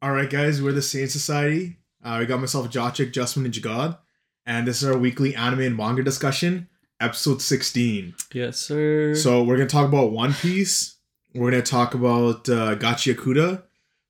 All 0.00 0.12
right, 0.12 0.30
guys, 0.30 0.62
we're 0.62 0.72
the 0.72 0.80
Saiyan 0.80 1.08
Society. 1.10 1.76
Uh, 2.04 2.18
we 2.20 2.26
got 2.26 2.40
myself, 2.40 2.68
Jochik, 2.70 3.12
Justman, 3.12 3.44
and 3.46 3.54
Jagad, 3.54 3.98
and 4.46 4.66
this 4.66 4.80
is 4.82 4.88
our 4.88 4.96
weekly 4.96 5.34
anime 5.34 5.60
and 5.60 5.76
manga 5.76 6.02
discussion, 6.04 6.68
episode 7.00 7.42
16. 7.42 8.14
Yes, 8.32 8.58
sir. 8.58 9.14
So 9.14 9.42
we're 9.42 9.56
gonna 9.56 9.68
talk 9.68 9.88
about 9.88 10.12
One 10.12 10.32
Piece. 10.34 10.96
We're 11.34 11.50
gonna 11.50 11.62
talk 11.62 11.94
about 11.94 12.48
uh, 12.48 12.76
Gachiakuta. 12.76 13.62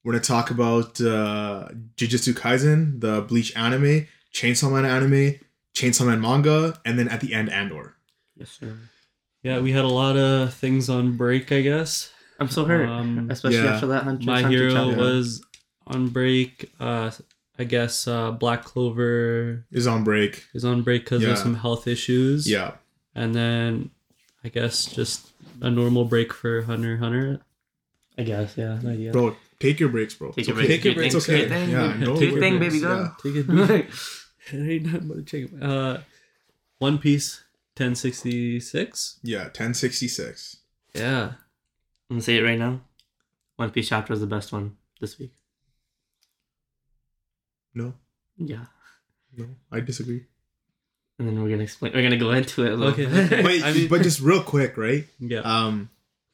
We're 0.04 0.12
gonna 0.12 0.22
talk 0.24 0.50
about 0.50 1.00
uh, 1.00 1.68
Jujutsu 1.96 2.34
Kaisen, 2.34 3.00
the 3.00 3.22
Bleach 3.22 3.56
anime, 3.56 4.06
Chainsaw 4.34 4.70
Man 4.70 4.84
anime, 4.84 5.36
Chainsaw 5.74 6.06
Man 6.06 6.20
manga, 6.20 6.78
and 6.84 6.98
then 6.98 7.08
at 7.08 7.20
the 7.22 7.32
end, 7.32 7.50
Andor. 7.50 7.96
Yes, 8.36 8.50
sir. 8.60 8.76
yeah, 9.42 9.58
we 9.60 9.72
had 9.72 9.84
a 9.84 9.88
lot 9.88 10.18
of 10.18 10.52
things 10.52 10.90
on 10.90 11.16
break, 11.16 11.50
I 11.50 11.62
guess. 11.62 12.12
I'm 12.38 12.48
so 12.48 12.66
hurt, 12.66 12.86
Um, 12.88 13.30
especially 13.30 13.56
yeah. 13.64 13.72
after 13.74 13.86
that 13.88 14.04
Hunter. 14.04 14.24
My 14.26 14.42
Hunter 14.42 14.56
hero 14.68 14.72
chapter. 14.72 14.96
was 14.96 15.42
on 15.88 16.08
break. 16.08 16.70
Uh, 16.78 17.10
I 17.58 17.64
guess 17.64 18.06
uh, 18.06 18.30
Black 18.30 18.62
Clover 18.64 19.66
Is 19.72 19.86
on 19.88 20.04
break. 20.04 20.44
is 20.54 20.64
on 20.64 20.82
break 20.82 21.04
because 21.04 21.22
Yeah. 21.22 21.30
of 21.30 21.38
some 21.38 21.54
health 21.54 21.86
issues. 21.88 22.48
Yeah. 22.48 22.72
And 23.14 23.34
then 23.34 23.90
I 24.44 24.48
guess 24.48 24.84
just 24.86 25.32
a 25.60 25.68
normal 25.70 26.04
break 26.04 26.32
for 26.32 26.62
Hunter 26.62 26.98
Hunter. 26.98 27.40
I 28.16 28.22
guess, 28.22 28.56
yeah. 28.56 28.78
No, 28.82 28.92
yeah. 28.92 29.10
Bro, 29.10 29.36
take 29.60 29.80
your 29.80 29.88
breaks, 29.88 30.14
bro. 30.14 30.28
Take 30.30 30.38
It's 30.38 30.48
your 30.48 30.56
okay. 30.58 30.66
breaks. 30.66 30.82
Take 30.84 30.94
your 30.94 31.04
It's 31.04 31.14
breaks. 31.14 31.28
okay. 31.28 31.40
Take 31.40 31.48
thing, 31.48 31.70
Yeah, 31.70 31.86
baby. 31.88 32.04
no 32.04 32.16
Take 32.16 32.30
worries. 32.32 32.40
thing, 32.42 32.58
baby, 32.60 32.80
go. 32.80 32.94
Yeah. 32.94 33.10
Take 33.22 33.36
it. 33.36 33.86
it 34.52 34.70
ain't 34.70 34.86
nothing 34.86 35.08
but 35.08 35.18
a 35.18 35.22
chicken. 35.22 35.62
Uh, 35.62 36.02
One 36.78 36.98
Piece 36.98 37.42
1066. 37.76 39.18
Yeah, 39.22 39.44
1066. 39.44 40.56
Yeah. 40.94 41.22
I'm 42.10 42.16
gonna 42.16 42.22
say 42.22 42.36
it 42.38 42.42
right 42.42 42.58
now. 42.58 42.80
One 43.56 43.70
Piece 43.70 43.88
chapter 43.88 44.12
is 44.12 44.20
the 44.20 44.26
best 44.26 44.52
one 44.52 44.76
this 45.00 45.18
week. 45.18 45.32
No, 47.78 47.94
Yeah. 48.36 48.64
no, 49.36 49.46
I 49.72 49.80
disagree. 49.80 50.24
And 51.18 51.26
then 51.26 51.42
we're 51.42 51.50
gonna 51.50 51.64
explain. 51.64 51.92
We're 51.94 52.02
gonna 52.02 52.16
go 52.16 52.30
into 52.30 52.64
it. 52.64 52.72
A 52.72 52.76
little 52.76 52.92
Okay. 52.94 53.06
bit. 53.06 53.42
But, 53.42 53.62
I 53.68 53.72
mean- 53.72 53.88
but 53.88 54.02
just 54.02 54.20
real 54.20 54.42
quick, 54.42 54.76
right? 54.76 55.04
Yeah. 55.18 55.40
Um, 55.40 55.90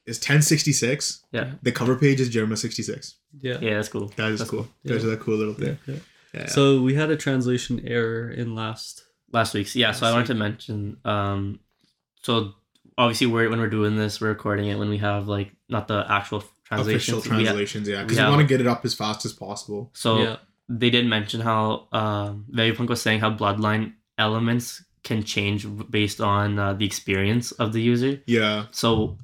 it's 0.07 0.19
1066. 0.19 1.25
yeah. 1.33 1.53
The 1.63 1.73
cover 1.73 1.97
page 1.97 2.21
is 2.21 2.29
Jeremiah 2.29 2.57
66. 2.59 3.15
Yeah. 3.41 3.59
Yeah, 3.61 3.75
that's 3.77 3.89
cool. 3.89 4.13
That 4.17 4.33
is 4.33 4.41
That's 4.41 4.51
cool. 4.51 4.69
Yeah. 4.83 4.93
That's 4.93 5.05
a 5.05 5.17
cool 5.17 5.37
little 5.37 5.55
thing. 5.55 5.79
yeah. 5.87 5.95
Yeah. 6.35 6.47
So 6.47 6.83
we 6.83 6.95
had 6.95 7.11
a 7.11 7.17
translation 7.17 7.81
error 7.87 8.29
in 8.31 8.55
last. 8.55 9.05
Last 9.33 9.55
week's. 9.55 9.75
Yeah. 9.75 9.93
So 9.93 10.05
I 10.05 10.09
Last 10.11 10.15
wanted 10.17 10.27
to 10.29 10.35
mention. 10.35 10.97
Um, 11.05 11.61
so 12.23 12.53
obviously 12.99 13.27
we're 13.29 13.49
when 13.51 13.61
we're 13.61 13.71
doing 13.71 13.97
this, 13.97 14.21
we're 14.21 14.29
recording 14.29 14.67
it 14.69 14.79
when 14.79 14.89
we 14.91 14.99
have 14.99 15.27
like 15.29 15.53
not 15.69 15.89
the 15.89 16.05
actual 16.09 16.45
translation. 16.65 17.15
official 17.15 17.21
translations, 17.23 17.89
yeah, 17.89 18.03
because 18.03 18.19
we 18.19 18.25
we 18.25 18.31
want 18.31 18.43
to 18.43 18.47
get 18.47 18.61
it 18.61 18.67
up 18.67 18.85
as 18.85 18.95
fast 18.95 19.25
as 19.25 19.33
possible. 19.33 19.91
So 19.95 20.19
yeah. 20.19 20.37
They 20.69 20.91
did 20.91 21.07
mention 21.07 21.41
how 21.41 21.89
um, 21.93 22.47
Vegapunk 22.53 22.89
was 22.89 23.03
saying 23.03 23.21
how 23.21 23.31
bloodline 23.31 23.95
elements 24.19 24.83
can 25.03 25.23
change 25.23 25.67
based 25.91 26.21
on 26.21 26.59
uh, 26.59 26.73
the 26.73 26.87
experience 26.87 27.53
of 27.53 27.73
the 27.73 27.83
user. 27.83 28.23
Yeah, 28.27 28.67
So 28.71 29.19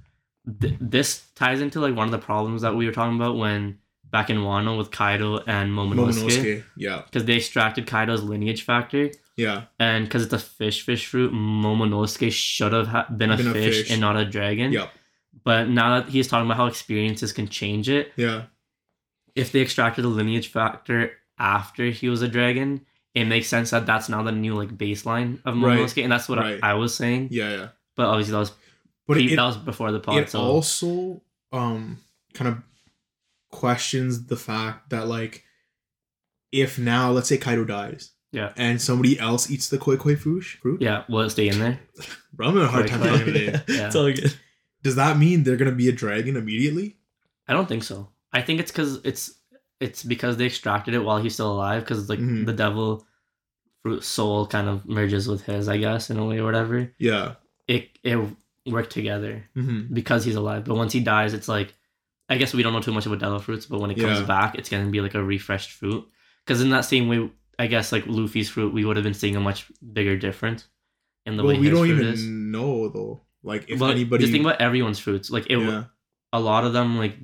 th- 0.60 0.74
this 0.80 1.26
ties 1.34 1.60
into 1.60 1.80
like 1.80 1.94
one 1.96 2.06
of 2.06 2.12
the 2.12 2.18
problems 2.18 2.62
that 2.62 2.74
we 2.74 2.84
were 2.86 2.92
talking 2.92 3.16
about 3.16 3.36
when 3.36 3.78
back 4.10 4.28
in 4.28 4.38
Wano 4.38 4.76
with 4.76 4.90
Kaido 4.90 5.38
and 5.46 5.70
Momonosuke 5.72 6.28
Momonosuke. 6.28 6.64
Yeah, 6.76 7.02
because 7.06 7.24
they 7.24 7.36
extracted 7.36 7.86
Kaido's 7.86 8.22
lineage 8.22 8.62
factor 8.64 9.10
yeah, 9.36 9.64
and 9.78 10.04
because 10.04 10.24
it's 10.24 10.32
a 10.34 10.38
fish 10.38 10.82
fish 10.84 11.06
fruit 11.06 11.32
Momonosuke 11.32 12.30
should 12.32 12.72
have 12.74 12.88
ha- 12.88 13.06
been, 13.16 13.30
a, 13.30 13.36
Been 13.38 13.46
a 13.48 13.52
fish 13.52 13.82
fish. 13.82 13.90
and 13.90 14.00
not 14.00 14.16
a 14.16 14.24
dragon. 14.26 14.72
Yep. 14.72 14.90
But 15.44 15.68
now 15.70 16.00
that 16.00 16.10
he's 16.10 16.28
talking 16.28 16.44
about 16.46 16.58
how 16.58 16.66
experiences 16.66 17.32
can 17.32 17.48
change 17.48 17.88
it, 17.88 18.12
yeah, 18.16 18.42
if 19.34 19.52
they 19.52 19.60
extracted 19.62 20.04
the 20.04 20.08
lineage 20.08 20.48
factor 20.48 21.12
after 21.40 21.86
he 21.86 22.08
was 22.08 22.22
a 22.22 22.28
dragon, 22.28 22.86
it 23.14 23.24
makes 23.24 23.48
sense 23.48 23.70
that 23.70 23.86
that's 23.86 24.08
now 24.08 24.22
the 24.22 24.30
new 24.32 24.54
like 24.54 24.76
baseline 24.78 25.40
of 25.44 25.56
Right. 25.60 25.78
Momonosuke, 25.80 26.02
and 26.04 26.12
that's 26.12 26.28
what 26.28 26.38
Right. 26.38 26.60
I, 26.62 26.70
I 26.72 26.74
was 26.74 26.94
saying. 26.94 27.28
yeah, 27.32 27.50
yeah. 27.50 27.68
But 27.96 28.06
obviously 28.06 28.32
that 28.32 28.38
was 28.38 28.52
But 29.08 29.16
it, 29.18 29.34
that 29.34 29.42
was 29.44 29.56
before 29.56 29.90
the 29.90 29.98
pod. 30.00 30.18
it 30.18 30.30
so 30.30 30.40
also 30.40 31.22
um 31.52 31.98
kind 32.34 32.48
of 32.48 32.58
questions 33.50 34.26
the 34.26 34.36
fact 34.36 34.90
that 34.90 35.08
like 35.08 35.44
if 36.52 36.78
now 36.78 37.10
let's 37.10 37.28
say 37.28 37.36
Kaido 37.38 37.64
dies, 37.64 38.12
Yeah. 38.32 38.52
and 38.56 38.80
somebody 38.80 39.18
else 39.18 39.50
eats 39.50 39.68
the 39.68 39.78
koi 39.78 39.96
koi 39.96 40.16
fruit, 40.16 40.42
fruit, 40.44 40.80
yeah, 40.82 41.04
will 41.08 41.20
it 41.22 41.30
stay 41.30 41.48
in 41.48 41.58
there? 41.58 41.80
bro, 42.32 42.48
I'm 42.48 42.54
having 42.54 42.68
a 42.68 42.70
hard 42.70 42.86
Koi 42.86 42.96
time 42.96 43.00
koi. 43.02 43.08
talking 43.18 43.32
today. 43.34 43.60
Yeah. 43.68 43.86
It's 43.86 43.96
all 43.96 44.12
good. 44.12 44.34
Does 44.82 44.96
that 44.96 45.18
mean 45.18 45.42
they're 45.42 45.56
gonna 45.56 45.72
be 45.72 45.88
a 45.88 45.92
dragon 45.92 46.36
immediately? 46.36 46.96
I 47.46 47.52
don't 47.52 47.68
think 47.68 47.82
so. 47.84 48.10
I 48.32 48.42
think 48.42 48.60
it's 48.60 48.70
because 48.70 49.00
it's 49.04 49.34
it's 49.80 50.02
because 50.02 50.36
they 50.36 50.46
extracted 50.46 50.94
it 50.94 50.98
while 51.04 51.18
he's 51.22 51.34
still 51.34 51.52
alive. 51.52 51.82
Because 51.82 52.08
like 52.08 52.18
Mhm. 52.20 52.46
the 52.46 52.52
devil 52.52 53.06
fruit 53.82 54.04
soul 54.04 54.46
kind 54.46 54.68
of 54.68 54.86
merges 54.86 55.26
with 55.26 55.42
his, 55.44 55.68
I 55.68 55.78
guess, 55.78 56.10
in 56.10 56.18
a 56.18 56.24
way 56.26 56.38
or 56.38 56.44
whatever. 56.44 56.92
Yeah. 56.98 57.34
It 57.66 57.98
it 58.04 58.18
worked 58.66 58.90
together 58.90 59.48
Mm-hmm. 59.56 59.94
because 59.94 60.24
he's 60.24 60.34
alive. 60.36 60.64
But 60.64 60.76
once 60.76 60.92
he 60.92 61.00
dies, 61.00 61.32
it's 61.34 61.48
like 61.48 61.74
I 62.28 62.36
guess 62.36 62.54
we 62.54 62.62
don't 62.62 62.72
know 62.72 62.80
too 62.80 62.92
much 62.92 63.06
about 63.06 63.18
devil 63.18 63.40
fruits, 63.40 63.66
but 63.66 63.80
when 63.80 63.90
it 63.90 63.98
comes 63.98 64.20
Yeah. 64.20 64.26
back, 64.26 64.54
it's 64.56 64.68
gonna 64.68 64.88
be 64.90 65.00
like 65.00 65.14
a 65.16 65.24
refreshed 65.24 65.72
fruit. 65.72 66.06
Because 66.46 66.60
in 66.60 66.70
that 66.70 66.84
same 66.84 67.08
way, 67.08 67.28
I 67.58 67.66
guess 67.66 67.90
like 67.92 68.06
Luffy's 68.06 68.48
fruit, 68.48 68.72
we 68.72 68.84
would 68.84 68.96
have 68.96 69.04
been 69.04 69.14
seeing 69.14 69.34
a 69.36 69.40
much 69.40 69.66
bigger 69.92 70.16
difference 70.16 70.66
in 71.26 71.36
the 71.36 71.42
Well, 71.42 71.54
way 71.54 71.60
we 71.60 71.70
don't 71.70 71.88
even 71.88 72.06
is. 72.06 72.24
know 72.24 72.88
though. 72.88 73.22
Like 73.42 73.64
if 73.68 73.78
but 73.78 73.92
anybody, 73.92 74.22
just 74.22 74.32
think 74.32 74.44
about 74.44 74.60
everyone's 74.60 74.98
fruits. 74.98 75.30
Like 75.30 75.46
it, 75.50 75.58
yeah. 75.58 75.84
a 76.32 76.38
lot 76.40 76.64
of 76.64 76.72
them 76.72 76.98
like 76.98 77.16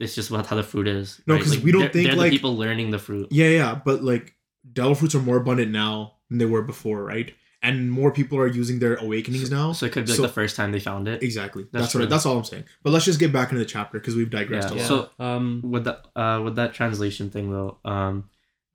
it's 0.00 0.14
just 0.14 0.30
about 0.30 0.46
how 0.46 0.56
the 0.56 0.62
fruit 0.62 0.88
is. 0.88 1.20
No, 1.26 1.34
right? 1.34 1.42
'cause 1.42 1.54
Like, 1.54 1.64
we 1.64 1.72
don't 1.72 1.82
they're, 1.82 1.90
think, 1.90 2.08
they're 2.08 2.16
like- 2.16 2.30
the 2.30 2.36
people 2.36 2.56
learning 2.56 2.90
the 2.90 2.98
fruit. 2.98 3.28
Yeah, 3.30 3.48
yeah, 3.48 3.80
but 3.84 4.02
like 4.02 4.34
devil 4.72 4.94
fruits 4.94 5.14
are 5.14 5.20
more 5.20 5.36
abundant 5.36 5.70
now 5.70 6.14
than 6.28 6.38
they 6.38 6.46
were 6.46 6.62
before, 6.62 7.04
right? 7.04 7.32
And 7.62 7.90
more 7.90 8.10
people 8.10 8.38
are 8.38 8.46
using 8.46 8.78
their 8.78 8.96
awakenings 8.96 9.50
now. 9.50 9.72
So 9.72 9.86
it 9.86 9.92
could 9.92 10.04
be 10.04 10.10
like 10.10 10.16
So- 10.16 10.22
the 10.22 10.28
first 10.28 10.54
time 10.56 10.72
they 10.72 10.80
found 10.80 11.08
it. 11.08 11.22
exactly. 11.22 11.62
That's 11.72 11.84
That's, 11.84 11.94
what. 11.94 12.00
true. 12.02 12.08
That's 12.08 12.26
all 12.26 12.36
I'm 12.38 12.44
saying. 12.44 12.64
But 12.82 12.90
let's 12.92 13.04
just 13.06 13.18
get 13.18 13.32
back 13.32 13.50
into 13.50 13.58
the 13.60 13.64
chapter 13.70 13.98
because 13.98 14.14
we've 14.16 14.28
digressed 14.30 14.74
Yeah. 14.74 14.74
a 14.74 14.78
lot. 14.80 14.88
So- 15.18 15.24
um, 15.24 15.62
With 15.64 15.84
that, 15.84 16.04
uh, 16.14 16.40
with 16.44 16.56
that 16.56 16.74
translation 16.74 17.30
thing 17.30 17.50
though, 17.50 17.78
um, 17.84 18.24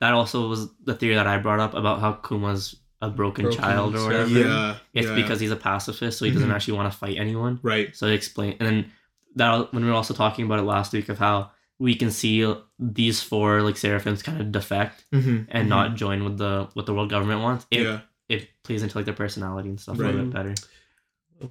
that 0.00 0.12
also 0.14 0.48
was 0.48 0.68
the 0.84 0.94
theory 0.94 1.14
that 1.14 1.26
I 1.28 1.38
brought 1.38 1.60
up 1.60 1.74
about 1.74 2.00
how 2.00 2.14
Kuma's 2.14 2.76
a 3.02 3.08
broken, 3.10 3.44
Broken 3.44 3.60
child 3.62 3.94
or 3.94 3.98
child. 3.98 4.12
whatever. 4.12 4.30
yeah, 4.40 4.76
It's 4.92 5.06
yeah, 5.08 5.14
because 5.14 5.40
he's 5.40 5.50
a 5.50 5.56
pacifist, 5.56 6.18
so 6.18 6.24
he 6.24 6.30
doesn't 6.32 6.48
Mhm. 6.50 6.54
actually 6.54 6.74
want 6.74 6.92
to 6.92 6.98
fight 6.98 7.16
anyone. 7.18 7.58
right. 7.62 7.94
So 7.96 8.06
it 8.06 8.14
explain, 8.14 8.56
and 8.60 8.66
then 8.68 8.86
that 9.36 9.72
when 9.72 9.84
we 9.84 9.90
were 9.90 9.96
also 9.96 10.14
talking 10.14 10.44
about 10.44 10.58
it 10.58 10.62
last 10.62 10.92
week 10.92 11.08
of 11.08 11.18
how 11.18 11.50
we 11.78 11.94
can 11.94 12.10
see 12.10 12.54
these 12.78 13.22
four 13.22 13.62
like 13.62 13.76
seraphims 13.76 14.22
kind 14.22 14.40
of 14.40 14.52
defect 14.52 15.04
Mm-hmm. 15.12 15.44
and 15.50 15.68
not 15.68 15.94
join 15.96 16.24
with 16.24 16.36
the 16.38 16.68
what 16.74 16.86
the 16.86 16.92
world 16.94 17.10
government 17.10 17.40
wants. 17.42 17.66
It, 17.70 17.82
yeah, 17.82 18.00
it 18.28 18.48
plays 18.64 18.82
into 18.82 18.96
like 18.98 19.04
their 19.06 19.14
personality 19.14 19.68
and 19.70 19.80
stuff 19.80 19.98
a 19.98 20.02
little 20.02 20.24
bit 20.24 20.32
better. 20.32 20.54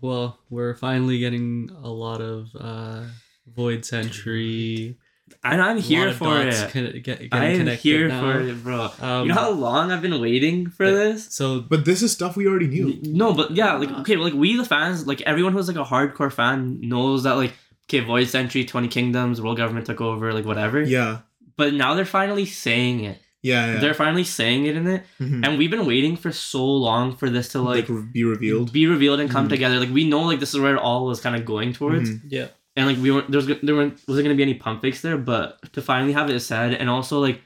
well, 0.01 0.39
we're 0.49 0.75
finally 0.75 1.19
getting 1.19 1.69
a 1.83 1.89
lot 1.89 2.21
of 2.21 2.49
uh, 2.59 3.03
Void 3.47 3.85
Century. 3.85 4.97
And 5.43 5.61
I'm 5.61 5.77
a 5.77 5.79
here 5.79 5.99
lot 5.99 6.07
of 6.09 6.17
for 6.17 6.43
dots 6.43 6.61
it. 6.61 6.71
con- 6.71 6.83
get, 6.85 7.03
getting 7.03 7.29
I'm 7.33 7.57
connected 7.57 7.81
here 7.83 8.07
now. 8.07 8.21
for 8.21 8.39
it, 8.41 8.63
bro. 8.63 8.89
Um, 8.99 9.21
you 9.27 9.29
know 9.29 9.35
how 9.39 9.51
long 9.51 9.91
I've 9.91 10.01
been 10.01 10.19
waiting 10.19 10.69
for 10.71 10.85
Yeah. 10.85 10.91
this? 10.91 11.31
So 11.33 11.61
but 11.61 11.85
this 11.85 12.01
is 12.01 12.11
stuff 12.11 12.35
we 12.35 12.47
already 12.47 12.65
knew. 12.67 12.99
No, 13.03 13.33
but 13.33 13.51
yeah, 13.51 13.73
like 13.75 13.91
okay, 14.01 14.15
like 14.15 14.33
we 14.33 14.57
the 14.57 14.65
fans, 14.65 15.05
like 15.05 15.21
everyone 15.21 15.53
who's 15.53 15.67
like 15.67 15.77
a 15.77 15.83
hardcore 15.87 16.33
fan 16.33 16.79
knows 16.81 17.23
that 17.23 17.33
like 17.33 17.53
okay, 17.89 17.99
Void 18.01 18.27
Century, 18.27 18.63
Twenty 18.65 18.87
Kingdoms, 18.87 19.41
world 19.41 19.57
government 19.57 19.85
took 19.87 19.99
over, 20.01 20.31
like 20.33 20.45
whatever. 20.45 20.81
Yeah, 20.81 21.19
But 21.57 21.73
now 21.73 21.93
they're 21.95 22.05
finally 22.05 22.45
saying 22.45 23.03
it. 23.03 23.17
yeah, 23.41 23.73
yeah. 23.73 23.79
They're 23.79 23.93
finally 23.93 24.23
saying 24.23 24.65
it 24.65 24.75
in 24.77 24.87
it, 24.87 25.03
Mhm. 25.19 25.45
and 25.45 25.57
we've 25.57 25.71
been 25.71 25.85
waiting 25.85 26.15
for 26.17 26.31
so 26.31 26.63
long 26.65 27.15
for 27.15 27.29
this 27.29 27.49
to 27.53 27.61
like, 27.61 27.89
like, 27.89 28.13
be 28.13 28.23
revealed. 28.23 28.71
be 28.71 28.85
revealed 28.87 29.19
and 29.19 29.29
come 29.29 29.47
Mhm. 29.47 29.49
together. 29.55 29.79
Like 29.79 29.91
we 29.91 30.07
know 30.07 30.21
like 30.23 30.39
this 30.39 30.53
is 30.53 30.59
where 30.59 30.75
it 30.75 30.79
all 30.79 31.05
was 31.05 31.19
kind 31.19 31.35
of 31.35 31.43
going 31.45 31.73
towards. 31.73 32.09
Mhm. 32.09 32.21
yeah, 32.29 32.47
and 32.75 32.85
like 32.87 32.97
we 33.03 33.11
weren't 33.11 33.29
there's 33.31 33.47
there 33.47 33.75
weren't 33.75 33.99
wasn't 34.07 34.25
gonna 34.25 34.35
be 34.35 34.43
any 34.43 34.53
pump 34.55 34.81
fakes 34.81 35.01
there, 35.01 35.17
but 35.17 35.57
to 35.73 35.81
finally 35.81 36.13
have 36.13 36.29
it 36.29 36.39
said, 36.41 36.73
and 36.73 36.89
also 36.89 37.19
like 37.19 37.41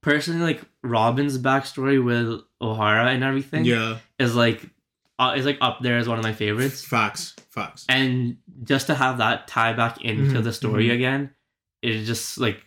personally 0.00 0.40
like 0.42 0.62
Robin's 0.82 1.36
backstory 1.38 2.02
with 2.02 2.40
O'Hara 2.60 3.10
and 3.10 3.24
everything 3.24 3.64
Yeah, 3.64 3.98
is 4.18 4.34
like 4.36 4.62
uh, 5.18 5.34
is 5.36 5.46
like 5.46 5.58
up 5.60 5.78
there 5.80 5.96
as 5.98 6.08
one 6.08 6.18
of 6.18 6.24
my 6.24 6.32
favorites, 6.32 6.84
facts, 6.84 7.34
facts. 7.50 7.84
and 7.88 8.36
just 8.64 8.86
to 8.88 8.94
have 8.94 9.18
that 9.18 9.48
tie 9.48 9.72
back 9.72 10.02
into 10.04 10.38
Mhm, 10.40 10.44
the 10.44 10.52
story 10.52 10.88
mhm. 10.88 10.94
again, 10.94 11.30
is 11.82 12.06
just 12.06 12.38
like 12.38 12.60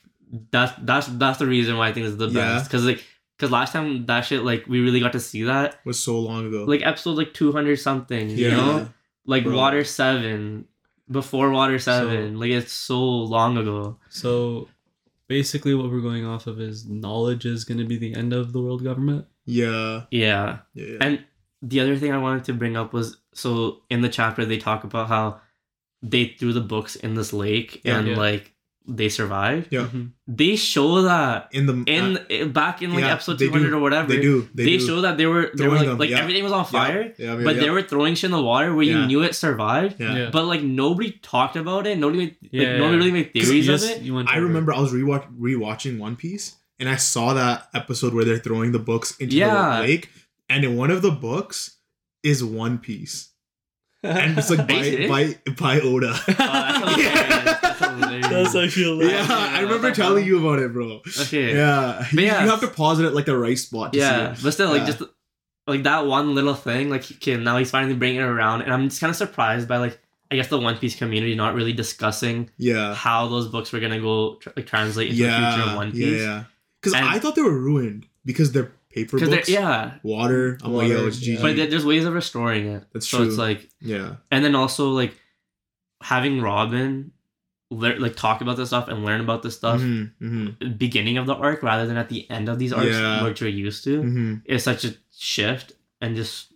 that's 0.52 0.74
that's 0.84 1.08
that's 1.08 1.40
the 1.40 1.46
reason 1.48 1.78
why 1.78 1.90
I 1.90 1.94
think 1.94 2.08
it's 2.08 2.16
the 2.18 2.28
Yeah. 2.28 2.56
best 2.58 2.66
because 2.70 2.86
like 2.86 3.04
because 3.38 3.52
last 3.52 3.72
time 3.74 4.06
that 4.08 4.22
shit 4.22 4.44
like 4.44 4.66
we 4.68 4.82
really 4.82 5.00
got 5.00 5.14
to 5.14 5.20
see 5.20 5.44
that 5.44 5.80
Was 5.86 6.00
so 6.00 6.20
long 6.20 6.46
ago. 6.48 6.66
like 6.66 6.82
episode 6.86 7.18
like 7.18 7.34
two 7.34 7.52
hundred 7.52 7.78
something, 7.80 8.30
you 8.30 8.48
Yeah. 8.50 8.56
know 8.58 8.90
like 9.26 9.44
Bro. 9.44 9.56
Water 9.56 9.84
Seven, 9.84 10.66
before 11.10 11.50
Water 11.52 11.78
Seven. 11.80 12.40
like 12.40 12.50
it's 12.52 12.74
so 12.74 13.00
long 13.02 13.58
ago. 13.58 13.98
So 14.10 14.68
basically, 15.28 15.76
what 15.76 15.90
we're 15.92 16.02
going 16.02 16.26
off 16.26 16.48
of 16.48 16.60
is 16.60 16.88
knowledge 16.88 17.46
is 17.46 17.64
going 17.64 17.78
to 17.78 17.86
be 17.86 17.98
the 17.98 18.16
end 18.16 18.34
of 18.34 18.54
the 18.54 18.62
world 18.62 18.84
government. 18.84 19.26
yeah, 19.46 20.04
Yeah, 20.12 20.60
yeah, 20.74 20.86
yeah. 20.86 20.98
and 21.02 21.24
the 21.62 21.80
other 21.80 21.96
thing 21.98 22.12
I 22.12 22.18
wanted 22.18 22.46
to 22.46 22.54
bring 22.54 22.78
up 22.78 22.94
was 22.94 23.18
so 23.34 23.82
in 23.90 24.02
the 24.02 24.10
chapter 24.10 24.46
they 24.46 24.58
talk 24.58 24.84
about 24.84 25.08
how 25.08 25.42
they 26.02 26.36
threw 26.40 26.54
the 26.54 26.62
books 26.62 26.96
in 26.96 27.16
this 27.16 27.34
lake 27.34 27.82
Yeah. 27.84 27.98
and 27.98 28.08
Yeah. 28.10 28.18
like 28.18 28.54
they 28.92 29.08
survived. 29.10 29.68
Yeah. 29.70 29.86
Mhm. 29.94 30.14
They 30.28 30.56
show 30.56 31.04
that 31.04 31.50
in 31.52 31.68
the 31.68 31.84
in 31.86 32.18
uh, 32.18 32.46
back 32.48 32.82
in 32.82 32.92
like 32.94 33.02
yeah, 33.04 33.12
episode 33.14 33.38
two 33.38 33.52
hundred 33.52 33.74
or 33.74 33.80
whatever. 33.80 34.08
they 34.08 34.20
do 34.20 34.50
they, 34.56 34.64
They, 34.66 34.78
do. 34.78 34.88
show 34.88 35.02
that 35.02 35.16
they 35.18 35.28
were 35.28 35.52
they 35.54 35.68
were 35.68 35.76
like, 35.76 35.86
them, 35.86 35.98
like 36.00 36.10
yeah. 36.10 36.18
everything 36.20 36.44
was 36.44 36.54
on 36.54 36.66
fire, 36.66 37.14
yeah, 37.20 37.36
yeah, 37.36 37.44
but 37.44 37.56
yeah. 37.56 37.62
they 37.62 37.70
were 37.70 37.84
throwing 37.84 38.16
shit 38.16 38.30
in 38.30 38.32
the 38.32 38.42
water 38.42 38.74
where 38.74 38.84
Yeah. 38.86 39.02
you 39.02 39.06
knew 39.06 39.22
it 39.22 39.36
survived. 39.36 40.00
yeah. 40.00 40.16
Yeah. 40.18 40.30
But 40.32 40.46
like 40.46 40.64
nobody 40.64 41.12
talked 41.22 41.56
about 41.56 41.86
it. 41.86 42.00
Nobody 42.00 42.18
made, 42.20 42.36
like, 42.42 42.52
Yeah, 42.52 42.78
nobody 42.78 42.98
really 42.98 43.12
made 43.12 43.32
theories 43.34 43.68
You 43.68 43.74
of 43.74 43.80
just- 43.80 43.92
it. 43.92 44.02
I 44.02 44.10
over 44.10 44.32
it. 44.38 44.40
remember 44.40 44.74
I 44.74 44.80
was 44.80 44.92
rewatch 44.92 45.26
rewatching 45.38 46.00
One 46.00 46.16
Piece 46.16 46.56
and 46.80 46.90
I 46.90 46.96
saw 46.96 47.34
that 47.36 47.68
episode 47.76 48.14
where 48.16 48.26
they're 48.26 48.40
throwing 48.40 48.72
the 48.72 48.80
books 48.80 49.16
into 49.18 49.36
Yeah. 49.36 49.82
the 49.82 49.88
lake, 49.88 50.10
and 50.50 50.64
in 50.64 50.76
one 50.76 50.92
of 50.92 51.02
the 51.02 51.12
books 51.12 51.78
is 52.24 52.44
One 52.44 52.78
Piece, 52.80 53.30
and 54.04 54.38
it's 54.38 54.50
like 54.50 54.68
by 54.68 55.08
by 55.08 55.52
by 55.58 55.80
Oda. 55.82 56.14
Oh, 56.14 56.24
that's 56.28 56.38
hilarious. 57.00 57.60
That's 57.62 57.80
hilarious. 57.80 58.28
That's 58.30 58.56
actually 58.56 58.84
hilarious. 58.84 59.30
yeah, 59.30 59.50
I 59.54 59.60
remember 59.62 59.92
telling 59.92 60.26
you 60.26 60.40
about 60.46 60.60
it, 60.60 60.74
bro. 60.74 61.02
Okay. 61.22 61.56
Yeah, 61.56 62.06
you, 62.12 62.22
yeah. 62.22 62.44
you 62.44 62.50
have 62.50 62.60
to 62.62 62.68
pause 62.68 63.00
it 63.00 63.06
at 63.06 63.14
like 63.14 63.26
the 63.26 63.38
right 63.38 63.58
spot. 63.58 63.94
To 63.94 64.00
Yeah, 64.00 64.34
see 64.34 64.44
but 64.44 64.52
still, 64.54 64.70
like 64.70 64.82
Yeah. 64.82 64.86
just 64.88 65.04
like 65.68 65.84
that 65.84 66.06
one 66.08 66.34
little 66.36 66.56
thing, 66.56 66.90
like 66.90 67.10
okay, 67.12 67.38
now 67.38 67.58
he's 67.58 67.72
finally 67.72 67.96
bringing 67.96 68.20
it 68.22 68.24
around, 68.24 68.62
and 68.62 68.74
I'm 68.74 68.90
just 68.90 69.00
kind 69.02 69.12
of 69.12 69.18
surprised 69.18 69.68
by 69.68 69.78
like 69.78 70.00
I 70.32 70.36
guess 70.36 70.48
the 70.48 70.60
One 70.60 70.78
Piece 70.78 70.96
community 70.96 71.36
not 71.36 71.56
really 71.56 71.74
discussing 71.74 72.50
yeah, 72.58 72.94
how 72.94 73.28
those 73.28 73.48
books 73.48 73.72
were 73.72 73.80
gonna 73.80 74.00
go 74.00 74.36
tr- 74.36 74.50
like 74.56 74.66
translate 74.68 75.10
into 75.12 75.24
the 75.24 75.30
future 75.30 75.70
of 75.70 75.76
One 75.76 75.92
Piece. 75.92 76.22
yeah. 76.22 76.44
Because 76.82 76.94
And- 76.94 77.06
I 77.06 77.20
thought 77.20 77.36
they 77.36 77.42
were 77.42 77.58
ruined 77.60 78.06
because 78.26 78.52
they're 78.52 78.72
paper 78.92 79.18
Because 79.18 79.30
books. 79.30 79.50
yeah, 79.50 79.96
water. 80.04 80.58
I'm 80.64 80.74
like, 80.74 80.90
yo, 80.90 81.08
it's 81.08 81.26
yeah. 81.26 81.38
GG. 81.38 81.42
but 81.42 81.56
there's 81.70 81.86
ways 81.86 82.06
of 82.06 82.14
restoring 82.14 82.68
it. 82.68 82.84
That's 82.94 83.08
so 83.08 83.18
true. 83.20 83.28
it's 83.28 83.38
like, 83.38 83.70
yeah, 83.82 84.16
and 84.32 84.44
then 84.44 84.56
also 84.56 84.90
like 84.90 85.16
having 86.02 86.42
Robin 86.42 87.12
lear- 87.72 88.00
like 88.00 88.16
talk 88.16 88.42
about 88.42 88.58
this 88.58 88.70
stuff 88.70 88.88
and 88.88 89.06
learn 89.06 89.22
about 89.22 89.44
this 89.44 89.56
stuff 89.56 89.80
Mhm, 89.82 90.12
mhm, 90.22 90.78
beginning 90.78 91.18
of 91.18 91.26
the 91.28 91.36
arc 91.36 91.62
rather 91.62 91.86
than 91.86 91.98
at 91.98 92.10
the 92.10 92.30
end 92.32 92.50
of 92.50 92.58
these 92.58 92.74
arcs, 92.74 92.88
Yeah. 92.88 93.24
which 93.24 93.42
we're 93.42 93.48
used 93.50 93.84
to, 93.84 94.02
mhm. 94.02 94.42
is 94.46 94.64
such 94.64 94.86
a 94.86 94.96
shift 95.16 95.74
and 96.02 96.16
just. 96.16 96.48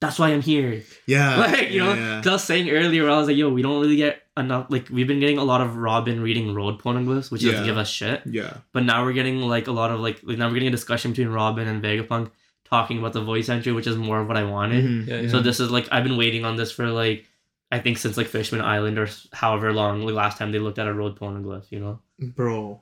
That's 0.00 0.18
why 0.18 0.30
I'm 0.30 0.42
here. 0.42 0.82
yeah, 1.06 1.36
like 1.40 1.70
you 1.70 1.82
yeah, 1.82 1.84
know, 1.84 1.94
yeah. 1.94 2.16
'cause 2.18 2.26
I 2.26 2.32
was 2.32 2.44
saying 2.44 2.70
earlier, 2.70 3.08
I 3.08 3.16
was 3.18 3.28
like, 3.28 3.36
"Yo, 3.36 3.48
we 3.50 3.62
don't 3.62 3.80
really 3.80 3.96
get 3.96 4.22
enough. 4.36 4.66
Like, 4.68 4.88
we've 4.90 5.06
been 5.06 5.20
getting 5.20 5.38
a 5.38 5.44
lot 5.44 5.60
of 5.60 5.76
Robin 5.76 6.20
reading 6.20 6.54
road 6.54 6.80
poneglyphs, 6.80 7.30
which 7.30 7.42
Yeah. 7.42 7.52
doesn't 7.52 7.66
give 7.66 7.76
us 7.78 7.88
shit. 7.88 8.22
yeah, 8.26 8.58
But 8.72 8.84
now 8.84 9.04
we're 9.04 9.12
getting 9.12 9.40
like 9.40 9.66
a 9.68 9.72
lot 9.72 9.90
of 9.90 10.00
like, 10.00 10.20
like 10.24 10.38
now 10.38 10.48
we're 10.48 10.54
getting 10.54 10.68
a 10.68 10.72
discussion 10.72 11.12
between 11.12 11.28
Robin 11.28 11.68
and 11.68 11.82
Vegapunk 11.82 12.30
talking 12.64 12.98
about 12.98 13.12
the 13.12 13.20
Void 13.22 13.44
Century, 13.44 13.72
which 13.72 13.86
is 13.86 13.96
more 13.96 14.20
of 14.20 14.26
what 14.28 14.36
I 14.36 14.44
wanted. 14.44 14.84
Mhm, 14.84 15.06
Yeah, 15.06 15.20
yeah. 15.20 15.28
So 15.28 15.40
this 15.40 15.60
is 15.60 15.70
like 15.70 15.86
I've 15.92 16.02
been 16.04 16.16
waiting 16.16 16.44
on 16.44 16.56
this 16.56 16.72
for 16.72 16.88
like 16.90 17.26
I 17.70 17.78
think 17.78 17.98
since 17.98 18.16
like 18.16 18.26
Fishman 18.28 18.60
Island 18.60 18.98
or 18.98 19.08
however 19.32 19.72
long, 19.72 20.02
like 20.04 20.14
last 20.14 20.38
time 20.38 20.50
they 20.52 20.58
looked 20.58 20.78
at 20.78 20.86
a 20.86 20.92
road 20.94 21.18
poneglyph, 21.18 21.66
you 21.70 21.80
know. 21.80 22.00
bro. 22.18 22.80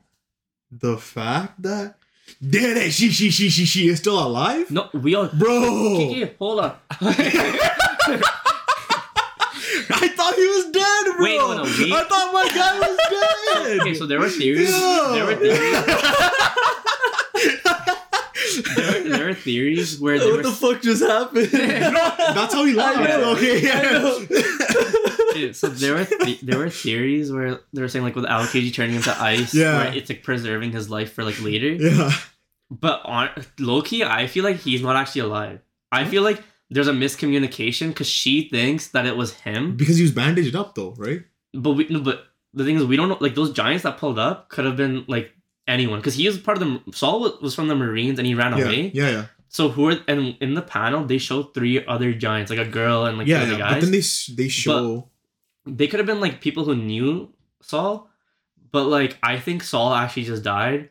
The 0.70 0.96
fact 0.96 1.60
that 1.62 1.96
Dede 2.40 2.92
she 2.92 3.10
she 3.10 3.30
she 3.30 3.48
she 3.50 3.64
she 3.66 3.88
is 3.88 3.98
still 3.98 4.18
alive, 4.24 4.70
No, 4.70 4.88
we 4.94 5.14
all. 5.14 5.28
bro. 5.28 5.96
Kiki, 5.98 6.30
hold 6.38 6.60
on. 6.60 6.74
I 9.94 10.08
thought 10.08 10.34
he 10.34 10.46
was 10.46 10.64
dead, 10.70 11.11
bro. 11.22 11.30
Wait, 11.30 11.38
no, 11.38 11.54
no, 11.56 11.62
we- 11.64 11.92
I 11.92 12.04
thought 12.04 12.32
my 12.32 12.48
guy 12.54 12.78
was 12.78 12.96
dead. 13.68 13.80
okay, 13.80 13.94
so 13.94 14.06
there 14.06 14.20
were 14.20 14.28
theories. 14.28 14.70
Yo. 14.70 15.12
There 15.14 15.26
were 15.26 15.36
theories. 15.36 15.84
there, 18.76 19.08
there 19.08 19.24
were 19.26 19.34
theories 19.34 20.00
where 20.00 20.18
there 20.18 20.32
what 20.32 20.42
the 20.42 20.50
fuck 20.52 20.82
just 20.82 21.02
happened? 21.02 21.46
That's 21.52 22.54
how 22.54 22.64
he 22.64 22.72
lied. 22.74 23.10
Okay, 23.10 23.62
yeah. 23.62 24.18
So 25.52 25.68
there 25.68 25.94
were 25.94 26.04
th- 26.04 26.40
there 26.42 26.58
were 26.58 26.68
theories 26.68 27.32
where 27.32 27.58
they 27.72 27.80
were 27.80 27.88
saying 27.88 28.04
like 28.04 28.14
with 28.14 28.26
Aokiji 28.26 28.72
turning 28.72 28.96
into 28.96 29.10
ice, 29.20 29.54
Yeah. 29.54 29.78
where 29.78 29.94
it's 29.96 30.10
like 30.10 30.22
preserving 30.22 30.72
his 30.72 30.90
life 30.90 31.14
for 31.14 31.24
like 31.24 31.40
later. 31.42 31.68
yeah. 31.72 32.12
But 32.70 33.00
on 33.04 33.30
Loki, 33.58 34.04
I 34.04 34.26
feel 34.26 34.44
like 34.44 34.56
he's 34.58 34.82
not 34.82 34.94
actually 34.94 35.22
alive. 35.22 35.60
I 35.90 36.04
feel 36.04 36.22
like 36.22 36.42
there's 36.74 36.88
a 36.88 36.92
miscommunication 36.92 37.88
because 37.88 38.08
she 38.08 38.48
thinks 38.48 38.88
that 38.88 39.04
it 39.06 39.16
was 39.16 39.34
him, 39.46 39.76
Because 39.76 39.96
he 39.96 40.02
was 40.02 40.12
bandaged 40.12 40.54
up, 40.56 40.74
though, 40.74 40.94
right? 40.98 41.22
but 41.54 41.72
we 41.72 41.86
no, 41.90 42.00
but 42.00 42.24
the 42.54 42.64
thing 42.64 42.76
is 42.76 42.84
we 42.84 42.96
don't 42.96 43.08
know. 43.10 43.18
Like 43.20 43.34
those 43.34 43.52
giants 43.52 43.82
that 43.84 43.98
pulled 43.98 44.18
up 44.18 44.48
could 44.48 44.64
have 44.64 44.76
been 44.76 45.04
like 45.08 45.32
anyone 45.68 45.98
because 46.00 46.14
he 46.14 46.26
was 46.26 46.38
part 46.38 46.60
of 46.60 46.62
the 46.66 46.92
Saul 46.92 47.20
was- 47.42 47.54
from 47.54 47.68
the 47.68 47.74
Marines 47.74 48.18
and 48.18 48.26
he 48.26 48.34
ran 48.34 48.56
Yeah, 48.56 48.64
away. 48.64 48.90
yeah, 48.94 49.10
yeah, 49.10 49.24
So 49.48 49.68
who 49.68 49.90
are 49.90 49.98
and 50.08 50.36
in 50.40 50.54
the 50.54 50.62
panel 50.62 51.04
they 51.04 51.18
show 51.18 51.42
three 51.42 51.84
other 51.86 52.12
giants, 52.14 52.50
like 52.50 52.58
a 52.58 52.70
girl 52.80 53.04
and 53.06 53.18
like 53.18 53.26
yeah. 53.28 53.44
yeah. 53.50 53.58
guys. 53.58 53.74
But 53.74 53.80
then 53.82 53.90
they 53.92 54.02
they 54.42 54.48
show. 54.48 55.08
they 55.66 55.86
could 55.88 56.00
have 56.00 56.06
been 56.06 56.20
like 56.20 56.40
people 56.40 56.64
who 56.64 56.74
knew 56.74 57.32
Saul, 57.60 58.10
but 58.70 58.84
like 58.84 59.18
I 59.22 59.38
think 59.38 59.62
Saul 59.62 59.92
actually 59.94 60.24
just 60.24 60.42
died, 60.42 60.88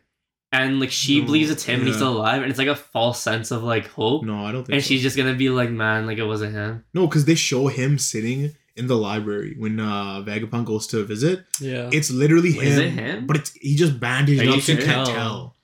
and 0.51 0.79
like 0.79 0.91
she 0.91 1.19
No, 1.19 1.25
believes 1.25 1.49
it's 1.49 1.63
him 1.63 1.79
and 1.79 1.87
he's 1.87 1.95
still 1.95 2.17
alive, 2.17 2.41
and 2.41 2.49
it's 2.49 2.59
like 2.59 2.67
a 2.67 2.75
false 2.75 3.19
sense 3.21 3.51
of 3.51 3.63
like 3.63 3.87
hope, 3.87 4.23
no, 4.23 4.45
I 4.45 4.51
don't 4.51 4.63
think. 4.65 4.75
and 4.75 4.83
so. 4.83 4.87
she's 4.87 5.01
just 5.01 5.15
gonna 5.17 5.33
be 5.35 5.49
like, 5.49 5.69
man, 5.69 6.05
like 6.07 6.17
it 6.17 6.25
wasn't 6.25 6.53
him. 6.53 6.83
no, 6.93 7.07
because 7.07 7.25
they 7.25 7.35
show 7.35 7.67
him 7.67 7.97
sitting 7.97 8.51
in 8.75 8.87
the 8.87 8.95
library 8.97 9.55
when 9.57 9.79
uh 9.79 10.21
Vegapunk 10.25 10.65
goes 10.65 10.87
to 10.87 11.03
visit. 11.05 11.45
yeah. 11.59 11.89
It's 11.91 12.09
literally 12.11 12.51
him. 12.53 12.63
Is 12.63 12.77
it 12.77 12.89
him? 12.91 13.27
But 13.27 13.37
it's 13.37 13.51
he 13.53 13.75
just 13.75 13.99
bandaged 13.99 14.41
Are 14.43 14.49
up. 14.55 14.61
so 14.61 14.71
You 14.73 14.77
sure? 14.79 14.85
can't 14.87 15.05
Tell. 15.07 15.15
tell. 15.15 15.55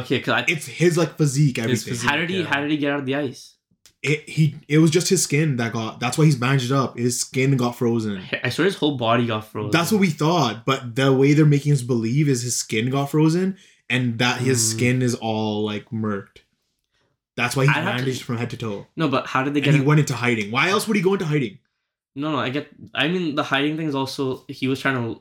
Okay, 0.00 0.20
cause 0.20 0.34
I, 0.34 0.44
It's 0.48 0.66
his 0.66 0.98
like 0.98 1.16
physique, 1.16 1.58
everything. 1.58 1.92
physique. 1.94 2.08
how 2.10 2.16
did 2.16 2.28
he 2.30 2.40
yeah. 2.40 2.46
how 2.46 2.60
did 2.60 2.70
he 2.70 2.76
get 2.78 2.92
out 2.92 3.00
of 3.00 3.06
the 3.06 3.14
ice? 3.16 3.52
It 4.02 4.28
he 4.28 4.56
it 4.68 4.78
was 4.78 4.90
just 4.90 5.08
his 5.08 5.22
skin 5.22 5.56
that 5.56 5.72
got. 5.72 6.00
That's 6.00 6.18
why 6.18 6.24
he's 6.26 6.36
bandaged 6.36 6.72
up. 6.72 6.98
His 6.98 7.20
skin 7.20 7.56
got 7.56 7.72
frozen. 7.76 8.22
I 8.42 8.50
swear 8.50 8.66
his 8.66 8.74
whole 8.76 8.96
body 8.98 9.26
got 9.26 9.46
frozen. 9.46 9.70
That's 9.70 9.90
what 9.92 10.00
we 10.00 10.10
thought, 10.10 10.66
but 10.66 10.94
the 10.94 11.10
way 11.12 11.32
they're 11.32 11.46
making 11.46 11.72
us 11.72 11.80
believe 11.82 12.28
is 12.28 12.42
his 12.42 12.56
skin 12.56 12.90
got 12.90 13.06
frozen 13.10 13.56
and 13.90 14.18
that 14.18 14.40
his 14.40 14.58
Mm. 14.60 14.76
skin 14.76 15.02
is 15.02 15.14
all 15.14 15.64
like 15.64 15.90
murked. 15.90 16.38
That's 17.36 17.56
why 17.56 17.66
he's 17.66 17.76
I'd 17.76 18.04
to- 18.04 18.14
from 18.24 18.36
head 18.38 18.50
to 18.50 18.56
toe. 18.56 18.86
No, 18.96 19.08
but 19.08 19.26
how 19.26 19.42
did 19.42 19.54
they 19.54 19.58
And 19.60 19.64
get? 19.64 19.74
he 19.74 19.80
in- 19.80 19.86
went 19.86 20.00
into 20.00 20.14
hiding. 20.14 20.50
Why 20.50 20.68
else 20.70 20.86
would 20.86 20.96
he 20.96 21.02
go 21.02 21.14
into 21.14 21.24
hiding? 21.26 21.58
no, 22.16 22.30
no, 22.30 22.38
I 22.38 22.50
get. 22.50 22.68
I 22.94 23.08
mean, 23.08 23.34
the 23.34 23.42
hiding 23.42 23.76
thing 23.76 23.88
is 23.88 23.94
also 23.94 24.44
he 24.48 24.68
was 24.68 24.80
trying 24.80 24.94
to. 25.02 25.20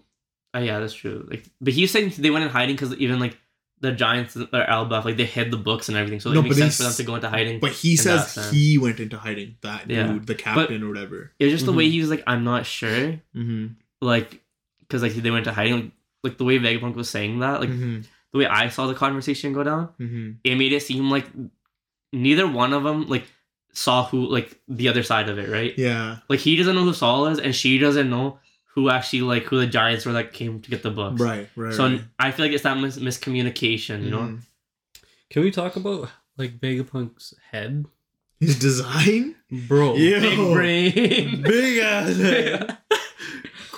Oh 0.54 0.60
yeah, 0.60 0.80
that's 0.80 0.94
true. 0.94 1.26
Like, 1.30 1.44
but 1.60 1.74
he's 1.74 1.90
saying 1.90 2.14
they 2.20 2.30
went 2.30 2.44
in 2.46 2.52
hiding 2.52 2.76
because 2.76 2.94
even 2.98 3.20
like 3.20 3.36
the 3.80 3.92
giants 3.92 4.38
or 4.38 4.46
Elbaf, 4.46 5.04
like 5.04 5.18
they 5.18 5.26
hid 5.26 5.50
the 5.50 5.58
books 5.58 5.90
and 5.90 5.98
everything, 5.98 6.20
so 6.20 6.30
it 6.32 6.36
No, 6.36 6.44
makes 6.44 6.56
but 6.56 6.62
sense 6.62 6.78
for 6.78 6.84
them 6.84 6.94
to 6.94 7.04
go 7.04 7.16
into 7.16 7.30
hiding. 7.30 7.60
But 7.60 7.72
he 7.72 7.96
says 7.96 8.52
he 8.52 8.78
went 8.78 9.00
into 9.00 9.18
hiding. 9.18 9.56
That 9.62 9.90
Yeah. 9.90 10.08
dude, 10.08 10.28
the 10.28 10.36
captain 10.36 10.84
or 10.84 10.88
whatever. 10.90 11.32
It 11.40 11.46
was 11.46 11.54
just 11.54 11.66
the 11.66 11.74
way 11.74 11.88
Mhm. 11.88 11.92
he 11.92 12.00
was 12.02 12.10
like, 12.12 12.24
I'm 12.28 12.44
not 12.44 12.66
sure, 12.68 13.20
Mm-hmm. 13.36 13.66
like, 14.02 14.42
because 14.82 15.02
like 15.02 15.14
they 15.16 15.32
went 15.32 15.46
to 15.46 15.52
hiding, 15.54 15.74
like, 15.74 15.92
like 16.24 16.38
the 16.38 16.46
way 16.46 16.60
Vegapunk 16.60 16.94
was 16.94 17.10
saying 17.10 17.40
that, 17.40 17.60
like 17.60 17.70
mm-hmm. 17.72 18.02
The 18.34 18.40
way 18.40 18.46
I 18.48 18.68
saw 18.70 18.88
the 18.88 18.94
conversation 18.96 19.54
go 19.54 19.64
down, 19.64 19.90
Mm-hmm. 20.00 20.32
it 20.44 20.56
made 20.56 20.74
it 20.74 20.82
seem 20.84 21.10
like 21.10 21.28
neither 22.12 22.48
one 22.48 22.74
of 22.74 22.84
them 22.84 23.08
like 23.08 23.26
saw 23.72 24.06
who 24.06 24.26
like 24.28 24.60
the 24.68 24.88
other 24.90 25.04
side 25.04 25.30
of 25.30 25.38
it, 25.40 25.50
right? 25.50 25.74
Yeah. 25.78 26.18
Like 26.30 26.40
he 26.42 26.56
doesn't 26.58 26.76
know 26.76 26.84
who 26.84 26.94
Saul 26.94 27.28
is, 27.28 27.40
and 27.40 27.56
she 27.56 27.78
doesn't 27.78 28.10
know 28.10 28.40
who 28.76 28.90
actually 28.90 29.22
like 29.22 29.44
who 29.44 29.60
the 29.60 29.68
giants 29.68 30.06
were 30.06 30.14
that 30.14 30.34
came 30.34 30.60
to 30.62 30.70
get 30.70 30.84
the 30.84 30.92
books. 30.92 31.22
Right. 31.22 31.48
Right. 31.56 31.74
So 31.74 31.88
right. 31.88 32.02
I 32.20 32.32
feel 32.32 32.46
like 32.46 32.54
it's 32.54 32.64
that 32.64 32.78
mis- 32.78 32.98
miscommunication, 33.00 34.04
you 34.04 34.10
know. 34.12 34.20
Mhm. 34.20 34.40
Can 35.30 35.44
we 35.44 35.52
talk 35.52 35.76
about 35.76 36.10
like 36.38 36.60
Vegapunk's 36.60 37.34
head, 37.52 37.86
his 38.40 38.58
design. 38.60 39.36
bro? 39.68 39.96
Yeah. 39.96 40.20
Big 40.22 40.38
brain. 40.54 41.42
big 41.44 41.78
ass 41.80 42.18
head. 42.18 42.78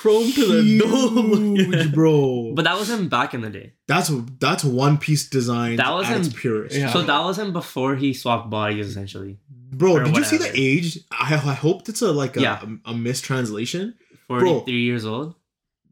Chrome 0.06 0.32
to 0.32 0.46
the 0.46 0.80
dome. 0.80 1.56
Huge, 1.56 1.92
bro. 1.94 2.52
but 2.54 2.66
that 2.66 2.78
was 2.78 2.90
him 2.90 3.10
back 3.10 3.34
in 3.34 3.42
the 3.42 3.50
day. 3.50 3.74
that's 3.88 4.12
that's 4.40 4.64
One 4.64 4.98
Piece 5.00 5.28
design. 5.28 5.78
That 5.78 5.92
was 5.94 6.08
at 6.08 6.18
its 6.18 6.28
him- 6.28 6.34
purest. 6.34 6.76
Yeah. 6.76 6.92
So 6.94 7.02
that 7.02 7.20
was 7.24 7.40
him 7.40 7.54
before 7.54 7.96
he 7.96 8.14
swapped 8.14 8.50
bodies, 8.50 8.88
essentially. 8.88 9.40
Bro, 9.72 9.92
or 9.98 10.04
did 10.04 10.16
you 10.16 10.24
see 10.24 10.38
the 10.38 10.52
age? 10.54 11.00
I, 11.12 11.34
I 11.34 11.56
hope 11.66 11.90
it's 11.90 12.02
a 12.02 12.12
like 12.12 12.38
a, 12.38 12.42
Yeah. 12.42 12.62
a, 12.86 12.92
a 12.92 12.94
mistranslation. 12.94 13.96
Forty-three 14.28 14.82
years 14.84 15.06
old. 15.06 15.36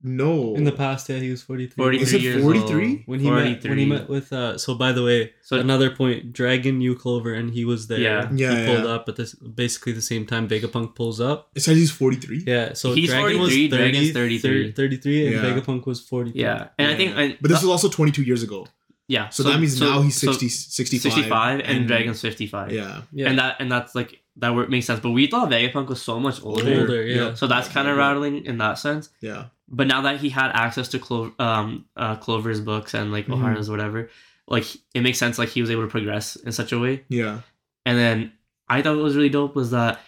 No. 0.03 0.53
In 0.55 0.65
the 0.65 0.71
past, 0.73 1.07
yeah, 1.09 1.17
he 1.17 1.31
was 1.31 1.41
43. 1.41 1.75
43 1.81 2.03
Is 2.03 2.13
it 2.13 2.21
years 2.21 2.41
43? 2.43 2.89
old. 2.89 2.99
When 3.05 3.19
he 3.21 3.29
met 3.31 3.63
when 3.63 3.77
he 3.77 3.85
met 3.85 4.09
with 4.09 4.33
uh 4.33 4.57
so 4.57 4.75
by 4.75 4.91
the 4.91 5.01
way, 5.03 5.31
So- 5.41 5.57
another 5.59 5.89
point, 5.95 6.33
Dragon 6.33 6.77
New 6.77 6.93
Clover 6.95 7.33
and 7.33 7.51
he 7.51 7.63
was 7.63 7.87
there. 7.87 7.99
Yeah. 7.99 8.29
Yeah, 8.33 8.59
He 8.59 8.65
pulled 8.65 8.83
yeah. 8.83 8.89
up 8.95 9.07
at 9.07 9.15
this 9.15 9.33
basically 9.35 9.93
the 9.93 10.01
same 10.01 10.25
time 10.25 10.47
Vegapunk 10.49 10.93
pulls 10.95 11.21
up. 11.21 11.49
It 11.55 11.61
says 11.61 11.77
he's 11.77 11.91
43. 11.91 12.43
Yeah, 12.45 12.73
so 12.73 12.93
He's 12.93 13.09
Dragon 13.09 13.39
was 13.39 13.49
43, 13.51 13.69
30, 13.69 13.77
Dragon's 13.77 14.11
33. 14.11 14.71
33 14.73 15.27
and 15.27 15.35
Yeah. 15.35 15.41
Vegapunk 15.45 15.85
was 15.85 16.01
43. 16.01 16.41
Yeah, 16.41 16.67
and 16.77 16.91
I 16.91 16.95
think, 16.95 17.15
I, 17.15 17.37
But 17.39 17.49
this 17.49 17.61
was 17.61 17.69
also 17.69 17.87
22 17.87 18.23
years 18.23 18.43
ago. 18.43 18.67
yeah. 19.07 19.29
So, 19.29 19.43
that 19.43 19.57
means 19.59 19.77
so- 19.77 19.85
now 19.89 20.01
he's 20.01 20.19
so 20.19 20.27
60, 20.31 20.49
65. 20.49 21.13
65, 21.13 21.61
and, 21.63 21.87
Dragon's 21.87 22.19
fifty-five. 22.19 22.71
Yeah. 22.71 23.01
yeah. 23.13 23.29
and 23.29 23.39
that 23.39 23.55
and 23.59 23.71
that's 23.71 23.95
like 23.95 24.19
that 24.37 24.53
work 24.55 24.69
makes 24.69 24.85
sense. 24.87 24.99
But 24.99 25.11
we 25.11 25.27
thought 25.27 25.49
Vegapunk 25.49 25.87
was 25.87 26.01
so 26.01 26.19
much 26.19 26.43
older, 26.43 26.81
older, 26.81 27.03
yeah. 27.05 27.15
Yeah. 27.15 27.33
so 27.35 27.45
that's 27.47 27.67
kind 27.69 27.87
of 27.87 27.95
rattling 27.97 28.45
in 28.45 28.57
that 28.57 28.77
sense. 28.79 29.09
Yeah. 29.21 29.45
But 29.75 29.87
now 29.87 30.01
that 30.01 30.19
he 30.19 30.29
had 30.29 30.51
access 30.53 30.87
to 30.89 30.99
Clo- 30.99 31.33
um, 31.39 31.85
uh, 31.97 32.15
Clover's 32.17 32.61
books 32.61 32.93
and 32.93 33.11
like 33.11 33.25
Mhm. 33.27 33.33
O'Hara's 33.33 33.69
whatever, 33.69 34.09
like 34.47 34.65
it 34.93 35.01
makes 35.01 35.17
sense. 35.17 35.39
Like 35.39 35.49
he 35.49 35.61
was 35.61 35.71
able 35.71 35.81
to 35.81 35.87
progress 35.87 36.35
in 36.35 36.51
such 36.51 36.71
a 36.71 36.77
way. 36.79 37.03
Yeah. 37.09 37.39
And 37.85 37.97
then 37.97 38.33
I 38.69 38.81
thought 38.81 38.95
what 38.95 39.03
was 39.03 39.15
really 39.15 39.29
dope 39.29 39.55
was 39.55 39.71
that 39.71 39.99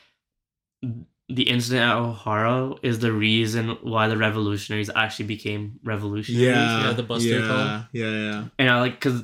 the 1.28 1.50
incident 1.50 1.82
at 1.90 1.96
O'Hara 1.98 2.76
is 2.84 3.00
the 3.00 3.12
reason 3.12 3.70
why 3.82 4.08
the 4.08 4.18
revolutionaries 4.18 4.92
actually 4.96 5.26
became 5.26 5.80
revolutionaries. 5.84 6.46
Yeah, 6.48 6.88
Yeah, 6.88 6.94
the 6.94 7.04
Buster 7.04 7.40
yeah, 7.40 7.48
call. 7.48 7.86
Yeah, 7.94 8.12
yeah, 8.12 8.44
and 8.60 8.70
I 8.70 8.80
like 8.80 8.94
because 9.00 9.24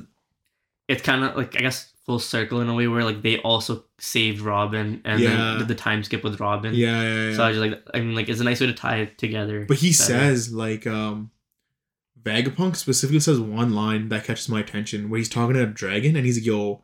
it's 0.88 1.02
kind 1.02 1.22
of 1.24 1.36
like 1.36 1.56
I 1.56 1.60
guess 1.60 1.91
full 2.04 2.18
circle 2.18 2.60
in 2.60 2.68
a 2.68 2.74
way 2.74 2.88
where 2.88 3.04
like 3.04 3.22
they 3.22 3.38
also 3.38 3.84
saved 3.98 4.40
Robin 4.40 5.00
and 5.04 5.20
Yeah. 5.20 5.30
then 5.36 5.58
did 5.58 5.68
the 5.68 5.74
time 5.74 6.02
skip 6.02 6.24
with 6.24 6.40
Robin. 6.40 6.74
yeah, 6.74 7.02
yeah. 7.02 7.28
yeah. 7.30 7.36
So 7.36 7.44
I 7.44 7.48
was 7.48 7.58
just 7.58 7.70
like, 7.70 7.82
I 7.94 8.00
mean, 8.00 8.14
like 8.14 8.28
it's 8.28 8.40
a 8.40 8.44
nice 8.44 8.60
way 8.60 8.66
to 8.66 8.72
tie 8.74 8.96
it 8.98 9.18
together. 9.18 9.64
But 9.66 9.76
he 9.76 9.90
better. 9.90 10.02
says 10.02 10.52
like 10.52 10.86
um 10.86 11.30
Vegapunk 12.22 12.76
specifically 12.76 13.20
says 13.20 13.40
one 13.40 13.74
line 13.74 14.08
that 14.10 14.24
catches 14.24 14.48
my 14.48 14.60
attention 14.60 15.10
where 15.10 15.18
he's 15.18 15.28
talking 15.28 15.54
to 15.54 15.62
a 15.64 15.66
dragon 15.66 16.14
and 16.16 16.24
he's 16.24 16.38
like, 16.38 16.46
yo, 16.46 16.82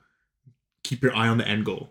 keep 0.82 1.02
your 1.02 1.14
eye 1.14 1.28
on 1.28 1.38
the 1.38 1.46
end 1.46 1.64
goal. 1.64 1.90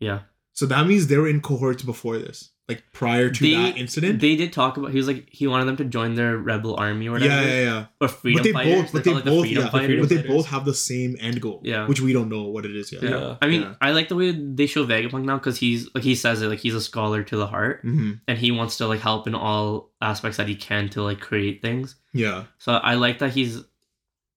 yeah, 0.00 0.20
So 0.54 0.64
that 0.66 0.86
means 0.86 1.06
they 1.06 1.18
were 1.18 1.28
in 1.28 1.40
cohorts 1.42 1.82
before 1.82 2.16
this. 2.18 2.50
Like 2.68 2.84
prior 2.92 3.30
to 3.30 3.40
They- 3.42 3.54
that 3.54 3.78
incident. 3.78 4.20
they 4.20 4.36
did 4.36 4.52
talk 4.52 4.76
about. 4.76 4.90
He 4.90 4.98
was 4.98 5.06
like 5.06 5.26
he 5.32 5.46
wanted 5.46 5.64
them 5.64 5.76
to 5.78 5.84
join 5.86 6.16
their 6.16 6.36
rebel 6.36 6.76
army 6.76 7.08
or 7.08 7.12
whatever, 7.12 7.32
yeah, 7.34 7.46
yeah, 7.54 7.62
yeah. 7.62 7.86
or 7.98 8.08
freedom 8.08 8.38
But 8.40 8.44
they 8.44 8.52
fighters. 8.52 8.74
both 8.82 8.92
but 8.92 9.04
They 9.04 9.10
they 9.10 9.10
call 9.12 9.18
it 9.20 9.24
the 9.24 9.30
both 9.30 9.46
yeah, 9.46 9.70
fighters. 9.70 10.00
but 10.00 10.08
they 10.14 10.22
both 10.28 10.46
have 10.48 10.64
the 10.66 10.74
same 10.74 11.16
end 11.18 11.40
goal. 11.40 11.62
Yeah. 11.64 11.86
Which 11.86 12.02
we 12.02 12.12
don't 12.12 12.28
know 12.28 12.42
what 12.42 12.66
it 12.66 12.76
is 12.76 12.92
yet. 12.92 13.02
Yeah. 13.04 13.36
I 13.40 13.46
mean, 13.46 13.62
Yeah. 13.62 13.74
I 13.80 13.92
like 13.92 14.08
the 14.08 14.16
way 14.16 14.32
they 14.32 14.66
show 14.66 14.84
Vegapunk 14.84 15.24
now 15.24 15.38
because 15.38 15.56
he's 15.58 15.88
like 15.94 16.04
he 16.04 16.14
says 16.14 16.42
it 16.42 16.48
like 16.48 16.58
he's 16.58 16.74
a 16.74 16.80
scholar 16.82 17.22
to 17.22 17.36
the 17.38 17.46
heart, 17.46 17.80
hmm 17.82 18.12
and 18.28 18.36
he 18.38 18.50
wants 18.50 18.76
to 18.78 18.86
like 18.86 19.00
help 19.00 19.26
in 19.26 19.34
all 19.34 19.90
aspects 20.02 20.36
that 20.36 20.46
he 20.46 20.54
can 20.54 20.90
to 20.90 21.02
like 21.02 21.20
create 21.20 21.62
things. 21.62 21.96
Yeah. 22.12 22.44
So 22.58 22.72
I 22.74 22.94
like 22.96 23.20
that 23.20 23.32
he's 23.32 23.62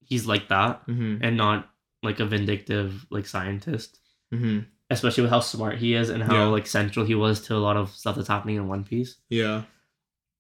he's 0.06 0.26
like 0.26 0.48
that 0.48 0.84
hmm 0.86 1.18
and 1.22 1.36
not 1.36 1.70
like 2.02 2.22
a 2.22 2.26
vindictive 2.26 3.06
like 3.10 3.26
scientist. 3.28 4.00
hmm 4.32 4.60
especially 4.91 5.24
with 5.24 5.31
how 5.31 5.39
smart 5.39 5.77
he 5.77 5.93
is 5.95 6.10
and 6.10 6.21
how 6.21 6.36
Yeah. 6.36 6.43
like 6.45 6.67
central 6.67 7.05
he 7.05 7.15
was 7.15 7.41
to 7.48 7.55
a 7.55 7.57
lot 7.57 7.77
of 7.77 7.89
stuff 7.89 8.15
that's 8.15 8.27
happening 8.27 8.57
in 8.57 8.67
One 8.67 8.83
Piece. 8.83 9.15
Yeah. 9.29 9.63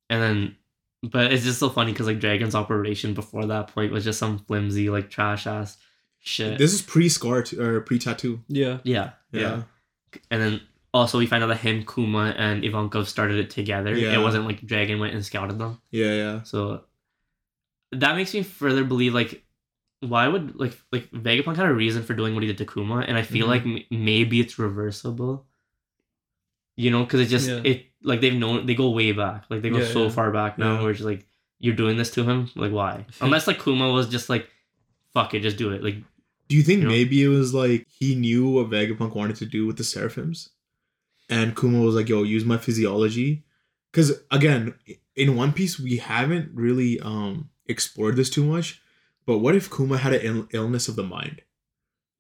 And 0.09 0.21
then, 0.21 0.55
but 1.03 1.31
it's 1.31 1.43
just 1.43 1.59
so 1.59 1.69
funny 1.69 1.91
because 1.91 2.07
like 2.07 2.19
Dragon's 2.19 2.53
operation 2.55 3.13
before 3.13 3.45
that 3.47 3.67
point 3.73 3.91
was 3.91 4.03
just 4.03 4.19
some 4.19 4.39
flimsy 4.39 4.89
like 4.89 5.09
trash 5.09 5.47
ass 5.47 5.77
shit. 6.19 6.57
This 6.57 6.73
is 6.73 6.81
pre 6.81 7.09
scar 7.09 7.43
or 7.57 7.81
pre 7.81 7.97
tattoo. 7.97 8.41
Yeah. 8.47 8.79
yeah, 8.83 9.11
yeah, 9.31 9.41
Yeah. 9.41 9.63
And 10.29 10.41
then 10.41 10.61
also 10.93 11.17
we 11.17 11.25
find 11.25 11.43
out 11.43 11.47
that 11.47 11.57
him, 11.61 11.85
Kuma, 11.85 12.35
and 12.37 12.63
Ivankov 12.63 13.05
started 13.07 13.37
it 13.39 13.49
together. 13.49 13.95
Yeah. 13.97 14.13
It 14.13 14.21
wasn't 14.21 14.45
like 14.45 14.61
Dragon 14.61 14.99
went 14.99 15.13
and 15.13 15.25
scouted 15.25 15.57
them. 15.57 15.79
Yeah, 15.91 16.11
yeah. 16.13 16.43
So 16.43 16.83
that 17.93 18.15
makes 18.15 18.33
me 18.33 18.43
further 18.43 18.83
believe 18.83 19.13
like 19.13 19.43
why 20.01 20.27
would 20.27 20.59
like 20.59 20.77
like 20.91 21.09
Vegapunk 21.11 21.55
had 21.55 21.65
a 21.67 21.73
reason 21.73 22.03
for 22.03 22.13
doing 22.13 22.33
what 22.33 22.43
he 22.43 22.47
did 22.47 22.57
to 22.57 22.65
Kuma, 22.65 22.99
and 23.07 23.17
I 23.17 23.21
feel 23.23 23.45
Mhm. 23.47 23.49
like 23.49 23.61
m- 23.65 23.83
maybe 24.05 24.39
it's 24.39 24.57
reversible. 24.59 25.47
You 26.75 26.89
know, 26.89 27.03
because 27.03 27.19
it 27.21 27.27
just 27.27 27.47
Yeah. 27.49 27.61
it 27.63 27.85
like 28.03 28.21
they've 28.21 28.33
known 28.33 28.65
they 28.65 28.75
go 28.75 28.89
way 28.89 29.11
back, 29.11 29.45
like 29.49 29.61
they 29.61 29.69
go 29.69 29.79
Yeah, 29.79 29.87
so 29.87 30.03
yeah. 30.03 30.09
far 30.09 30.31
back 30.31 30.57
now, 30.57 30.75
Yeah. 30.75 30.81
where 30.83 30.91
it's 30.91 31.01
like 31.01 31.25
you're 31.59 31.75
doing 31.75 31.97
this 31.97 32.09
to 32.11 32.23
him, 32.23 32.49
like 32.55 32.71
why? 32.71 33.05
Unless 33.21 33.45
like 33.47 33.63
Kuma 33.63 33.91
was 33.91 34.07
just 34.09 34.29
like, 34.29 34.49
fuck 35.13 35.33
it, 35.33 35.41
just 35.41 35.57
do 35.57 35.71
it. 35.71 35.83
Like 35.83 35.97
Do 36.49 36.57
you 36.57 36.63
think 36.63 36.79
You 36.79 36.83
know? 36.85 36.89
maybe 36.89 37.23
it 37.23 37.27
was 37.29 37.53
like 37.53 37.87
he 37.87 38.15
knew 38.15 38.49
what 38.49 38.69
Vegapunk 38.69 39.15
wanted 39.15 39.37
to 39.37 39.45
do 39.45 39.65
with 39.67 39.77
the 39.77 39.83
Seraphims? 39.85 40.49
And 41.29 41.55
Kuma 41.55 41.79
was 41.81 41.95
like, 41.95 42.09
yo, 42.09 42.23
use 42.23 42.43
my 42.43 42.57
physiology. 42.57 43.43
Because 43.91 44.21
again, 44.31 44.73
in 45.15 45.35
One 45.37 45.53
Piece, 45.53 45.79
we 45.79 45.97
haven't 45.97 46.49
really 46.53 46.99
um 47.01 47.49
explored 47.67 48.15
this 48.15 48.29
too 48.29 48.43
much. 48.43 48.80
But 49.25 49.37
what 49.39 49.55
if 49.55 49.69
Kuma 49.69 49.97
had 49.97 50.13
an 50.13 50.21
Ill- 50.23 50.47
illness 50.51 50.87
of 50.87 50.95
the 50.95 51.03
mind? 51.03 51.41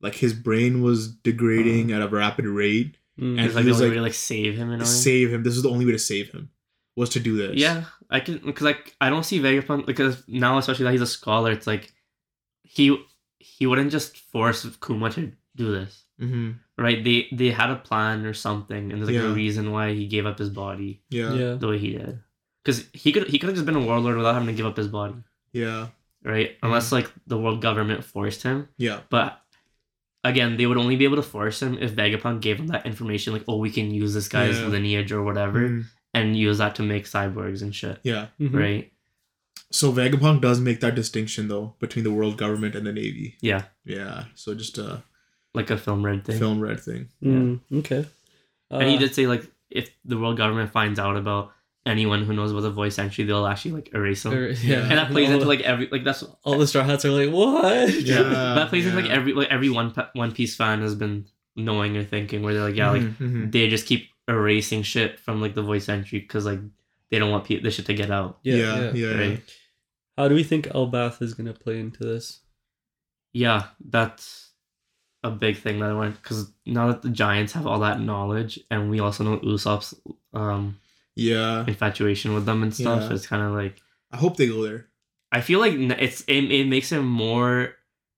Like 0.01 0.15
his 0.15 0.33
brain 0.33 0.81
was 0.81 1.07
degrading 1.11 1.91
at 1.91 2.01
a 2.01 2.07
rapid 2.07 2.45
rate. 2.45 2.97
Mm. 3.19 3.37
And 3.37 3.39
it's 3.41 3.55
like 3.55 3.65
he 3.65 3.69
the 3.71 3.75
only 3.75 3.85
like, 3.87 3.91
way 3.91 3.95
to 3.97 4.01
like 4.01 4.13
save 4.13 4.57
him 4.57 4.71
and. 4.71 4.87
Save 4.87 5.31
him. 5.33 5.43
This 5.43 5.55
is 5.55 5.63
the 5.63 5.69
only 5.69 5.85
way 5.85 5.91
to 5.91 5.99
save 5.99 6.29
him. 6.31 6.49
Was 6.97 7.09
to 7.11 7.19
do 7.19 7.37
this. 7.37 7.55
Yeah, 7.55 7.85
I 8.09 8.19
can 8.19 8.39
because 8.39 8.63
like 8.63 8.95
I 8.99 9.09
don't 9.09 9.23
see 9.23 9.39
Vegapunk 9.39 9.85
because 9.85 10.23
now 10.27 10.57
especially 10.57 10.83
that 10.85 10.91
he's 10.91 11.01
a 11.01 11.07
scholar, 11.07 11.51
it's 11.51 11.65
like 11.65 11.93
he 12.63 12.97
he 13.39 13.65
wouldn't 13.65 13.91
just 13.91 14.17
force 14.17 14.65
Kuma 14.85 15.09
to 15.11 15.31
do 15.55 15.71
this. 15.71 16.03
Mm-hmm. 16.21 16.51
right? 16.77 17.01
They 17.03 17.27
they 17.31 17.49
had 17.49 17.69
a 17.71 17.77
plan 17.77 18.25
or 18.25 18.33
something, 18.33 18.91
and 18.91 19.01
there's 19.01 19.09
like 19.09 19.23
Yeah. 19.23 19.31
a 19.31 19.33
reason 19.33 19.71
why 19.71 19.93
he 19.93 20.05
gave 20.05 20.25
up 20.25 20.37
his 20.37 20.49
body 20.49 21.01
Yeah. 21.09 21.33
Yeah. 21.33 21.53
the 21.53 21.67
way 21.69 21.77
he 21.79 21.93
did. 21.93 22.19
Because 22.63 22.85
he 22.93 23.11
could 23.13 23.27
he 23.29 23.39
could 23.39 23.47
have 23.47 23.55
just 23.55 23.65
been 23.65 23.75
a 23.77 23.85
warlord 23.85 24.17
without 24.17 24.33
having 24.33 24.47
to 24.49 24.53
give 24.53 24.65
up 24.65 24.77
his 24.77 24.87
body, 24.89 25.15
Yeah. 25.53 25.87
Right? 26.23 26.57
Unless 26.63 26.91
like 26.91 27.11
the 27.27 27.37
world 27.37 27.61
government 27.61 28.03
forced 28.03 28.43
him. 28.43 28.67
Yeah. 28.77 29.01
But 29.09 29.41
again, 30.23 30.57
they 30.57 30.65
would 30.67 30.77
only 30.77 30.95
be 30.95 31.05
able 31.05 31.15
to 31.17 31.23
force 31.23 31.61
him 31.61 31.77
if 31.79 31.93
Vegapunk 31.95 32.41
gave 32.41 32.59
him 32.59 32.67
that 32.67 32.85
information, 32.85 33.33
like, 33.33 33.43
oh, 33.47 33.57
we 33.57 33.71
can 33.71 33.91
use 33.91 34.13
this 34.13 34.27
guy's 34.27 34.59
Yeah. 34.59 34.67
lineage 34.67 35.11
or 35.11 35.23
whatever, 35.23 35.59
Mhm. 35.69 35.85
and 36.13 36.37
use 36.37 36.59
that 36.59 36.75
to 36.75 36.83
make 36.83 37.05
cyborgs 37.05 37.61
and 37.61 37.73
shit, 37.75 37.99
Yeah. 38.03 38.27
Mhm. 38.39 38.53
right? 38.53 38.91
So 39.71 39.91
Vegapunk 39.91 40.41
does 40.41 40.59
make 40.59 40.79
that 40.81 40.95
distinction 40.95 41.47
though 41.47 41.75
between 41.79 42.03
the 42.03 42.11
world 42.11 42.37
government 42.37 42.75
and 42.75 42.85
the 42.85 42.91
navy. 42.93 43.37
Yeah, 43.41 43.63
Yeah. 43.85 44.25
So 44.35 44.53
just 44.53 44.77
a 44.77 45.03
like 45.53 45.69
a 45.69 45.77
film 45.77 46.05
red 46.05 46.23
thing. 46.25 46.37
film 46.39 46.59
red 46.59 46.79
thing. 46.79 47.09
Mm, 47.23 47.59
okay. 47.79 48.05
And 48.69 48.89
he 48.89 48.95
Uh, 48.95 48.99
did 48.99 49.15
say 49.15 49.27
like 49.27 49.49
if 49.69 49.89
the 50.05 50.17
world 50.17 50.37
government 50.37 50.71
finds 50.71 50.99
out 50.99 51.15
about 51.17 51.51
anyone 51.85 52.23
who 52.23 52.33
knows 52.33 52.51
about 52.51 52.61
the 52.61 52.69
Void 52.71 52.93
Century, 52.93 53.25
they'll 53.25 53.47
actually 53.47 53.71
like 53.71 53.93
erase 53.93 54.23
them. 54.23 54.33
or- 54.33 54.49
Yeah. 54.49 54.81
and 54.81 54.91
that 54.91 55.11
plays 55.11 55.27
all 55.29 55.33
into 55.35 55.45
the- 55.45 55.49
like 55.49 55.61
every 55.61 55.87
like 55.91 56.03
that's 56.03 56.23
all 56.43 56.57
the 56.57 56.67
straw 56.67 56.83
hats 56.83 57.05
are 57.05 57.11
like 57.11 57.31
what? 57.33 57.89
Yeah. 57.93 58.23
that 58.23 58.69
plays 58.69 58.85
into 58.85 59.01
like 59.01 59.09
every 59.09 59.33
like 59.33 59.49
every 59.49 59.69
one 59.69 59.91
P- 59.91 60.01
One 60.13 60.31
Piece 60.31 60.55
fan 60.55 60.81
has 60.81 60.95
been 60.95 61.25
knowing 61.55 61.97
or 61.97 62.03
thinking 62.03 62.43
where 62.43 62.53
they're 62.53 62.63
like 62.69 62.75
yeah 62.75 62.91
like 62.91 63.01
Mhm, 63.01 63.17
mhm. 63.17 63.51
they 63.51 63.67
just 63.69 63.85
keep 63.85 64.07
erasing 64.27 64.83
shit 64.83 65.19
from 65.19 65.41
like 65.41 65.55
the 65.55 65.61
Void 65.63 65.81
Century 65.83 66.19
because 66.19 66.45
like 66.45 66.59
they 67.09 67.19
don't 67.19 67.31
want 67.31 67.45
pe- 67.45 67.59
this 67.59 67.75
shit 67.75 67.85
to 67.87 67.93
get 67.93 68.11
out. 68.11 68.39
Yeah, 68.43 68.55
yeah, 68.55 68.81
yeah. 68.81 68.91
yeah, 68.93 69.17
Right. 69.19 69.43
How 70.17 70.27
do 70.27 70.35
we 70.35 70.43
think 70.43 70.67
Elbaf 70.67 71.21
is 71.21 71.33
gonna 71.33 71.53
play 71.53 71.79
into 71.79 72.03
this? 72.03 72.39
Yeah, 73.33 73.67
that's 73.83 74.51
a 75.23 75.31
big 75.31 75.57
thing 75.57 75.79
that 75.79 75.89
I 75.89 75.93
want 75.93 76.21
because 76.21 76.51
now 76.65 76.87
that 76.87 77.01
the 77.01 77.09
Giants 77.09 77.53
have 77.53 77.65
all 77.67 77.79
that 77.79 77.99
knowledge 78.01 78.59
and 78.69 78.89
we 78.89 78.99
also 78.99 79.23
know 79.23 79.37
Usopp's 79.39 79.93
um 80.33 80.77
yeah. 81.15 81.65
infatuation 81.67 82.33
with 82.33 82.45
them 82.45 82.63
and 82.63 82.73
stuff, 82.73 83.03
Yeah. 83.09 83.13
it's 83.15 83.27
kind 83.27 83.43
of 83.43 83.53
like 83.53 83.81
I 84.11 84.17
hope 84.17 84.37
they 84.37 84.47
go 84.47 84.63
there. 84.63 84.87
I 85.31 85.41
feel 85.41 85.59
like 85.59 85.73
it's 85.73 86.21
it, 86.27 86.51
it 86.51 86.67
makes 86.67 86.91
it 86.91 87.01
more 87.01 87.73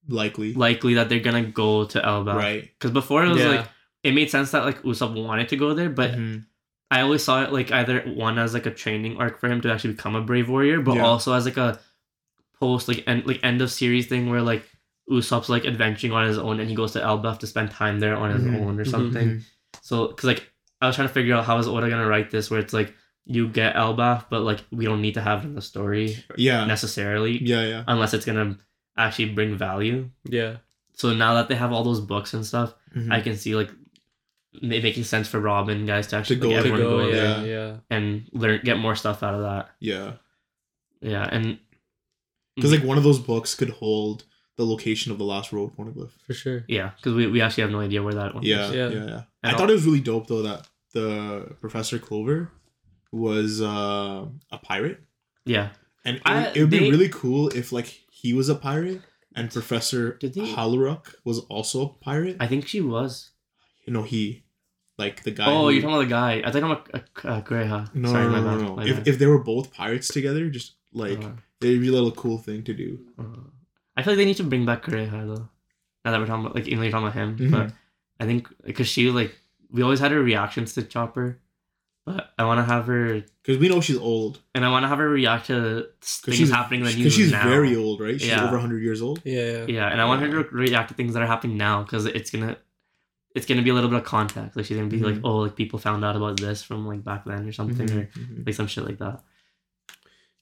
Likely. 0.09 0.53
likely 0.53 0.95
that 0.95 1.09
they're 1.09 1.19
gonna 1.19 1.43
go 1.45 1.85
to 1.85 2.03
Elba. 2.05 2.33
right. 2.33 2.63
Because 2.63 2.91
before 2.91 3.23
it 3.25 3.29
was 3.29 3.39
Yeah. 3.41 3.49
like 3.49 3.67
it 4.03 4.13
made 4.13 4.29
sense 4.29 4.51
that 4.51 4.65
like 4.65 4.81
Usopp 4.83 5.13
wanted 5.23 5.49
to 5.49 5.55
go 5.55 5.73
there, 5.73 5.89
but 5.89 6.11
Mhm. 6.11 6.45
I 6.91 7.01
always 7.01 7.23
saw 7.23 7.41
it 7.43 7.51
like 7.53 7.71
either 7.71 8.01
one 8.01 8.37
as 8.37 8.53
like 8.53 8.65
a 8.65 8.71
training 8.71 9.17
arc 9.17 9.39
for 9.39 9.49
him 9.49 9.61
to 9.61 9.71
actually 9.71 9.93
become 9.93 10.15
a 10.15 10.21
brave 10.21 10.49
warrior, 10.49 10.81
but 10.81 10.95
Yeah. 10.95 11.05
also 11.05 11.33
as 11.33 11.45
like 11.45 11.57
a 11.57 11.79
post 12.59 12.87
like 12.87 13.03
end 13.07 13.25
like 13.25 13.39
end 13.43 13.61
of 13.61 13.71
series 13.71 14.07
thing 14.07 14.29
where 14.29 14.41
like 14.41 14.63
Usopp's 15.09 15.49
like 15.49 15.65
adventuring 15.65 16.13
on 16.13 16.25
his 16.27 16.37
own 16.37 16.59
and 16.59 16.69
he 16.69 16.75
goes 16.75 16.93
to 16.93 17.01
Elba 17.03 17.37
to 17.39 17.47
spend 17.47 17.71
time 17.71 17.99
there 17.99 18.15
on 18.15 18.31
his 18.31 18.43
Mhm. 18.43 18.61
own 18.61 18.79
or 18.79 18.85
Mhm. 18.85 18.89
something. 18.91 19.27
Mhm. 19.29 19.41
So 19.81 20.07
because 20.07 20.25
like 20.25 20.52
I 20.83 20.87
was 20.87 20.95
trying 20.95 21.07
to 21.07 21.13
figure 21.13 21.33
out 21.35 21.45
how 21.45 21.57
is 21.59 21.67
Oda 21.67 21.89
gonna 21.89 22.07
write 22.07 22.29
this 22.31 22.51
where 22.51 22.59
it's 22.59 22.73
like 22.73 22.93
you 23.25 23.47
get 23.47 23.75
Elba, 23.75 24.25
but 24.29 24.41
like 24.41 24.59
we 24.71 24.85
don't 24.85 25.01
need 25.01 25.13
to 25.15 25.21
have 25.21 25.43
it 25.43 25.47
in 25.47 25.55
the 25.55 25.61
story 25.61 26.17
Yeah. 26.37 26.65
necessarily 26.65 27.41
Yeah, 27.43 27.65
yeah. 27.65 27.83
unless 27.87 28.13
it's 28.13 28.25
gonna 28.25 28.57
actually 28.97 29.29
bring 29.33 29.55
value. 29.57 30.09
Yeah. 30.25 30.57
So 30.93 31.13
now 31.13 31.33
that 31.35 31.47
they 31.47 31.55
have 31.55 31.71
all 31.71 31.83
those 31.83 32.01
books 32.01 32.33
and 32.33 32.45
stuff, 32.45 32.75
Mhm. 32.95 33.11
I 33.11 33.21
can 33.21 33.35
see 33.37 33.55
like 33.55 33.71
ma- 34.61 34.81
making 34.87 35.03
sense 35.05 35.27
for 35.27 35.39
Robin 35.39 35.85
guys 35.85 36.07
to 36.07 36.17
actually 36.17 36.35
go 36.37 36.49
like, 36.49 36.63
there. 36.63 36.73
everyone 36.73 36.79
To 36.81 36.85
go, 36.85 36.97
go 36.99 37.07
yeah, 37.09 37.41
yeah. 37.41 37.43
yeah. 37.45 37.77
and 37.89 38.27
learn 38.33 38.59
get 38.63 38.77
more 38.77 38.95
stuff 38.95 39.23
out 39.23 39.33
of 39.35 39.41
that. 39.41 39.69
yeah. 39.79 40.13
Yeah, 41.01 41.27
and 41.31 41.59
Because 42.55 42.71
like 42.71 42.83
one 42.83 42.97
of 42.97 43.03
those 43.03 43.19
books 43.19 43.55
could 43.55 43.71
hold 43.71 44.25
the 44.57 44.65
location 44.65 45.11
of 45.11 45.17
the 45.17 45.23
last 45.25 45.51
road 45.51 45.75
poneglyph. 45.75 46.11
For 46.27 46.33
sure. 46.33 46.63
yeah, 46.67 46.91
because 46.95 47.13
we, 47.15 47.25
we 47.27 47.41
actually 47.41 47.63
have 47.63 47.71
no 47.71 47.79
idea 47.79 48.03
where 48.03 48.13
that 48.13 48.35
one 48.35 48.43
Yeah, 48.43 48.67
is. 48.67 48.75
yeah, 48.75 48.89
Yeah. 48.89 49.05
yeah. 49.07 49.21
I 49.43 49.49
al- 49.51 49.57
thought 49.57 49.69
it 49.69 49.73
was 49.73 49.85
really 49.85 49.99
dope 50.01 50.27
though 50.27 50.43
that 50.43 50.67
the 50.93 51.55
Professor 51.59 51.99
Clover 51.99 52.51
was 53.11 53.61
uh, 53.61 54.25
a 54.51 54.57
pirate, 54.57 54.99
Yeah, 55.45 55.69
and 56.05 56.17
it, 56.17 56.21
I- 56.25 56.47
would- 56.47 56.57
it 56.57 56.61
would 56.61 56.69
be 56.69 56.91
really 56.91 57.09
cool 57.09 57.49
if 57.49 57.71
like 57.71 57.85
he 58.11 58.33
was 58.33 58.49
a 58.49 58.55
pirate 58.55 59.01
and 59.35 59.51
Professor 59.51 60.13
Did 60.17 60.33
they- 60.35 60.41
Haluruk 60.53 61.15
was 61.25 61.39
also 61.49 61.85
a 61.85 61.89
pirate. 62.03 62.37
I 62.39 62.47
think 62.47 62.67
she 62.67 62.81
was. 62.81 63.31
you 63.85 63.91
know 63.93 64.03
he, 64.03 64.43
like 64.97 65.23
the 65.23 65.31
guy. 65.31 65.45
oh, 65.47 65.63
who- 65.63 65.69
you're 65.71 65.81
talking 65.81 65.95
about 65.95 66.03
the 66.05 66.41
guy. 66.41 66.41
I 66.47 66.51
think 66.51 66.63
I'm 66.65 66.71
a, 66.71 66.83
a, 66.93 67.37
a 67.37 67.41
Kureha. 67.41 67.93
No, 67.95 68.09
Sorry, 68.09 68.25
no, 68.25 68.31
my 68.31 68.39
no, 68.39 68.57
no, 68.57 68.75
no. 68.75 68.81
If, 68.81 68.97
bad. 68.97 69.07
if 69.07 69.19
they 69.19 69.25
were 69.27 69.43
both 69.43 69.73
pirates 69.73 70.07
together, 70.07 70.49
just 70.49 70.75
like 70.93 71.21
Uh, 71.23 71.31
it'd 71.61 71.81
be 71.81 71.89
a 71.89 71.91
little 71.91 72.11
cool 72.11 72.37
thing 72.37 72.63
to 72.63 72.73
do. 72.73 72.99
uh, 73.19 73.43
I 73.97 74.01
feel 74.03 74.13
like 74.13 74.17
they 74.17 74.25
need 74.25 74.37
to 74.37 74.43
bring 74.43 74.65
back 74.65 74.83
Kureha 74.85 75.25
though. 75.27 75.49
Now 76.05 76.11
that 76.11 76.19
we're 76.19 76.25
talking 76.27 76.45
about 76.45 76.55
like 76.55 76.67
even 76.67 76.79
though 76.79 76.83
you're 76.83 76.91
talking 76.91 77.07
about 77.07 77.19
him, 77.21 77.37
Mhm. 77.37 77.51
but 77.51 77.73
I 78.19 78.25
think 78.25 78.47
because 78.65 78.87
she 78.87 79.09
like 79.09 79.35
we 79.73 79.81
always 79.81 79.99
had 79.99 80.11
her 80.11 80.21
reactions 80.23 80.73
to 80.75 80.83
Chopper, 80.83 81.39
but 82.05 82.31
I 82.39 82.45
want 82.45 82.59
to 82.59 82.63
have 82.73 82.85
her 82.85 83.23
Because 83.41 83.57
we 83.59 83.67
know 83.69 83.81
she's 83.81 83.97
old. 83.97 84.39
and 84.55 84.63
I 84.63 84.69
want 84.69 84.83
to 84.83 84.87
have 84.87 84.99
her 84.99 85.09
react 85.09 85.47
to 85.47 85.87
things 86.01 86.37
she's 86.37 86.51
happening 86.51 86.81
in 86.81 86.85
the 86.85 86.91
Because 86.91 87.03
news 87.03 87.13
she's 87.15 87.31
now. 87.31 87.43
very 87.49 87.75
old, 87.75 87.99
right? 87.99 88.19
She's 88.19 88.29
Yeah. 88.29 88.45
over 88.47 88.57
hundred 88.59 88.83
years 88.83 89.01
old. 89.01 89.19
Yeah. 89.25 89.65
Yeah, 89.67 89.87
and 89.91 89.99
I 89.99 90.05
want 90.05 90.21
Yeah. 90.21 90.27
her 90.29 90.43
to 90.43 90.49
react 90.55 90.89
to 90.89 90.95
things 90.95 91.13
that 91.15 91.23
are 91.23 91.27
happening 91.27 91.57
now 91.57 91.83
because 91.83 92.05
it's 92.05 92.29
gonna. 92.31 92.57
it's 93.35 93.47
gonna 93.47 93.63
be 93.63 93.71
a 93.71 93.73
little 93.73 93.89
bit 93.89 93.97
of 93.97 94.05
context. 94.05 94.55
Like 94.55 94.63
she's 94.67 94.77
gonna 94.77 94.89
be 94.89 94.99
like, 94.99 95.15
Mhm. 95.15 95.21
oh, 95.23 95.37
like 95.37 95.55
people 95.55 95.79
found 95.79 96.05
out 96.05 96.15
about 96.15 96.39
this 96.39 96.61
from 96.61 96.85
like 96.85 97.03
back 97.03 97.25
then 97.25 97.47
or 97.47 97.51
something, 97.51 97.89
or 97.89 98.03
Mhm, 98.05 98.11
mhm. 98.13 98.45
like 98.45 98.53
some 98.53 98.67
shit 98.67 98.85
like 98.85 98.99
that. 98.99 99.23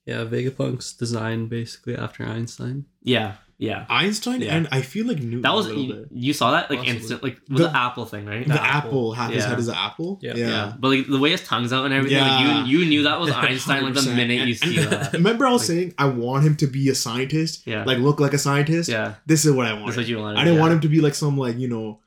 Yeah, 0.06 0.26
Vegapunk's 0.26 0.92
designed 0.94 1.50
basically 1.50 1.96
after 1.96 2.26
Einstein. 2.26 2.86
Yeah, 3.02 3.36
yeah. 3.68 3.86
Einstein 3.90 4.42
Yeah. 4.42 4.56
and 4.56 4.68
I 4.72 4.82
feel 4.82 5.06
like 5.06 5.20
Newton 5.20 5.44
That 5.44 5.54
was 5.54 5.68
a 5.68 5.70
little 5.70 5.84
you, 5.84 5.94
bit. 5.94 6.08
you 6.12 6.34
saw 6.34 6.52
that 6.52 6.70
like 6.72 6.80
Possibly. 6.80 6.96
instant 6.98 7.24
like 7.24 7.38
with 7.48 7.58
The- 7.60 7.68
the, 7.70 7.78
apple 7.78 8.06
thing, 8.06 8.26
right? 8.26 8.46
The, 8.48 8.54
The 8.54 8.62
apple, 8.62 8.90
apple. 8.90 9.14
half 9.14 9.32
his 9.32 9.46
head 9.46 9.60
is 9.60 9.68
an 9.68 9.76
apple. 9.78 10.20
Yeah. 10.22 10.34
Yeah, 10.36 10.74
but 10.80 10.88
like 10.90 11.08
the 11.08 11.20
way 11.20 11.30
his 11.32 11.44
tongue's 11.44 11.72
out 11.72 11.86
and 11.86 11.94
everything, 11.94 12.18
Yeah. 12.18 12.38
like 12.58 12.68
you 12.68 12.80
you 12.80 12.86
knew 12.90 13.04
that 13.04 13.20
was 13.20 13.30
Einstein 13.46 13.84
like 13.84 13.94
the 13.94 14.02
100%. 14.02 14.16
minute 14.16 14.48
you 14.48 14.56
see 14.56 14.78
and 14.80 14.92
that. 14.92 15.14
Remember, 15.14 15.46
I 15.46 15.52
was 15.52 15.62
Like- 15.62 15.68
saying 15.78 15.94
I 15.98 16.06
want 16.08 16.44
him 16.44 16.56
to 16.58 16.68
be 16.68 16.90
a 16.90 16.96
scientist, 16.96 17.62
Yeah, 17.68 17.84
like 17.86 18.00
look 18.00 18.20
like 18.20 18.34
a 18.34 18.40
scientist. 18.48 18.90
yeah. 18.90 19.14
This 19.28 19.46
is 19.46 19.52
what 19.54 19.68
I 19.68 19.74
want. 19.74 19.86
That's 19.86 19.98
wanted. 19.98 20.02
what 20.02 20.08
you 20.10 20.18
wanted. 20.20 20.38
I 20.40 20.44
didn't 20.44 20.56
yeah. 20.56 20.62
want 20.62 20.74
him 20.74 20.82
to 20.82 20.90
be 20.90 21.00
like 21.02 21.16
some 21.16 21.38
like 21.38 21.58
you 21.58 21.68
know, 21.70 22.00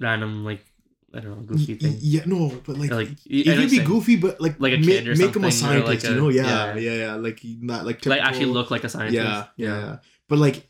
random 0.00 0.44
like 0.44 0.64
I 1.14 1.20
don't 1.20 1.30
know 1.38 1.42
goofy 1.42 1.74
thing. 1.76 1.96
yeah, 2.00 2.22
no, 2.26 2.52
but 2.66 2.76
like, 2.76 2.90
like 2.90 3.08
he 3.24 3.42
I 3.50 3.54
know 3.54 3.60
can 3.62 3.70
be 3.70 3.76
saying. 3.76 3.88
goofy, 3.88 4.16
but 4.16 4.40
like 4.40 4.56
Like 4.60 4.74
a 4.74 4.76
ma- 4.78 5.10
or 5.10 5.14
make 5.16 5.34
him 5.36 5.44
a 5.44 5.50
scientist. 5.52 5.86
like 5.88 6.02
you 6.04 6.14
know, 6.20 6.28
yeah, 6.28 6.74
yeah. 6.74 6.76
yeah, 6.76 6.92
yeah, 7.04 7.14
like 7.14 7.40
not 7.44 7.86
like 7.86 8.04
like 8.04 8.20
actually 8.20 8.46
look 8.46 8.70
like 8.70 8.84
a 8.84 8.88
scientist. 8.90 9.14
Yeah, 9.14 9.46
yeah, 9.56 9.78
yeah. 9.80 9.96
But 10.28 10.38
like, 10.38 10.54
the 10.56 10.62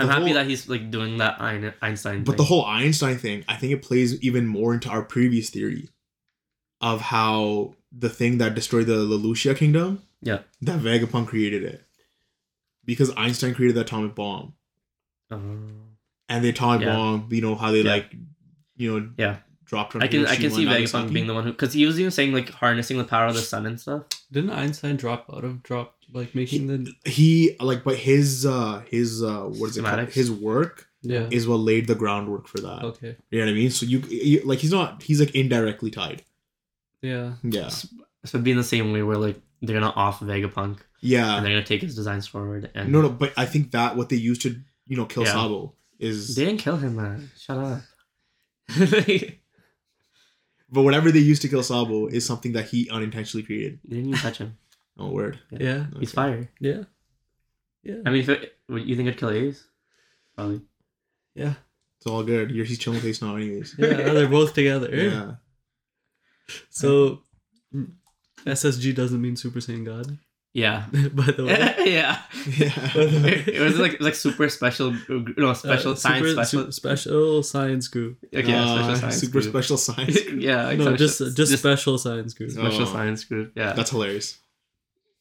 I'm 0.00 0.08
happy 0.08 0.24
whole- 0.26 0.34
that 0.34 0.46
he's 0.46 0.68
like 0.68 0.90
doing 0.90 1.18
that 1.18 1.40
Ein- 1.40 1.74
Einstein. 1.82 2.24
But 2.24 2.36
the 2.36 2.44
whole 2.44 2.64
Einstein 2.64 3.18
thing, 3.18 3.44
I 3.48 3.56
think 3.56 3.72
it 3.72 3.82
plays 3.82 4.20
even 4.22 4.46
more 4.46 4.74
into 4.74 4.88
our 4.88 5.02
previous 5.02 5.50
theory 5.50 5.90
of 6.80 7.00
how 7.00 7.74
the 7.92 8.08
thing 8.08 8.38
that 8.38 8.54
destroyed 8.54 8.86
the 8.86 8.96
Lulusia 8.96 9.56
kingdom, 9.56 10.02
Yeah. 10.22 10.40
that 10.62 10.80
Vegapunk 10.80 11.28
created 11.28 11.62
it. 11.62 11.84
Because 12.84 13.10
Einstein 13.16 13.54
created 13.54 13.76
the 13.76 13.80
atomic 13.82 14.14
bomb. 14.14 14.54
Oh. 15.30 15.40
And 16.28 16.44
the 16.44 16.50
atomic 16.50 16.82
Yeah. 16.86 16.94
bomb, 16.96 17.28
you 17.30 17.40
know, 17.40 17.54
how 17.54 17.70
they 17.70 17.82
Yeah. 17.82 17.90
like, 17.92 18.14
you 18.76 19.00
know, 19.00 19.10
Yeah. 19.16 19.38
dropped 19.64 19.94
on 19.94 20.02
I 20.02 20.08
can 20.08 20.26
I 20.26 20.36
can 20.36 20.50
see 20.50 20.66
and 20.66 20.72
Vegapunk 20.72 21.12
being 21.12 21.26
the 21.26 21.34
one 21.34 21.44
who 21.44 21.50
because 21.52 21.72
he 21.72 21.86
was 21.86 21.98
even 21.98 22.10
saying 22.10 22.32
like 22.32 22.50
harnessing 22.50 22.98
the 22.98 23.04
power 23.04 23.26
of 23.26 23.34
the 23.34 23.40
sun 23.40 23.64
and 23.64 23.80
stuff. 23.80 24.02
Didn't 24.30 24.50
Einstein 24.50 24.96
drop 24.96 25.30
out 25.32 25.44
of 25.44 25.62
drop 25.62 25.93
like 26.12 26.34
making 26.34 26.66
the 26.66 26.92
He 27.04 27.56
like 27.60 27.84
but 27.84 27.96
his 27.96 28.44
uh 28.46 28.82
his 28.88 29.22
uh 29.22 29.42
what 29.44 29.70
is 29.70 29.76
it 29.78 29.84
called? 29.84 30.08
His 30.10 30.30
work 30.30 30.88
yeah 31.02 31.28
is 31.30 31.46
what 31.46 31.56
laid 31.56 31.86
the 31.86 31.94
groundwork 31.94 32.46
for 32.48 32.58
that. 32.60 32.82
okay 32.82 33.16
You 33.30 33.38
know 33.40 33.44
what 33.46 33.50
I 33.52 33.54
mean? 33.54 33.70
So 33.70 33.84
you, 33.86 33.98
you 34.08 34.40
like 34.44 34.58
he's 34.60 34.72
not 34.72 35.02
he's 35.02 35.20
like 35.20 35.34
indirectly 35.34 35.90
tied. 35.90 36.22
yeah 37.02 37.34
Yeah. 37.42 37.68
So 37.68 37.88
it'd 38.24 38.44
be 38.44 38.50
in 38.52 38.56
the 38.56 38.64
same 38.64 38.92
way 38.92 39.02
where 39.02 39.16
like 39.18 39.40
they're 39.62 39.78
gonna 39.78 39.92
off 39.94 40.20
Vegapunk 40.20 40.78
Yeah. 41.00 41.36
and 41.36 41.44
they're 41.44 41.52
gonna 41.52 41.64
take 41.66 41.82
his 41.82 41.94
designs 41.94 42.26
forward 42.26 42.70
and 42.74 42.90
No, 42.92 43.00
no, 43.02 43.08
but 43.10 43.32
I 43.36 43.46
think 43.46 43.70
that 43.72 43.96
what 43.96 44.08
they 44.08 44.16
used 44.16 44.42
to, 44.42 44.56
you 44.86 44.96
know, 44.96 45.04
kill 45.06 45.24
Yeah. 45.24 45.32
Sabo 45.32 45.74
is, 45.98 46.34
they 46.36 46.44
didn't 46.46 46.60
kill 46.60 46.76
him, 46.76 46.96
man. 46.96 47.30
Shut 47.38 47.56
up. 47.58 47.80
but 50.70 50.82
whatever 50.82 51.12
they 51.12 51.18
used 51.20 51.42
to 51.42 51.48
kill 51.48 51.62
Sabo 51.62 52.06
is 52.08 52.24
something 52.26 52.52
that 52.52 52.66
he 52.66 52.88
unintentionally 52.90 53.44
created. 53.44 53.78
didn't 53.88 54.08
even 54.08 54.18
touch 54.18 54.38
him. 54.38 54.56
Oh, 54.98 55.10
word. 55.10 55.38
yeah 55.50 55.86
He's 55.98 56.10
Okay. 56.10 56.14
fire. 56.14 56.50
yeah 56.60 56.82
yeah 57.82 57.96
I 58.06 58.10
mean, 58.10 58.22
if 58.22 58.28
it, 58.28 58.54
would 58.68 58.86
you 58.86 58.94
think 58.96 59.08
it'd 59.08 59.18
kill 59.20 59.30
Ace? 59.30 59.64
Probably. 60.36 60.60
yeah 61.34 61.54
It's 61.98 62.06
all 62.06 62.22
good. 62.22 62.50
You're 62.50 62.64
he's 62.64 62.78
chilling 62.78 62.98
with 62.98 63.06
Ace 63.06 63.20
now, 63.22 63.36
anyways. 63.36 63.74
yeah 63.78 64.12
they're 64.14 64.28
both 64.28 64.54
together 64.54 64.88
Yeah. 64.94 65.34
so 66.70 67.20
mm, 67.74 67.90
SSG 68.46 68.94
doesn't 68.94 69.20
mean 69.20 69.36
Super 69.36 69.60
Saiyan 69.60 69.84
God 69.84 70.18
Yeah. 70.52 70.86
by 70.92 71.26
the 71.32 71.44
way 71.44 71.52
yeah. 71.92 72.22
Yeah. 72.46 72.72
it 72.94 73.60
was 73.60 73.78
like 73.78 74.00
like 74.00 74.14
super 74.14 74.48
special, 74.48 74.94
no 75.36 75.52
special 75.54 75.92
Uh, 75.92 75.96
science 75.96 76.28
super, 76.28 76.44
special. 76.44 76.64
su- 76.66 76.72
special 76.72 77.42
science 77.42 77.88
group 77.88 78.18
Okay, 78.32 78.48
yeah, 78.48 78.62
Uh, 78.64 78.76
special 78.76 78.96
science 79.00 79.16
super 79.20 79.40
group. 79.40 79.52
special 79.54 79.76
science. 79.76 80.22
group. 80.26 80.40
yeah, 80.42 80.66
like 80.66 80.78
no 80.78 80.84
some 80.84 80.96
just 80.96 81.18
shit- 81.18 81.34
just 81.34 81.52
special 81.58 81.98
science 81.98 82.34
group 82.34 82.50
special 82.50 82.82
Oh. 82.82 82.92
science 82.92 83.24
group. 83.24 83.52
Yeah, 83.56 83.72
That's 83.72 83.90
hilarious. 83.90 84.38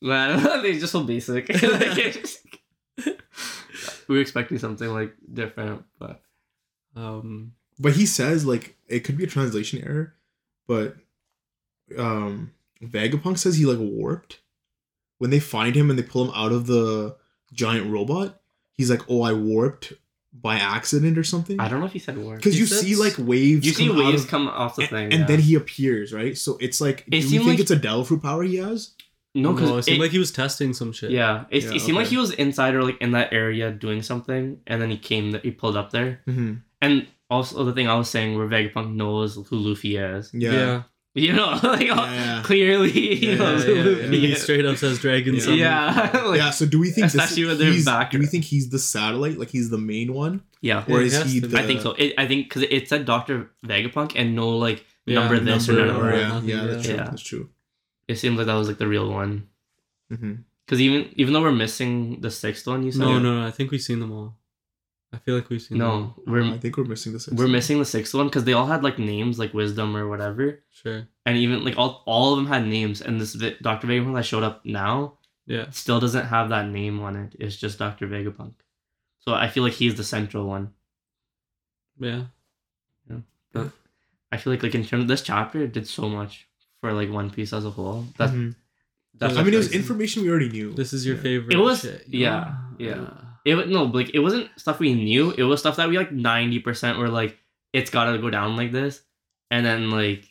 Man, 0.04 0.62
they 0.62 0.78
just 0.78 0.92
so 0.92 1.04
basic. 1.04 1.50
Like, 1.64 2.28
we 4.08 4.16
were 4.16 4.22
expecting 4.22 4.60
something 4.60 4.88
like 4.90 5.14
different, 5.32 5.84
but 5.98 6.22
um 6.96 7.54
But 7.80 7.94
he 7.94 8.06
says 8.06 8.46
like 8.46 8.76
it 8.88 9.00
could 9.00 9.18
be 9.18 9.24
a 9.24 9.28
translation 9.28 9.84
error, 9.84 10.14
but 10.68 10.96
um 11.98 12.52
Vegapunk 12.84 13.38
says 13.40 13.56
he 13.56 13.66
like 13.66 13.80
warped. 13.80 14.42
When 15.18 15.30
they 15.30 15.40
find 15.40 15.74
him 15.76 15.90
and 15.90 15.98
they 15.98 16.04
pull 16.04 16.26
him 16.26 16.32
out 16.36 16.52
of 16.52 16.68
the 16.68 17.16
giant 17.54 17.90
robot, 17.90 18.42
he's 18.74 18.90
like, 18.90 19.02
"Oh, 19.10 19.22
I 19.22 19.32
warped 19.32 19.94
by 20.34 20.56
accident 20.56 21.18
or 21.18 21.24
something." 21.24 21.60
I 21.62 21.70
don't 21.70 21.80
know 21.80 21.86
if 21.86 21.94
he 21.94 22.00
said 22.00 22.18
word. 22.18 22.38
Because 22.38 22.60
you 22.60 22.66
says- 22.66 22.82
see 22.82 22.96
like 22.96 23.16
waves. 23.18 23.66
You 23.66 23.72
see 23.74 23.88
come 23.88 23.98
out 23.98 24.06
waves 24.06 24.24
of- 24.26 24.30
come 24.30 24.48
off 24.50 24.76
the 24.76 24.82
and, 24.82 24.90
thing, 24.90 25.12
and 25.14 25.22
yeah. 25.22 25.26
then 25.28 25.40
he 25.40 25.56
appears, 25.56 26.12
right? 26.12 26.38
So 26.38 26.58
it's 26.60 26.82
like, 26.82 27.06
do 27.08 27.18
you 27.18 27.24
think 27.40 27.46
like- 27.46 27.60
it's 27.60 27.72
a 27.72 27.78
devil 27.78 28.04
fruit 28.04 28.22
power 28.22 28.44
he 28.44 28.58
has? 28.58 28.96
No, 29.36 29.50
no, 29.52 29.56
because 29.56 29.72
it 29.80 29.84
seemed 29.84 30.00
like 30.02 30.12
he 30.12 30.20
was 30.20 30.32
testing 30.32 30.74
some 30.74 30.92
shit 30.94 31.12
yeah, 31.12 31.46
it, 31.50 31.64
Yeah, 31.64 31.74
it 31.74 31.80
seemed 31.82 31.98
like 31.98 32.08
he 32.08 32.18
was 32.18 32.32
inside 32.32 32.76
or 32.76 32.84
like 32.84 33.00
in 33.02 33.12
that 33.12 33.34
area 33.34 33.72
doing 33.72 34.02
something, 34.04 34.60
and 34.68 34.82
then 34.82 34.90
he 34.92 34.98
came, 34.98 35.34
he 35.42 35.52
pulled 35.52 35.76
up 35.78 35.92
there, 35.92 36.22
Mm-hmm. 36.28 36.54
and 36.82 37.08
also 37.30 37.64
the 37.64 37.74
thing 37.74 37.88
I 37.88 37.96
was 37.96 38.10
saying 38.10 38.38
where 38.38 38.48
Vegapunk 38.48 38.94
knows 38.94 39.36
who 39.36 39.56
Luffy 39.58 39.98
is, 39.98 40.30
Yeah. 40.34 40.52
yeah 40.54 40.84
you 41.16 41.32
know, 41.32 41.60
like 41.64 41.88
Yeah. 41.88 42.42
clearly 42.44 42.90
he 42.92 43.30
Yeah, 43.32 43.36
knows 43.36 43.66
yeah, 43.68 43.74
who 43.76 43.76
yeah, 43.76 43.86
Luffy 43.98 44.04
and 44.06 44.14
he 44.16 44.36
straight 44.36 44.66
up 44.66 44.78
says 44.78 44.98
dragon 45.00 45.36
Yeah. 45.36 45.50
Yeah, 45.52 46.22
like, 46.26 46.38
yeah. 46.38 46.50
So 46.52 46.66
do 46.66 46.80
we 46.80 46.90
think 46.90 47.06
this 47.12 47.16
especially 47.16 47.44
is, 47.44 47.50
with 47.50 47.60
their 47.60 47.72
he's, 47.72 47.86
back- 47.86 48.12
do 48.12 48.18
we 48.20 48.26
think 48.26 48.44
he's 48.46 48.70
the 48.70 48.80
satellite? 48.80 49.38
Like 49.38 49.50
he's 49.50 49.70
the 49.70 49.78
main 49.78 50.14
one, 50.14 50.42
yeah. 50.62 50.84
or 50.90 51.02
he 51.02 51.08
is 51.08 51.14
has 51.18 51.32
he 51.32 51.40
the? 51.40 51.58
I 51.60 51.64
think 51.68 51.82
so. 51.82 51.92
It, 51.94 52.14
I 52.18 52.28
think 52.28 52.50
because 52.50 52.64
it 52.64 52.88
said 52.90 53.06
Doctor 53.06 53.52
Vegapunk 53.66 54.14
and 54.16 54.36
no 54.36 54.50
like 54.58 54.86
Yeah, 55.06 55.20
number 55.20 55.38
this 55.40 55.68
number 55.68 55.84
or 55.84 55.86
Or, 55.86 55.88
number. 55.94 56.10
or 56.14 56.18
yeah, 56.20 56.28
nothing, 56.30 56.50
yeah, 56.50 56.66
that's 56.66 56.84
true. 56.86 56.96
Yeah. 56.96 57.04
That's 57.04 57.22
true. 57.22 57.50
It 58.08 58.16
seems 58.16 58.38
like 58.38 58.48
that 58.48 58.54
was 58.56 58.68
like 58.68 58.78
the 58.78 58.88
real 58.88 59.10
one. 59.12 59.48
Mm-hmm. 60.12 60.34
Because 60.66 60.82
even 60.82 61.12
even 61.16 61.34
though 61.34 61.42
we're 61.42 61.52
missing 61.52 62.22
the 62.22 62.32
sixth 62.32 62.68
one, 62.68 62.84
you 62.84 62.92
said 62.92 63.02
no 63.02 63.20
no 63.20 63.42
no 63.42 63.48
I 63.48 63.52
think 63.52 63.72
we've 63.72 63.82
seen 63.82 64.00
them 64.00 64.12
all 64.12 64.36
I 65.14 65.18
feel 65.18 65.36
like 65.36 65.50
we've 65.50 65.62
seen 65.62 65.78
them 65.78 65.88
no, 65.88 65.94
all. 65.94 66.16
we're 66.26 66.44
I 66.44 66.58
think 66.58 66.76
we're 66.76 66.86
missing 66.86 67.14
the 67.14 67.20
sixth. 67.20 67.38
we're 67.38 67.46
one. 67.46 67.52
missing 67.52 67.80
the 67.80 67.86
sixth 67.86 68.14
one 68.14 68.28
because 68.28 68.46
they 68.46 68.54
all 68.54 68.66
had 68.66 68.84
like 68.84 68.98
names 68.98 69.38
like 69.38 69.54
Wisdom 69.54 69.96
or 69.96 70.08
whatever, 70.08 70.64
sure 70.72 71.08
and 71.26 71.38
even 71.38 71.64
like 71.64 71.78
all 71.78 72.02
all 72.06 72.34
of 72.34 72.38
them 72.38 72.48
had 72.48 72.66
names, 72.66 73.02
and 73.02 73.22
this 73.22 73.34
Doctor 73.62 73.88
Vegapunk 73.88 74.16
that 74.16 74.26
showed 74.26 74.44
up 74.44 74.66
now 74.66 75.18
yeah 75.46 75.70
still 75.70 76.00
doesn't 76.00 76.26
have 76.26 76.50
that 76.50 76.68
name 76.70 77.00
on 77.02 77.16
it. 77.16 77.36
It's 77.40 77.58
just 77.58 77.78
Doctor 77.78 78.08
Vegapunk. 78.08 78.54
So 79.20 79.34
I 79.34 79.48
feel 79.50 79.64
like 79.64 79.74
he's 79.74 79.96
the 79.96 80.04
central 80.04 80.48
one. 80.48 80.74
yeah 82.00 82.24
I 84.32 84.38
feel 84.38 84.52
like 84.52 84.64
like 84.64 84.74
in 84.74 84.84
terms 84.84 85.04
of 85.04 85.08
this 85.08 85.22
chapter, 85.22 85.62
it 85.62 85.74
did 85.74 85.88
so 85.88 86.10
much 86.10 86.48
for 86.84 86.92
like 86.92 87.10
One 87.10 87.30
Piece 87.30 87.54
as 87.54 87.64
a 87.64 87.70
whole. 87.70 88.06
That's 88.18 88.34
Mhm. 88.34 88.56
that's 89.16 89.38
I 89.38 89.44
mean, 89.44 89.54
it 89.54 89.58
was 89.58 89.72
information 89.72 90.24
we 90.24 90.30
already 90.30 90.50
knew. 90.50 90.74
this 90.74 90.92
is 90.92 91.06
your 91.06 91.16
Yeah. 91.16 91.22
favorite 91.22 91.54
It 91.54 91.58
was- 91.58 91.80
shit, 91.82 92.04
you 92.10 92.20
yeah, 92.26 92.56
know? 92.78 92.86
yeah. 92.86 93.08
It 93.46 93.56
was 93.56 93.68
no, 93.70 93.84
like 93.86 94.10
it 94.14 94.20
wasn't 94.20 94.50
stuff 94.58 94.80
we 94.80 94.94
knew. 94.94 95.32
It 95.32 95.44
was 95.44 95.62
stuff 95.62 95.78
that 95.78 95.88
we 95.88 95.98
like 95.98 96.12
ninety 96.12 96.60
percent 96.60 96.98
were 96.98 97.08
like, 97.08 97.38
it's 97.72 97.90
gotta 97.90 98.18
go 98.18 98.30
down 98.30 98.58
like 98.58 98.74
this, 98.74 99.02
and 99.50 99.66
then 99.66 99.90
like 99.92 100.28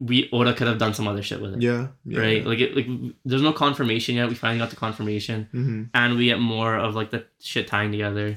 we 0.00 0.28
Oda 0.32 0.52
could 0.54 0.66
have 0.66 0.78
done 0.78 0.94
some 0.94 1.06
other 1.06 1.22
shit 1.22 1.40
with 1.40 1.54
it, 1.54 1.62
Yeah. 1.62 1.88
yeah 2.04 2.18
right? 2.18 2.44
Like 2.44 2.58
it, 2.58 2.74
like 2.74 2.88
there's 3.24 3.42
no 3.48 3.52
confirmation 3.52 4.16
yet. 4.16 4.28
We 4.28 4.34
finally 4.34 4.58
got 4.58 4.70
the 4.70 4.76
confirmation, 4.86 5.48
Mm-hmm. 5.54 5.82
and 5.94 6.16
we 6.18 6.24
get 6.26 6.40
more 6.40 6.74
of 6.76 6.96
like 6.96 7.10
the 7.14 7.24
shit 7.40 7.68
tying 7.68 7.92
together. 7.92 8.36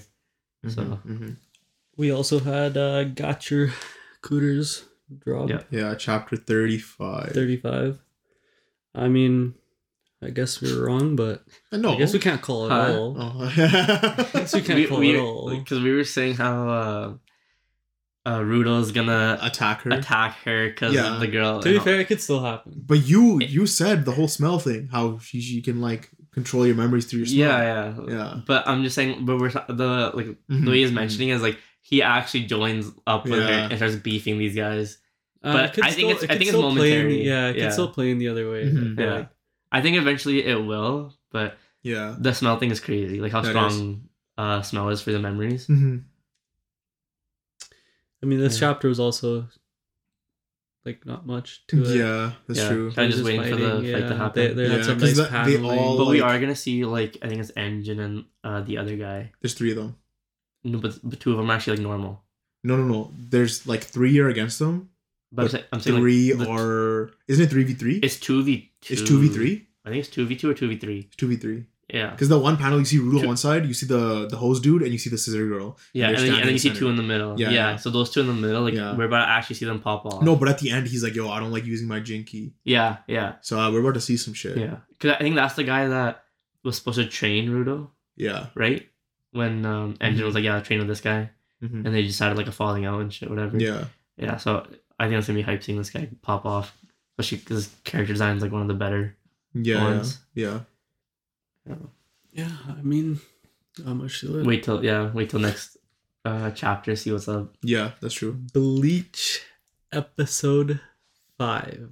So- 0.68 0.84
mm-hmm. 0.84 1.32
we 1.98 2.12
also 2.12 2.40
had 2.40 2.78
uh 2.78 3.04
Gotcher 3.06 3.72
Cooters 4.22 4.84
drop 5.20 5.50
Yeah. 5.50 5.62
yeah, 5.72 5.96
chapter 5.96 6.36
thirty-five. 6.36 7.32
35 7.34 8.00
I 8.96 9.08
mean 9.08 9.54
I 10.22 10.32
guess 10.32 10.60
we 10.62 10.74
were 10.76 10.86
wrong 10.88 11.16
but 11.16 11.44
Uh, 11.72 11.78
No. 11.78 11.94
I 11.94 11.98
guess 11.98 12.14
we 12.14 12.20
can't 12.20 12.42
call 12.42 12.66
it 12.66 12.70
Huh? 12.70 12.94
all 12.98 13.16
Oh. 13.18 13.52
guess 13.56 14.54
we 14.54 14.62
can't 14.62 14.90
call 14.90 15.02
it 15.02 15.16
all. 15.18 15.50
because 15.56 15.80
we 15.82 15.92
were 15.94 16.04
saying 16.04 16.36
how 16.36 16.70
uh, 16.70 17.14
uh 18.30 18.42
Rudo's 18.44 18.92
gonna 18.92 19.38
Attack 19.42 19.84
her. 19.84 19.92
attack 19.92 20.36
her 20.44 20.68
because 20.70 20.94
Yeah. 20.94 21.14
of 21.14 21.20
the 21.22 21.28
girl. 21.28 21.60
to 21.62 21.64
be 21.64 21.70
and 21.70 21.80
all- 21.80 21.86
fair 21.86 22.00
it 22.02 22.08
could 22.08 22.22
still 22.22 22.42
happen 22.44 22.74
But 22.86 23.06
you 23.08 23.40
you 23.40 23.66
said 23.68 24.04
the 24.06 24.12
whole 24.12 24.28
smell 24.28 24.60
thing, 24.60 24.90
how 24.92 25.20
she, 25.20 25.40
she 25.40 25.62
can 25.62 25.80
like 25.80 26.10
control 26.34 26.68
your 26.68 26.76
memories 26.76 27.06
through 27.06 27.20
your 27.20 27.26
smell. 27.28 27.40
yeah, 27.48 27.64
yeah, 27.64 28.14
Yeah. 28.16 28.40
But 28.46 28.68
I'm 28.68 28.84
just 28.84 28.96
saying, 28.96 29.26
but 29.26 29.40
we're 29.40 29.50
the 29.50 30.12
like 30.14 30.28
the 30.50 30.70
way 30.72 30.80
he's 30.80 30.92
mhm. 30.92 30.96
mentioning 30.96 31.30
is 31.30 31.42
like 31.42 31.58
he 31.90 32.02
actually 32.02 32.44
joins 32.46 32.92
up 33.06 33.24
with 33.26 33.40
Yeah. 33.40 33.70
and 33.70 33.78
starts 33.78 33.96
beefing 33.96 34.38
these 34.38 34.56
guys. 34.56 34.98
Uh, 35.44 35.54
But 35.54 35.78
it 35.78 35.84
I 35.86 35.92
think 35.92 35.94
still- 35.94 36.10
it's- 36.10 36.24
it 36.24 36.32
I 36.32 36.38
think 36.38 36.50
it's 36.50 36.58
play 36.58 36.68
in 36.70 36.76
momentary. 36.76 37.24
yeah 37.26 37.48
it 37.50 37.56
Yeah. 37.56 37.64
could 37.64 37.74
still 37.74 37.88
play 37.98 38.12
in 38.12 38.18
the 38.18 38.28
other 38.28 38.46
way 38.52 38.62
I 38.64 38.72
Mhm. 38.72 39.00
Yeah. 39.00 39.14
like. 39.14 39.30
I 39.72 39.82
think 39.82 39.96
eventually 39.98 40.44
it 40.44 40.60
will, 40.72 41.14
but 41.32 41.58
Yeah. 41.84 42.16
the 42.20 42.34
smell 42.34 42.58
thing 42.60 42.72
is 42.72 42.80
crazy. 42.82 43.22
Like 43.22 43.32
how 43.32 43.42
That 43.42 43.50
strong 43.52 44.10
uh 44.38 44.62
smell 44.64 44.90
is 44.90 45.02
for 45.02 45.12
the 45.14 45.20
memories. 45.20 45.68
Mm-hmm. 45.68 45.98
I 48.22 48.26
mean 48.26 48.40
this 48.40 48.56
Yeah. 48.60 48.68
chapter 48.74 48.90
was 48.90 49.00
also 49.00 49.48
like 50.86 51.06
not 51.06 51.26
much 51.26 51.66
to 51.68 51.84
it 51.84 51.98
Yeah, 51.98 52.32
that's 52.48 52.60
Yeah. 52.60 52.70
true. 52.70 52.88
It 52.90 52.98
was 52.98 53.14
just 53.16 53.24
waiting 53.26 53.44
for 53.44 53.56
the 53.58 53.70
fight 53.94 54.08
to 54.08 54.16
happen. 54.16 54.56
They, 54.58 54.64
Yeah, 54.68 54.74
had 54.76 54.86
some 54.86 54.98
nice 54.98 55.18
that- 55.18 55.46
they 55.46 55.58
all- 55.62 55.98
But 55.98 56.08
we 56.08 56.22
are 56.22 56.40
gonna 56.40 56.56
see 56.56 56.84
like 56.86 57.18
I 57.22 57.28
think 57.28 57.40
it's 57.42 57.52
Engine 57.56 58.00
and 58.00 58.26
uh 58.44 58.62
the 58.62 58.78
other 58.78 58.96
guy. 58.98 59.32
There's 59.42 59.54
three 59.54 59.72
of 59.72 59.78
them. 59.78 59.96
No, 60.72 60.78
but, 60.80 61.00
but 61.04 61.20
two 61.20 61.32
of 61.32 61.38
them 61.38 61.50
are 61.50 61.54
actually 61.56 61.78
like 61.78 61.84
normal. 61.84 62.24
No, 62.64 62.76
no, 62.76 62.86
no. 62.86 63.12
There's 63.18 63.66
like 63.68 63.84
three 63.84 64.20
are 64.20 64.30
against 64.30 64.60
them. 64.60 64.90
But, 65.32 65.44
I'm, 65.44 65.50
saying, 65.50 65.64
I'm 65.74 65.80
saying 65.82 65.98
Three 66.00 66.34
like, 66.34 66.48
or 66.48 67.12
isn't 67.28 67.44
it 67.46 67.50
three 67.50 67.64
v 67.66 67.74
three? 67.74 67.98
it's 67.98 68.20
two 68.20 68.44
v 68.44 68.72
two. 68.82 68.94
It's 68.94 69.02
two 69.04 69.20
v 69.20 69.28
three. 69.30 69.68
I 69.86 69.90
think 69.90 70.00
it's 70.00 70.10
two 70.10 70.26
v 70.26 70.36
two 70.36 70.50
or 70.50 70.54
two 70.54 70.68
v 70.70 70.78
three. 70.78 71.10
Two 71.18 71.28
v 71.28 71.36
three. 71.36 71.66
Yeah, 71.94 72.12
Because 72.12 72.28
the 72.28 72.38
one 72.38 72.58
panel 72.58 72.80
you 72.80 72.84
see 72.86 72.98
Rudo 72.98 73.22
on 73.22 73.28
one 73.28 73.38
side, 73.38 73.66
you 73.66 73.74
see 73.74 73.86
the 73.86 74.28
the 74.28 74.36
hose 74.36 74.60
dude, 74.60 74.82
and 74.84 74.92
you 74.92 74.98
see 74.98 75.10
the 75.10 75.18
scissor 75.18 75.48
girl. 75.48 75.78
yeah, 75.94 76.08
they're 76.08 76.16
and 76.20 76.28
then, 76.28 76.34
and 76.36 76.44
then 76.46 76.52
you 76.54 76.60
see 76.60 76.68
center. 76.68 76.80
two 76.82 76.90
in 76.90 76.98
the 76.98 77.04
middle. 77.04 77.40
Yeah, 77.40 77.50
Yeah, 77.50 77.56
yeah. 77.72 77.76
so 77.78 77.90
those 77.90 78.10
two 78.10 78.20
in 78.20 78.28
the 78.28 78.34
middle, 78.34 78.64
like 78.64 78.74
Yeah. 78.74 78.94
we're 78.98 79.06
about 79.06 79.24
to 79.26 79.32
actually 79.32 79.56
see 79.56 79.64
them 79.66 79.80
pop 79.80 80.06
off. 80.06 80.22
No, 80.22 80.36
but 80.36 80.50
at 80.50 80.60
the 80.60 80.70
end 80.72 80.88
he's 80.88 81.02
like, 81.04 81.16
"Yo, 81.16 81.30
I 81.30 81.40
don't 81.40 81.52
like 81.52 81.66
using 81.66 81.88
my 81.88 82.02
jinki." 82.02 82.52
Yeah, 82.66 82.98
yeah, 83.08 83.36
So 83.42 83.58
uh, 83.60 83.72
we're 83.72 83.80
about 83.80 83.94
to 83.94 84.02
see 84.02 84.18
some 84.18 84.34
shit. 84.34 84.58
yeah. 84.58 84.78
Because 84.92 85.12
I 85.16 85.20
think 85.20 85.36
that's 85.36 85.56
the 85.56 85.64
guy 85.64 85.88
that 85.88 86.24
was 86.64 86.76
supposed 86.76 87.00
to 87.00 87.06
train 87.06 87.50
Rudo, 87.50 87.90
Yeah. 88.18 88.48
right? 88.56 88.86
When 89.32 89.66
um, 89.66 89.96
Engine 90.02 90.26
was 90.26 90.36
like, 90.36 90.44
"Yeah, 90.44 90.58
I 90.58 90.62
train 90.62 90.80
with 90.80 90.88
this 90.88 91.02
guy," 91.02 91.30
Mhm. 91.62 91.86
and 91.86 91.94
they 91.94 92.04
decided 92.04 92.38
like 92.38 92.48
a 92.48 92.52
falling 92.52 92.86
out 92.86 93.02
and 93.02 93.14
shit, 93.14 93.30
whatever. 93.30 93.58
Yeah. 93.60 93.86
Yeah, 94.18 94.38
so 94.38 94.66
I 95.00 95.08
think 95.08 95.18
it's 95.18 95.28
gonna 95.28 95.38
be 95.38 95.44
hype 95.44 95.62
seeing 95.64 95.78
this 95.78 95.90
guy 95.90 96.10
pop 96.22 96.46
off, 96.46 96.76
especially 97.18 97.40
because 97.40 97.66
his 97.66 97.76
character 97.84 98.14
design 98.14 98.36
is 98.38 98.42
like 98.42 98.52
one 98.52 98.62
of 98.64 98.68
the 98.68 98.74
better 98.74 99.16
Yeah. 99.54 99.84
ones. 99.84 100.20
Yeah. 100.34 100.62
Yeah, 101.68 101.76
Yeah, 102.32 102.52
I 102.70 102.82
mean, 102.82 103.20
how 103.86 103.94
much 103.94 104.22
to 104.22 104.40
it? 104.40 104.46
Wait 104.46 104.64
till 104.64 104.84
yeah, 104.84 105.12
wait 105.12 105.30
till 105.30 105.40
next 105.40 105.78
uh 106.26 106.52
chapter, 106.52 106.96
see 106.96 107.12
what's 107.12 107.28
up. 107.28 107.54
Yeah. 107.62 107.92
That's 108.02 108.14
true. 108.16 108.34
Bleach 108.34 109.42
episode 109.92 110.80
five. 111.38 111.90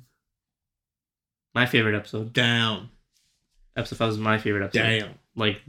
My 1.54 1.66
favorite 1.66 1.96
episode. 1.96 2.34
Damn. 2.34 2.90
Episode 3.78 3.98
five 3.98 4.08
was 4.10 4.18
my 4.18 4.38
favorite 4.38 4.64
episode. 4.66 4.82
Damn. 5.00 5.14
Like 5.36 5.62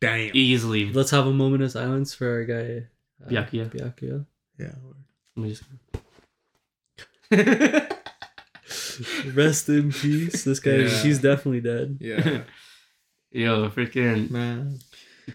Damn. 0.00 0.30
easily. 0.34 0.92
Let's 0.92 1.10
have 1.10 1.26
a 1.26 1.32
moment 1.32 1.62
of 1.62 1.72
silence 1.72 2.14
for 2.14 2.28
our 2.28 2.44
guy 2.44 2.86
uh, 3.24 3.28
Byakuya. 3.28 3.70
Byakuya. 3.70 4.26
Yeah. 4.58 4.74
Let 5.36 5.42
me 5.42 5.48
just. 5.50 5.64
Rest 9.34 9.68
in 9.68 9.92
peace. 9.92 10.44
This 10.44 10.60
guy, 10.60 10.76
Yeah. 10.76 10.88
he's 11.02 11.18
definitely 11.18 11.60
dead. 11.60 11.98
Yeah. 12.00 12.42
Yo, 13.32 13.68
freaking 13.68 14.30
Man, 14.30 14.78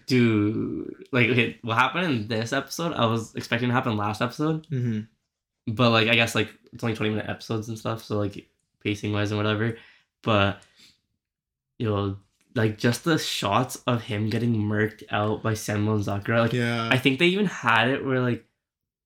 dude! 0.06 0.92
Like, 1.12 1.28
okay, 1.28 1.58
what 1.62 1.78
happened 1.78 2.06
in 2.06 2.28
this 2.28 2.52
episode? 2.52 2.94
I 2.94 3.06
was 3.06 3.34
expecting 3.36 3.68
to 3.68 3.74
happen 3.74 3.96
last 3.96 4.20
episode, 4.20 4.66
mm-hmm. 4.68 5.02
but 5.72 5.90
like, 5.90 6.08
I 6.08 6.16
guess 6.16 6.34
like 6.34 6.48
it's 6.72 6.82
only 6.82 6.96
twenty 6.96 7.10
minute 7.10 7.28
episodes 7.28 7.68
and 7.68 7.78
stuff, 7.78 8.02
so 8.02 8.18
like 8.18 8.48
pacing 8.82 9.12
wise 9.12 9.30
and 9.30 9.38
whatever. 9.38 9.76
But 10.22 10.62
you 11.78 11.88
know, 11.88 12.16
like 12.54 12.78
just 12.78 13.04
the 13.04 13.18
shots 13.18 13.76
of 13.86 14.02
him 14.02 14.28
getting 14.30 14.54
murked 14.54 15.02
out 15.10 15.42
by 15.42 15.52
Senbonzakura, 15.52 16.40
like 16.40 16.52
Yeah. 16.52 16.88
I 16.90 16.98
think 16.98 17.18
they 17.18 17.26
even 17.26 17.46
had 17.46 17.88
it 17.88 18.04
where 18.04 18.20
like, 18.20 18.44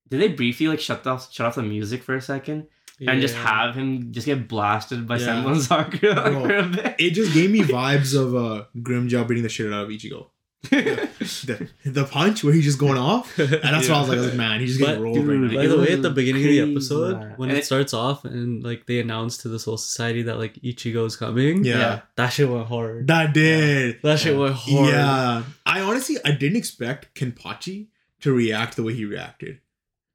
did 0.09 0.21
they 0.21 0.27
briefly 0.29 0.67
like 0.67 0.79
shut 0.79 1.05
off 1.07 1.31
shut 1.31 1.45
off 1.47 1.55
the 1.55 1.63
music 1.63 2.03
for 2.03 2.15
a 2.15 2.21
second 2.21 2.67
and 2.99 3.21
just 3.21 3.35
have 3.35 3.75
him 3.75 4.11
just 4.11 4.25
get 4.25 4.47
blasted 4.47 5.07
by 5.07 5.17
Yeah. 5.17 5.27
Senbonzakura 5.43 6.15
like, 6.15 6.31
Bro, 6.33 6.41
for 6.47 6.57
a 6.57 6.63
bit? 6.67 6.95
it 6.99 7.11
just 7.11 7.33
gave 7.33 7.51
me 7.51 7.59
vibes 7.61 8.19
of 8.19 8.35
uh 8.35 8.65
Grimmjow 8.77 9.27
beating 9.27 9.43
the 9.43 9.49
shit 9.49 9.71
out 9.71 9.83
of 9.85 9.89
Ichigo. 9.89 10.27
The, 10.63 11.69
the 11.85 12.03
punch 12.05 12.43
where 12.43 12.53
he's 12.53 12.65
just 12.65 12.79
going 12.79 12.97
off. 12.97 13.37
And 13.39 13.49
that's 13.51 13.87
what 13.87 13.97
I 13.97 13.99
was 13.99 14.09
like, 14.09 14.17
I 14.17 14.21
was 14.21 14.27
like, 14.29 14.37
man, 14.37 14.59
he's 14.59 14.69
just 14.77 14.79
getting 14.79 14.95
But, 14.97 15.03
rolled 15.03 15.15
dude, 15.15 15.27
right 15.27 15.51
now. 15.51 15.61
By 15.61 15.67
the 15.67 15.77
way, 15.79 15.93
at 15.93 16.01
the 16.01 16.09
beginning 16.09 16.43
of 16.43 16.49
the 16.49 16.71
episode, 16.71 17.19
man. 17.19 17.33
when 17.37 17.49
And 17.49 17.57
it 17.57 17.61
it- 17.61 17.65
starts 17.65 17.93
off 17.93 18.25
and 18.25 18.63
like 18.63 18.85
they 18.85 18.99
announce 18.99 19.37
to 19.39 19.49
the 19.49 19.59
Soul 19.59 19.77
Society 19.77 20.23
that 20.23 20.37
like 20.37 20.55
Ichigo 20.55 20.87
Ichigo's 21.05 21.15
coming, 21.15 21.63
Yeah. 21.63 21.77
Yeah. 21.77 22.01
that 22.15 22.29
shit 22.29 22.49
went 22.49 22.67
hard. 22.67 23.07
That 23.07 23.33
did. 23.33 24.01
That 24.03 24.19
shit 24.19 24.37
went 24.37 24.55
hard. 24.55 24.89
Yeah. 24.89 25.43
I 25.65 25.81
honestly 25.81 26.17
I 26.25 26.31
didn't 26.31 26.57
expect 26.57 27.13
Kenpachi 27.15 27.87
to 28.21 28.33
react 28.33 28.75
the 28.75 28.83
way 28.83 28.93
he 28.93 29.05
reacted. 29.05 29.59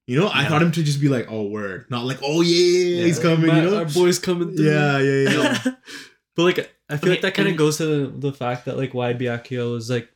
You 0.07 0.19
know, 0.21 0.27
I 0.29 0.43
Yeah. 0.43 0.49
thought 0.49 0.63
him 0.63 0.73
to 0.73 0.83
just 0.83 1.01
be 1.01 1.09
like, 1.09 1.29
oh 1.31 1.45
word. 1.47 1.87
Not 1.89 2.05
like, 2.05 2.19
oh 2.23 2.41
yeah, 2.43 2.99
Yeah. 2.99 3.05
he's 3.05 3.19
coming, 3.21 3.47
Man, 3.47 3.63
you 3.65 3.71
know? 3.71 3.79
Our 3.79 3.85
boy's 3.87 4.19
coming 4.19 4.57
through. 4.57 4.67
Yeah, 4.71 4.99
yeah, 4.99 5.31
yeah. 5.31 5.59
but 6.35 6.43
like, 6.43 6.59
I 6.91 6.97
feel 6.97 7.09
Okay, 7.09 7.11
like 7.11 7.21
that 7.23 7.35
kind 7.35 7.49
of 7.49 7.57
goes 7.57 7.79
to 7.79 7.87
the, 7.87 8.07
the 8.31 8.33
fact 8.33 8.65
that 8.67 8.77
like 8.77 8.93
why 8.93 9.15
Byakuya 9.15 9.71
was 9.73 9.89
like, 9.89 10.09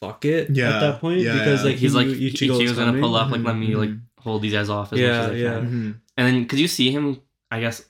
fuck 0.00 0.24
it 0.24 0.50
Yeah, 0.50 0.74
at 0.76 0.80
that 0.80 1.00
point 1.00 1.20
yeah, 1.20 1.32
because 1.38 1.60
yeah. 1.62 1.70
like 1.70 1.76
He's 1.76 1.92
he 1.92 1.96
like 1.98 2.06
knew 2.08 2.30
Ichigo's, 2.30 2.58
Ichigo's 2.60 2.72
gonna 2.78 3.00
pull 3.00 3.14
up, 3.16 3.30
like 3.30 3.42
let 3.42 3.56
me 3.56 3.74
like 3.74 3.90
mhm. 3.90 4.00
hold 4.20 4.42
these 4.42 4.52
guys 4.52 4.68
off 4.68 4.92
as 4.92 4.98
Yeah, 5.00 5.08
much 5.08 5.20
as 5.20 5.30
I 5.30 5.34
yeah. 5.34 5.54
can. 5.54 5.64
Mhm. 5.70 6.00
And 6.18 6.26
then 6.26 6.42
because 6.42 6.60
you 6.60 6.68
see 6.68 6.90
him, 6.90 7.20
I 7.50 7.60
guess, 7.60 7.84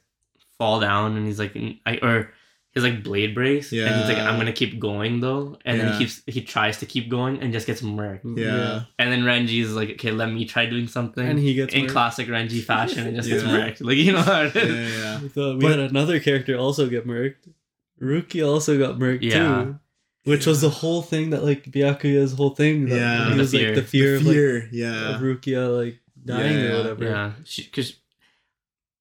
fall 0.58 0.80
down 0.80 1.16
and 1.16 1.26
he's 1.26 1.38
like, 1.38 1.56
I 1.84 1.98
or 1.98 2.32
his 2.72 2.84
like 2.84 3.02
blade 3.02 3.34
brace, 3.34 3.72
and 3.72 3.80
he's 3.94 4.08
like, 4.08 4.18
I'm 4.18 4.36
gonna 4.38 4.52
keep 4.52 4.78
going 4.78 5.20
though, 5.20 5.56
and 5.64 5.80
then 5.80 5.92
he 5.92 5.98
keeps 6.00 6.22
he 6.26 6.42
tries 6.42 6.78
to 6.80 6.86
keep 6.86 7.08
going 7.08 7.40
and 7.40 7.50
just 7.52 7.66
gets 7.66 7.80
murked. 7.80 8.36
Yeah. 8.38 8.82
And 8.98 9.10
then 9.10 9.22
Renji's 9.22 9.72
like, 9.72 9.90
okay, 9.92 10.10
let 10.10 10.30
me 10.30 10.44
try 10.44 10.66
doing 10.66 10.86
something. 10.86 11.26
and 11.26 11.38
he 11.38 11.54
gets 11.54 11.72
in 11.72 11.86
murked. 11.86 11.90
classic 11.92 12.28
Renji 12.28 12.62
fashion 12.62 13.06
and 13.06 13.16
just 13.16 13.28
gets 13.30 13.44
Yeah. 13.44 13.48
murked. 13.50 13.80
Like 13.82 13.96
you 13.96 14.12
know 14.12 14.20
how 14.20 14.42
it 14.42 14.54
Yeah, 14.54 14.62
is. 14.62 14.98
yeah. 14.98 15.20
We 15.22 15.54
we 15.54 15.60
But- 15.62 15.70
had 15.78 15.90
another 15.90 16.20
character 16.20 16.54
also 16.56 16.86
get 16.88 17.06
murked. 17.06 17.48
Ruki 18.00 18.46
also 18.46 18.78
got 18.78 18.98
murked 18.98 19.22
Yeah. 19.22 19.64
too. 19.64 19.78
Which 20.26 20.44
was 20.46 20.60
the 20.60 20.70
whole 20.70 21.02
thing 21.02 21.30
that 21.30 21.44
like 21.44 21.64
Byakuya's 21.64 22.32
whole 22.34 22.50
thing. 22.50 22.86
That 22.86 22.96
Yeah. 22.96 23.32
he 23.32 23.38
was 23.38 23.50
fear. 23.52 23.66
like 23.66 23.74
the 23.76 23.82
fear, 23.82 24.10
The 24.12 24.16
of 24.18 24.26
like 24.62 24.68
yeah. 24.72 25.14
of 25.14 25.20
Rukia 25.22 25.76
like 25.84 26.00
dying 26.24 26.58
Yeah, 26.58 26.72
or 26.72 26.76
whatever. 26.78 27.04
Yeah, 27.04 27.32
because 27.56 27.94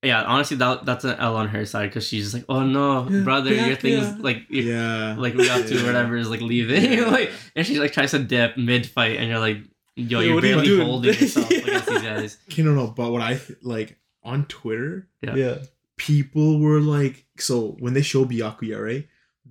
yeah, 0.04 0.22
honestly, 0.24 0.58
that 0.58 0.86
that's 0.86 1.04
an 1.04 1.18
L 1.18 1.36
on 1.36 1.48
her 1.50 1.66
side 1.66 1.90
because 1.90 2.06
she's 2.08 2.26
just 2.26 2.34
like, 2.36 2.46
oh 2.48 2.64
no, 2.64 3.08
Yeah, 3.10 3.22
brother, 3.24 3.54
your 3.54 3.76
thing's 3.76 4.04
yeah. 4.06 4.18
like 4.20 4.44
your 4.50 4.64
yeah. 4.78 5.16
like 5.18 5.34
we 5.34 5.48
have 5.48 5.68
to 5.68 5.84
whatever 5.86 6.16
is 6.16 6.30
like 6.30 6.42
leaving 6.42 6.92
Yeah. 7.00 7.06
like 7.08 7.32
and 7.56 7.66
she 7.66 7.80
like 7.80 7.92
tries 7.92 8.12
to 8.12 8.20
dip 8.20 8.56
mid 8.58 8.86
fight 8.86 9.18
and 9.18 9.28
you're 9.30 9.40
like 9.40 9.58
yo 9.96 10.20
Yeah, 10.20 10.26
you're 10.28 10.36
what 10.36 10.44
are 10.44 10.48
you 10.48 10.56
barely 10.56 10.86
holding 10.86 11.14
yourself 11.16 11.50
Yeah. 11.52 11.58
against 11.60 11.88
these 11.88 12.02
guys 12.04 12.38
Okay, 12.52 12.62
no, 12.62 12.74
no, 12.76 12.88
but 12.88 13.12
what 13.12 13.22
I 13.24 13.40
like 13.64 13.98
on 14.24 14.46
Twitter, 14.46 15.08
Yeah. 15.24 15.36
yeah. 15.36 15.56
people 15.98 16.60
were 16.60 16.82
like, 16.82 17.26
so 17.40 17.76
when 17.80 17.94
they 17.96 18.02
show 18.04 18.26
Byakuya, 18.26 18.80
right? 18.84 19.08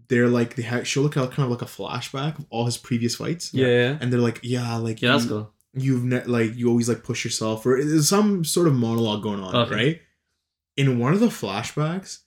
They're 0.09 0.29
like 0.29 0.55
they 0.57 0.63
ha- 0.63 0.83
show 0.83 1.03
like 1.03 1.17
a, 1.17 1.27
kind 1.29 1.45
of 1.47 1.51
like 1.51 1.63
a 1.63 1.65
flashback 1.67 2.39
of 2.39 2.47
all 2.51 2.67
his 2.67 2.77
previous 2.77 3.17
fights. 3.17 3.53
Yeah. 3.55 3.67
yeah. 3.67 3.99
and 4.01 4.13
they're 4.13 4.21
like, 4.21 4.41
yeah, 4.43 4.77
like 4.77 5.01
yeah 5.03 5.13
that's 5.13 5.25
you, 5.25 5.31
cool 5.31 5.51
you've 5.77 6.05
ne- 6.05 6.25
like 6.25 6.55
you 6.57 6.69
always 6.69 6.89
like 6.89 7.03
push 7.03 7.25
yourself, 7.25 7.65
or 7.67 7.83
there's 7.83 8.09
some 8.09 8.45
sort 8.45 8.67
of 8.69 8.75
monologue 8.75 9.23
going 9.23 9.41
on, 9.41 9.55
Okay. 9.57 9.75
right? 9.75 10.01
In 10.77 10.99
one 10.99 11.13
of 11.15 11.21
the 11.21 11.27
flashbacks, 11.29 12.21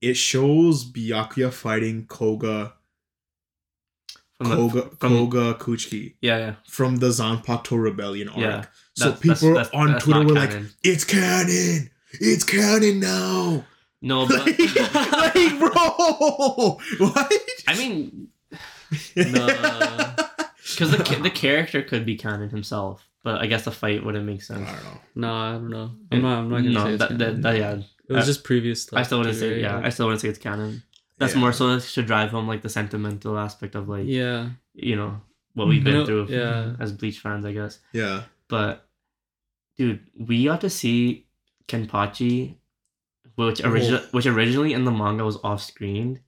it 0.00 0.14
shows 0.14 0.84
Byakuya 0.90 1.52
fighting 1.52 2.06
Koga, 2.06 2.74
from 4.38 4.48
the, 4.48 4.56
Koga, 4.56 4.80
from- 4.96 5.12
Koga 5.30 5.54
Kuchiki 5.54 6.14
yeah 6.20 6.38
yeah 6.38 6.54
from 6.68 6.96
the 6.96 7.08
Zanpakuto 7.08 7.80
Rebellion 7.82 8.28
arc. 8.28 8.38
Yeah. 8.38 8.64
So 8.96 9.12
people 9.12 9.54
that's- 9.54 9.68
that's- 9.68 9.70
on 9.74 9.92
that's 9.92 10.04
Twitter 10.04 10.24
were 10.24 10.32
like, 10.34 10.52
"It's 10.82 11.04
canon! 11.04 11.90
It's 12.12 12.44
canon 12.44 13.00
now!" 13.00 13.64
No 14.04 14.26
but 14.28 14.46
like, 14.46 15.34
like, 15.34 15.58
bro, 15.58 16.78
what? 16.98 17.32
I 17.66 17.74
mean 17.76 18.28
Nah. 19.16 20.14
because 20.70 20.90
the 20.92 21.18
the 21.22 21.30
character 21.30 21.82
could 21.82 22.04
be 22.06 22.16
canon 22.16 22.50
himself 22.50 23.06
but 23.22 23.40
I 23.40 23.46
guess 23.46 23.64
the 23.64 23.70
fight 23.72 24.04
wouldn't 24.04 24.26
make 24.26 24.40
I 24.40 24.42
sense 24.42 24.70
don't 24.70 24.84
know. 24.84 25.00
No, 25.14 25.34
I 25.34 25.52
don't 25.52 25.70
know. 25.70 25.90
I'm 26.12 26.22
not. 26.22 26.38
I'm 26.38 26.48
not 26.50 26.56
gonna 26.58 26.68
say 26.68 26.74
no 26.74 26.86
it's 26.88 26.98
that, 26.98 27.08
canon. 27.08 27.18
that, 27.18 27.42
that 27.42 27.56
yeah 27.58 27.72
It 28.08 28.12
was 28.12 28.24
I- 28.24 28.26
just 28.26 28.44
previous 28.44 28.82
stuff. 28.82 28.98
I 28.98 29.02
still 29.02 29.18
want 29.18 29.30
to 29.30 29.34
say 29.34 29.52
right? 29.52 29.60
yeah 29.60 29.80
I 29.82 29.88
still 29.88 30.06
want 30.06 30.20
to 30.20 30.26
say 30.26 30.28
it's 30.30 30.38
canon 30.38 30.82
that's 31.18 31.34
Yeah. 31.34 31.40
more 31.40 31.52
so 31.52 31.78
to 31.78 32.02
drive 32.02 32.30
home 32.30 32.46
like 32.48 32.62
the 32.62 32.68
sentimental 32.68 33.38
aspect 33.38 33.74
of 33.74 33.88
like 33.88 34.04
yeah. 34.06 34.50
you 34.74 34.96
know 34.96 35.20
what 35.54 35.68
we've 35.68 35.82
been 35.84 35.94
No, 35.94 36.06
through 36.06 36.26
yeah. 36.28 36.74
as 36.80 36.92
Bleach 36.92 37.20
fans 37.20 37.44
I 37.46 37.52
guess 37.52 37.78
Yeah, 37.92 38.22
but 38.48 38.86
dude, 39.78 40.00
we 40.18 40.44
got 40.44 40.60
to 40.62 40.70
see 40.70 41.26
Kenpachi, 41.68 42.56
which 43.36 43.62
original, 43.64 44.00
which 44.12 44.26
originally 44.26 44.72
in 44.72 44.84
the 44.84 44.92
manga 44.92 45.24
was 45.24 45.38
off 45.42 45.62
screen. 45.62 46.20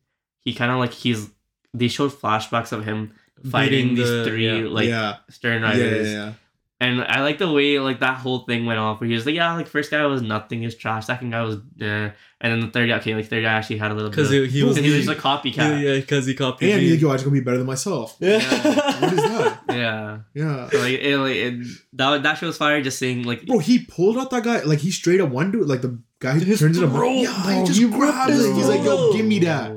He 0.44 0.54
kind 0.54 0.70
of 0.70 0.78
like 0.78 0.92
he's 0.92 1.28
they 1.74 1.88
showed 1.88 2.12
flashbacks 2.12 2.72
of 2.72 2.84
him 2.84 3.12
fighting 3.50 3.90
Beating 3.90 3.94
these 3.96 4.26
three 4.26 4.62
yeah. 4.62 4.68
like 4.68 4.88
yeah, 4.88 5.16
stern 5.28 5.62
yeah, 5.62 5.68
riders, 5.68 6.08
yeah, 6.08 6.14
yeah. 6.14 6.32
and 6.80 7.04
I 7.04 7.22
like 7.22 7.38
the 7.38 7.50
way 7.50 7.78
like 7.78 8.00
that 8.00 8.18
whole 8.18 8.40
thing 8.40 8.66
went 8.66 8.78
off. 8.78 9.00
Where 9.00 9.08
he 9.08 9.14
was 9.14 9.26
like, 9.26 9.34
yeah, 9.34 9.52
like 9.54 9.68
first 9.68 9.90
guy 9.90 10.04
was 10.06 10.22
nothing, 10.22 10.62
is 10.62 10.74
trash. 10.74 11.06
Second 11.06 11.30
guy 11.30 11.42
was, 11.42 11.56
eh. 11.80 12.10
and 12.40 12.52
then 12.52 12.60
the 12.60 12.68
third 12.68 12.88
guy, 12.88 12.96
okay, 12.98 13.14
like 13.14 13.26
third 13.26 13.42
guy 13.42 13.52
actually 13.52 13.78
had 13.78 13.90
a 13.90 13.94
little 13.94 14.10
bit. 14.10 14.16
Because 14.16 14.30
Because 14.30 14.52
he, 14.52 14.60
he 14.60 14.64
was. 14.64 14.76
he 14.84 14.90
was 14.90 15.04
just 15.04 15.18
a 15.18 15.20
copycat. 15.20 15.82
yeah, 15.82 15.94
because 16.00 16.26
he 16.26 16.34
copied. 16.34 16.70
And 16.70 16.80
me. 16.80 16.88
he's 16.88 16.92
like, 16.94 17.02
"Yo, 17.02 17.10
I 17.10 17.14
just 17.14 17.24
gonna 17.24 17.34
be 17.34 17.40
better 17.40 17.58
than 17.58 17.66
myself." 17.66 18.16
yeah. 18.20 18.38
What 18.38 19.12
is 19.12 19.22
that? 19.22 19.60
yeah. 19.70 20.18
Yeah, 20.34 20.68
So, 20.70 20.78
like, 20.78 20.98
it, 20.98 21.18
like 21.18 21.36
it, 21.36 21.66
that 21.94 22.22
that 22.22 22.34
show 22.38 22.46
was 22.46 22.56
fire. 22.56 22.80
Just 22.82 22.98
saying 22.98 23.24
like 23.24 23.46
bro, 23.46 23.58
he 23.58 23.84
pulled 23.84 24.16
out 24.16 24.30
that 24.30 24.44
guy 24.44 24.62
like 24.62 24.78
he 24.78 24.90
straight 24.90 25.20
up 25.20 25.28
one 25.28 25.50
dude, 25.50 25.68
like 25.68 25.82
the 25.82 26.00
guy 26.20 26.38
His 26.38 26.60
turns 26.60 26.76
into 26.78 26.88
throat, 26.90 27.12
yeah, 27.12 27.42
bro, 27.44 27.52
he 27.60 27.66
just 27.66 27.78
he 27.80 27.88
grabs 27.88 28.32
it. 28.32 28.46
his 28.46 28.56
He's 28.56 28.68
like, 28.68 28.84
"Yo, 28.84 29.12
give 29.12 29.26
me 29.26 29.38
that." 29.40 29.72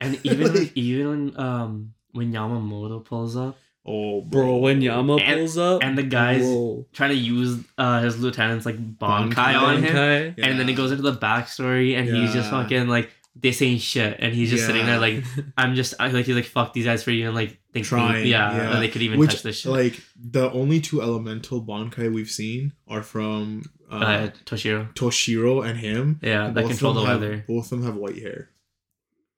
And 0.00 0.18
even 0.24 0.54
Like- 0.54 0.72
even 0.76 1.38
um 1.38 1.94
when 2.12 2.32
Yamamoto 2.32 3.04
pulls 3.04 3.36
up 3.36 3.56
Oh, 3.86 4.20
Bro, 4.20 4.58
when 4.58 4.82
Yama 4.82 5.16
And- 5.16 5.38
pulls 5.38 5.56
up, 5.56 5.82
and 5.82 5.96
the 5.96 6.02
guys 6.02 6.42
bro. 6.42 6.86
trying 6.92 7.10
to 7.10 7.16
use 7.16 7.58
uh 7.78 8.02
his 8.02 8.18
lieutenant's 8.18 8.66
like 8.66 8.76
Bonkai 8.98 9.32
Bankai. 9.32 9.62
on 9.62 9.76
him, 9.78 9.84
Okay. 9.84 10.34
Yeah. 10.36 10.46
and 10.46 10.60
then 10.60 10.68
it 10.68 10.74
goes 10.74 10.90
into 10.90 11.02
the 11.02 11.14
backstory, 11.16 11.96
and 11.98 12.06
he's 12.08 12.32
just 12.34 12.50
fucking 12.50 12.88
like 12.88 13.10
this 13.34 13.62
ain't 13.62 13.80
shit, 13.80 14.16
and 14.20 14.34
he's 14.34 14.50
just 14.50 14.66
sitting 14.66 14.84
there 14.84 14.98
like 14.98 15.24
I'm 15.56 15.74
just 15.74 15.94
I, 15.98 16.08
like 16.08 16.26
he's 16.26 16.34
like 16.36 16.44
fuck 16.44 16.74
these 16.74 16.84
guys 16.84 17.02
for 17.02 17.10
even 17.10 17.34
like 17.34 17.58
thinking 17.72 17.84
Trying, 17.88 18.26
yeah, 18.26 18.54
yeah. 18.54 18.70
that 18.72 18.80
they 18.80 18.88
could 18.88 19.00
even 19.02 19.18
Which, 19.18 19.30
touch 19.30 19.42
this 19.44 19.60
shit. 19.60 19.72
like, 19.72 19.98
the 20.20 20.50
only 20.50 20.80
two 20.80 21.00
elemental 21.00 21.62
Bankai 21.64 22.12
we've 22.12 22.28
seen 22.30 22.72
are 22.88 23.02
from 23.02 23.62
uh, 23.90 23.96
uh, 23.96 24.30
Toshiro, 24.46 24.94
Toshiro 24.94 25.66
and 25.66 25.78
him. 25.78 26.20
yeah, 26.22 26.46
And 26.46 26.56
that 26.56 26.62
both 26.62 26.70
control 26.70 26.92
the 26.94 27.00
them 27.00 27.08
have- 27.08 27.20
weather. 27.20 27.44
Both 27.48 27.64
of 27.72 27.78
them 27.78 27.82
have 27.84 27.96
white 27.96 28.18
hair. 28.18 28.50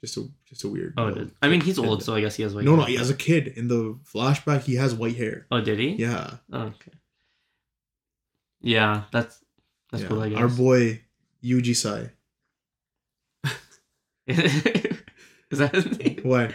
Just 0.01 0.17
a 0.17 0.29
just 0.49 0.65
a 0.65 0.69
weird. 0.69 0.95
Oh, 0.97 1.05
little. 1.07 1.29
I 1.41 1.49
mean 1.49 1.61
he's 1.61 1.79
kid. 1.79 1.87
old, 1.87 2.03
so 2.03 2.15
I 2.15 2.21
guess 2.21 2.35
he 2.37 2.43
has 2.43 2.55
like 2.55 2.65
no, 2.65 2.75
no. 2.77 2.85
As 2.85 3.09
a 3.09 3.15
kid 3.15 3.47
in 3.57 3.69
the 3.69 3.97
flashback, 4.13 4.63
he 4.63 4.75
has 4.75 4.95
white 4.95 5.17
hair. 5.17 5.47
Oh, 5.51 5.61
did 5.61 5.79
he? 5.79 5.91
Yeah, 5.91 6.39
Oh, 6.53 6.63
okay. 6.63 6.93
Yeah, 8.61 9.05
that's 9.13 9.39
that's 9.91 10.03
yeah. 10.03 10.09
cool. 10.09 10.23
I 10.23 10.29
guess. 10.31 10.39
Our 10.39 10.49
boy 10.49 11.01
Yuji 11.43 11.75
Sai. 11.77 12.11
Is 14.27 15.59
that 15.59 15.75
his 15.75 15.99
name? 15.99 16.21
What? 16.25 16.53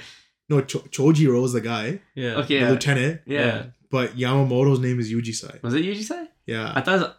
No, 0.49 0.61
Cho- 0.61 0.79
Chojiro 0.79 1.43
is 1.43 1.51
the 1.53 1.59
guy, 1.61 1.99
yeah. 2.15 2.35
Okay, 2.35 2.55
the 2.59 2.65
yeah. 2.65 2.69
lieutenant. 2.71 3.21
yeah. 3.25 3.65
But 3.91 4.15
Yamamoto's 4.17 4.79
name 4.79 4.99
is 4.99 5.11
Yuji 5.11 5.33
Sai. 5.35 5.59
Was 5.61 5.73
it 5.73 5.83
Yuji 5.83 6.03
Sai? 6.03 6.27
Yeah, 6.45 6.71
I 6.73 6.81
thought 6.81 6.95
it 6.95 7.01
was, 7.01 7.11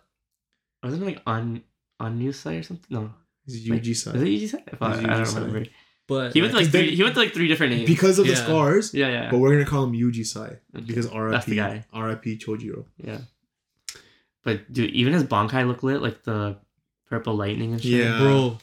wasn't 0.83 1.03
it 1.03 1.07
like 1.07 1.23
on 1.27 1.63
on 2.01 2.19
news 2.19 2.39
Sai 2.39 2.55
or 2.55 2.63
something? 2.63 2.87
No, 2.91 3.13
it's 3.47 3.69
Wait, 3.69 3.83
Yuji 3.83 3.97
Sai. 3.97 4.11
is 4.13 4.23
it 4.23 4.27
Yuji 4.27 4.49
Sai? 4.49 4.63
I, 4.73 4.77
thought- 4.77 4.97
It's 4.97 5.05
I 5.05 5.09
Yuji 5.09 5.17
don't 5.17 5.27
Sai. 5.27 5.41
remember. 5.41 5.69
But 6.07 6.33
He 6.33 6.41
went 6.41 6.53
to 6.53 6.57
like 6.57 6.67
'cause 6.67 6.73
then- 6.73 6.85
three. 6.87 6.97
He 6.97 7.03
went 7.03 7.15
to 7.17 7.21
like 7.21 7.35
three 7.35 7.49
different 7.49 7.75
names. 7.75 7.87
because 7.87 8.19
of 8.19 8.27
the 8.27 8.33
Yeah. 8.33 8.45
scars. 8.45 8.95
yeah, 8.95 9.09
yeah, 9.09 9.31
But 9.31 9.39
we're 9.39 9.51
gonna 9.53 9.67
call 9.69 9.85
him 9.85 9.93
Yuji 9.93 10.25
Sai 10.27 10.57
Okay. 10.75 10.85
because 10.87 11.07
RIP 11.13 11.33
That's 11.33 11.47
the 11.47 11.57
guy. 11.57 11.85
RIP 11.93 12.39
Chojiro. 12.39 12.87
yeah. 12.97 13.19
But 14.45 14.73
dude, 14.73 14.91
even 14.91 15.13
his 15.13 15.25
Bankai 15.25 15.67
look 15.67 15.83
lit, 15.83 16.01
like 16.01 16.23
the 16.25 16.57
purple 17.09 17.35
lightning 17.35 17.73
and 17.73 17.83
shit. 17.83 17.93
Yeah. 18.05 18.19
bro, 18.19 18.59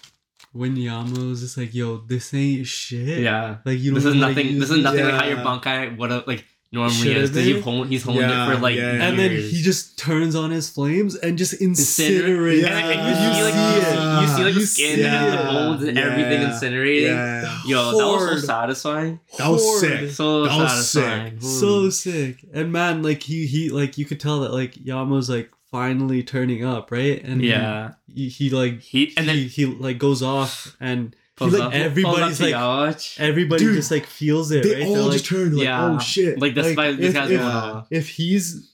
when 0.53 0.75
Yama 0.77 1.19
was 1.19 1.41
just 1.41 1.57
like, 1.57 1.73
"Yo, 1.75 1.97
this 1.97 2.33
ain't 2.33 2.65
shit." 2.65 3.19
yeah. 3.19 3.57
Like 3.65 3.77
you 3.79 3.91
don't. 3.91 3.95
This 3.95 4.05
is 4.05 4.15
know 4.15 4.21
how 4.21 4.27
to 4.29 4.33
nothing. 4.35 4.47
use 4.53 4.59
This 4.61 4.71
is 4.71 4.83
nothing 4.83 5.05
like 5.05 5.13
how 5.13 5.25
your 5.27 5.37
Yeah. 5.37 5.43
Bankai 5.43 5.97
would 5.97 6.11
have 6.11 6.25
like 6.27 6.45
normally 6.75 6.93
Should've 6.93 7.23
is 7.23 7.29
because 7.31 7.47
you've 7.47 7.89
he's 7.89 8.03
holding 8.03 8.21
Yeah, 8.29 8.51
it 8.51 8.55
for 8.55 8.61
like 8.61 8.75
yeah, 8.75 8.91
And 9.07 9.17
then 9.17 9.31
he 9.31 9.61
just 9.63 9.97
turns 9.97 10.35
on 10.35 10.51
his 10.51 10.69
flames 10.69 11.15
and 11.15 11.37
just 11.37 11.53
Incinerate. 11.59 12.61
incinerates. 12.61 12.61
Yeah. 12.61 12.77
and, 12.77 12.99
and 12.99 13.07
you 13.09 13.15
see 13.33 13.43
like 13.43 13.55
you 13.55 13.81
see, 13.81 14.21
you 14.21 14.27
see 14.37 14.43
like 14.43 14.53
the 14.53 14.65
skin 14.67 14.95
see 14.97 15.03
and 15.05 15.33
the 15.39 15.43
bones 15.51 15.83
and 15.83 15.97
everything 15.97 16.41
incinerating. 16.41 17.07
Yeah, 17.07 17.59
Yo, 17.65 17.97
that 17.97 18.05
was 18.05 18.41
so 18.41 18.47
satisfying. 18.47 19.19
That 19.39 19.49
was 19.49 19.63
Horde. 19.63 19.79
sick. 19.81 20.09
So 20.11 20.45
That 20.45 20.57
was 20.59 20.89
satisfying. 20.91 21.39
so 21.41 21.89
sick 21.89 22.45
and 22.53 22.71
man 22.71 23.01
like 23.01 23.23
he 23.23 23.47
he 23.47 23.69
like 23.69 23.97
you 23.97 24.05
could 24.05 24.19
tell 24.19 24.41
that 24.41 24.51
like 24.53 24.73
yama's 24.85 25.29
like 25.29 25.49
finally 25.71 26.23
turning 26.23 26.63
up 26.63 26.91
right 26.91 27.21
and 27.23 27.41
yeah. 27.41 27.93
he, 28.13 28.29
he 28.29 28.49
like 28.49 28.79
He 28.81 29.13
and 29.17 29.27
then 29.27 29.35
he, 29.35 29.47
he 29.47 29.65
like 29.65 29.97
goes 29.97 30.21
off 30.21 30.77
and 30.79 31.15
pulls 31.35 31.53
like, 31.53 31.63
up- 31.63 31.73
everybody's 31.73 32.39
like- 32.41 33.19
everybody 33.19 33.63
Dude, 33.63 33.75
just 33.75 33.91
like 33.91 34.05
feels 34.05 34.51
it 34.51 34.63
They 34.63 34.75
right 34.75 34.85
all 34.87 34.93
They're 35.09 35.11
just 35.17 35.31
like, 35.31 35.39
turned 35.41 35.55
like, 35.57 35.63
Yeah. 35.65 35.85
oh 35.95 35.99
shit. 35.99 36.39
like 36.39 36.55
this, 36.55 36.65
like, 36.67 36.75
guy, 36.75 36.91
this 36.93 37.07
if- 37.07 37.13
guy's 37.13 37.31
if- 37.31 37.39
going 37.39 37.49
yeah. 37.51 37.57
off. 37.71 37.87
if 37.91 38.09
he's 38.09 38.71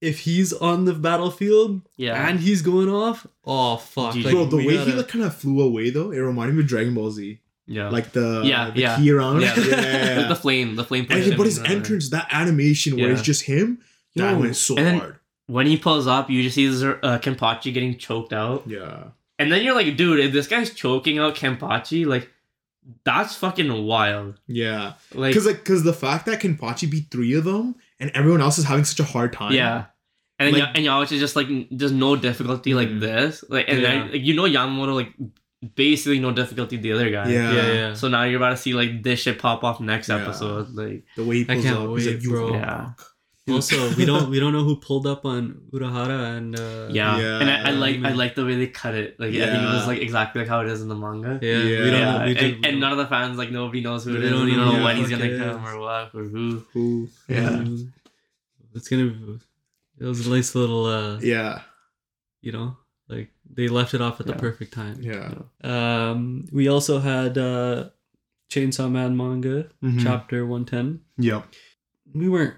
if 0.00 0.20
he's 0.20 0.52
on 0.54 0.86
the 0.86 0.94
battlefield 0.94 1.82
Yeah. 1.96 2.26
and 2.28 2.40
he's 2.40 2.62
going 2.62 2.88
off 2.88 3.26
oh 3.44 3.76
fuck 3.76 4.14
like, 4.14 4.24
Bro, 4.30 4.46
the 4.46 4.56
way 4.56 4.74
gotta- 4.76 4.90
he 4.90 4.96
like 4.96 5.08
kind 5.08 5.24
of 5.24 5.34
flew 5.36 5.60
away 5.62 5.90
though, 5.90 6.10
it 6.10 6.18
reminded 6.18 6.54
me 6.56 6.62
of 6.62 6.68
Dragon 6.68 6.94
Ball 6.94 7.10
Z. 7.10 7.38
yeah. 7.66 7.88
Like 7.90 8.12
the 8.12 8.42
Yeah, 8.44 8.70
the 8.70 8.80
yeah. 8.80 8.96
key 8.96 9.10
around. 9.12 9.42
yeah. 9.42 9.54
yeah. 9.56 10.14
Like 10.18 10.28
the 10.34 10.36
flame, 10.36 10.76
the 10.76 10.84
flame. 10.84 11.06
and 11.10 11.36
but 11.36 11.46
his 11.46 11.58
entrance, 11.60 12.08
that 12.10 12.28
animation 12.32 12.96
where 12.96 13.06
Yeah. 13.08 13.12
it's 13.12 13.22
just 13.22 13.42
him, 13.42 13.78
that 14.16 14.32
Yo, 14.32 14.38
went 14.38 14.56
so 14.56 14.74
hard. 14.76 15.16
When 15.46 15.66
he 15.66 15.76
pulls 15.76 16.06
up, 16.06 16.30
you 16.30 16.42
just 16.44 16.54
see 16.54 16.66
uh, 16.68 17.18
Kenpachi 17.18 17.74
getting 17.74 17.96
choked 17.98 18.32
out, 18.32 18.62
Yeah. 18.66 19.08
And 19.40 19.50
then 19.50 19.64
you're 19.64 19.74
like, 19.74 19.96
dude, 19.96 20.20
if 20.20 20.32
this 20.32 20.46
guy's 20.46 20.70
choking 20.72 21.18
out 21.18 21.34
Kenpachi, 21.34 22.06
like, 22.06 22.30
that's 23.04 23.34
fucking 23.36 23.84
wild. 23.84 24.38
Yeah. 24.46 24.94
Like, 25.14 25.30
Because 25.32 25.46
like, 25.46 25.64
cause 25.64 25.82
the 25.82 25.92
fact 25.92 26.26
that 26.26 26.40
Kenpachi 26.40 26.90
beat 26.90 27.10
three 27.10 27.34
of 27.34 27.44
them 27.44 27.74
and 27.98 28.10
everyone 28.14 28.40
else 28.40 28.58
is 28.58 28.64
having 28.64 28.84
such 28.84 29.00
a 29.00 29.04
hard 29.04 29.32
time. 29.32 29.52
yeah. 29.52 29.86
And 30.38 30.46
then 30.54 30.60
Like- 30.60 30.62
Ya- 30.62 30.72
and 30.74 30.86
Yaoch 30.86 31.12
is 31.12 31.20
just 31.20 31.36
like 31.36 31.48
there's 31.70 31.92
no 31.92 32.16
difficulty 32.16 32.72
like 32.72 32.88
Mhm. 32.88 33.00
this, 33.00 33.44
like 33.50 33.66
and 33.68 33.80
Yeah. 33.82 33.88
then 33.88 34.12
like, 34.12 34.22
you 34.22 34.32
know 34.34 34.44
Yamamoto 34.44 34.94
like 34.94 35.12
basically 35.74 36.18
no 36.18 36.32
difficulty 36.32 36.78
the 36.78 36.92
other 36.92 37.10
guy. 37.10 37.28
Yeah. 37.30 37.52
yeah 37.52 37.72
yeah 37.72 37.94
So 37.94 38.08
now 38.08 38.22
you're 38.24 38.38
about 38.38 38.50
to 38.50 38.56
see 38.56 38.72
like 38.72 39.02
this 39.02 39.20
shit 39.20 39.38
pop 39.38 39.62
off 39.64 39.80
next 39.80 40.08
Yeah. 40.08 40.16
episode. 40.16 40.70
Like 40.70 41.04
The 41.16 41.24
way 41.24 41.36
he 41.36 41.42
I 41.42 41.54
pulls 41.54 41.64
can't 41.64 41.76
up, 41.78 41.96
he's 41.98 42.06
wait, 42.06 42.14
like, 42.14 42.22
you 42.24 42.30
bro. 42.30 42.58
rock. 42.58 43.09
Also 43.52 43.76
we 43.98 44.04
don't 44.04 44.30
we 44.30 44.38
don't 44.40 44.52
know 44.52 44.64
who 44.64 44.76
pulled 44.76 45.06
up 45.06 45.24
on 45.24 45.60
urahara 45.72 46.36
and 46.36 46.58
uh 46.58 46.88
yeah, 46.90 47.18
Yeah. 47.18 47.40
and 47.40 47.50
I, 47.50 47.68
I 47.68 47.70
like 47.84 47.96
I 48.10 48.12
like 48.12 48.34
the 48.34 48.44
way 48.44 48.56
they 48.56 48.66
cut 48.68 48.94
it. 48.94 49.18
Like 49.20 49.30
I 49.34 49.46
think 49.52 49.62
it 49.62 49.72
was 49.78 49.86
like 49.86 50.00
exactly 50.00 50.40
like 50.42 50.48
how 50.48 50.60
it 50.60 50.68
is 50.68 50.80
in 50.82 50.88
the 50.88 50.94
manga. 51.04 51.38
yeah, 51.42 51.52
Yeah. 51.58 51.84
we 51.84 51.90
don't 51.90 52.00
Yeah, 52.00 52.18
know 52.18 52.24
we 52.26 52.36
and, 52.38 52.66
and 52.66 52.80
none 52.80 52.92
of 52.92 52.98
the 52.98 53.06
fans 53.06 53.36
like 53.38 53.50
nobody 53.50 53.80
knows 53.80 54.04
who 54.04 54.14
it 54.16 54.18
We 54.20 54.24
is. 54.26 54.30
don't 54.32 54.48
You 54.48 54.56
know 54.56 54.64
don't 54.66 54.78
know 54.78 54.84
when 54.84 54.96
he's 54.96 55.10
gonna 55.10 55.24
it 55.24 55.38
come 55.38 55.66
or 55.66 55.78
what 55.80 56.14
or 56.14 56.24
who. 56.24 56.64
Who? 56.72 57.08
Yeah. 57.28 57.64
it's 58.74 58.88
gonna 58.88 59.38
it 60.00 60.04
was 60.04 60.26
a 60.26 60.30
nice 60.30 60.54
little 60.54 60.84
uh 60.86 61.18
Yeah. 61.20 61.62
you 62.40 62.52
know 62.52 62.76
like 63.08 63.30
they 63.52 63.66
left 63.68 63.92
it 63.94 64.00
off 64.00 64.20
at 64.20 64.26
the 64.26 64.34
perfect 64.34 64.72
time 64.72 64.96
Yeah. 65.02 65.34
um 65.64 66.46
we 66.52 66.68
also 66.68 67.00
had 67.00 67.36
uh 67.36 67.90
chainsaw 68.50 68.90
man 68.90 69.16
manga 69.16 69.68
Mhm. 69.82 70.02
chapter 70.02 70.44
110 70.46 71.00
Yep. 71.18 71.42
we 72.14 72.28
weren't 72.28 72.54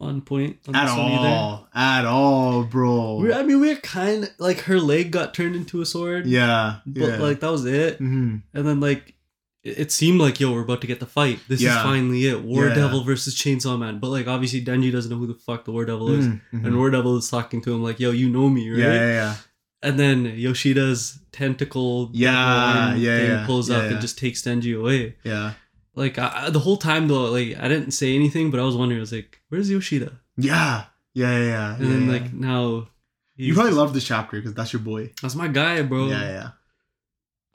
on 0.00 0.20
point 0.22 0.58
on 0.66 0.74
At 0.74 0.96
one 0.96 1.12
either 1.12 1.28
all. 1.28 1.68
At 1.74 2.04
all, 2.06 2.64
bro. 2.64 3.16
we, 3.16 3.32
i 3.32 3.42
mean 3.42 3.60
we 3.60 3.70
are 3.70 3.76
kind 3.76 4.24
of 4.24 4.30
like 4.38 4.60
her 4.60 4.80
leg 4.80 5.10
got 5.10 5.34
turned 5.34 5.54
into 5.54 5.80
a 5.82 5.86
sword 5.86 6.26
yeah. 6.26 6.76
but 6.86 7.00
yeah. 7.08 7.16
like 7.18 7.40
that 7.40 7.50
was 7.50 7.66
it 7.66 7.98
hmm 7.98 8.36
and 8.54 8.66
then 8.66 8.80
like 8.80 9.14
it 9.62 9.78
it 9.78 9.92
seemed 9.92 10.18
like 10.18 10.40
yo 10.40 10.52
we're 10.52 10.62
about 10.62 10.80
to 10.80 10.86
get 10.86 11.00
the 11.00 11.06
fight 11.06 11.38
this 11.48 11.60
is 11.60 11.68
finally 11.82 12.26
it 12.26 12.42
war 12.42 12.66
Yeah. 12.68 12.74
devil 12.74 13.04
versus 13.04 13.34
chainsaw 13.34 13.78
man 13.78 13.98
but 13.98 14.08
like 14.08 14.26
obviously 14.26 14.64
denji 14.64 14.90
doesn't 14.90 15.10
know 15.12 15.18
who 15.18 15.26
the 15.26 15.34
fuck 15.34 15.66
the 15.66 15.72
war 15.72 15.84
devil 15.84 16.10
is 16.18 16.26
Mm-hmm. 16.26 16.64
and 16.64 16.76
war 16.78 16.88
devil 16.90 17.16
is 17.18 17.28
talking 17.28 17.60
to 17.62 17.74
him 17.74 17.82
like 17.82 18.00
yo 18.00 18.10
you 18.10 18.30
know 18.30 18.48
me 18.48 18.70
right 18.70 18.78
yeah, 18.78 18.92
yeah, 18.94 19.12
yeah. 19.12 19.34
and 19.82 19.98
then 20.00 20.24
yoshida's 20.24 21.18
tentacle 21.30 22.08
Yeah, 22.14 22.94
yeah, 22.94 23.18
yeah, 23.22 23.46
pulls 23.46 23.68
yeah, 23.68 23.76
up 23.76 23.82
yeah. 23.84 23.90
and 23.90 24.00
just 24.00 24.16
takes 24.18 24.40
denji 24.42 24.78
away 24.78 25.16
Yeah. 25.24 25.52
Like 25.94 26.18
I, 26.18 26.50
the 26.50 26.60
whole 26.60 26.76
time 26.76 27.08
though 27.08 27.30
like 27.30 27.56
i 27.58 27.68
didn't 27.68 27.90
say 27.92 28.14
anything 28.14 28.50
but 28.50 28.60
i 28.60 28.62
was 28.64 28.76
wondering 28.76 29.00
i 29.00 29.06
was 29.06 29.12
like 29.12 29.40
where's 29.48 29.70
yoshida 29.70 30.20
Yeah. 30.36 30.84
Yeah, 31.14 31.36
yeah, 31.38 31.44
yeah. 31.46 31.74
and 31.76 31.86
then 31.90 32.06
yeah, 32.06 32.12
like 32.12 32.32
now 32.32 32.88
you 33.36 33.54
probably 33.54 33.72
love 33.72 33.92
this 33.94 34.04
chapter 34.06 34.36
because 34.36 34.54
that's 34.54 34.72
your 34.72 34.80
boy. 34.80 35.12
that's 35.20 35.34
my 35.34 35.48
guy 35.48 35.82
bro 35.82 36.06
Yeah, 36.08 36.22
yeah. 36.30 36.48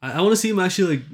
I, 0.01 0.13
I 0.13 0.21
want 0.21 0.33
to 0.33 0.37
see 0.37 0.49
him 0.49 0.59
actually 0.59 0.97
like. 0.97 1.05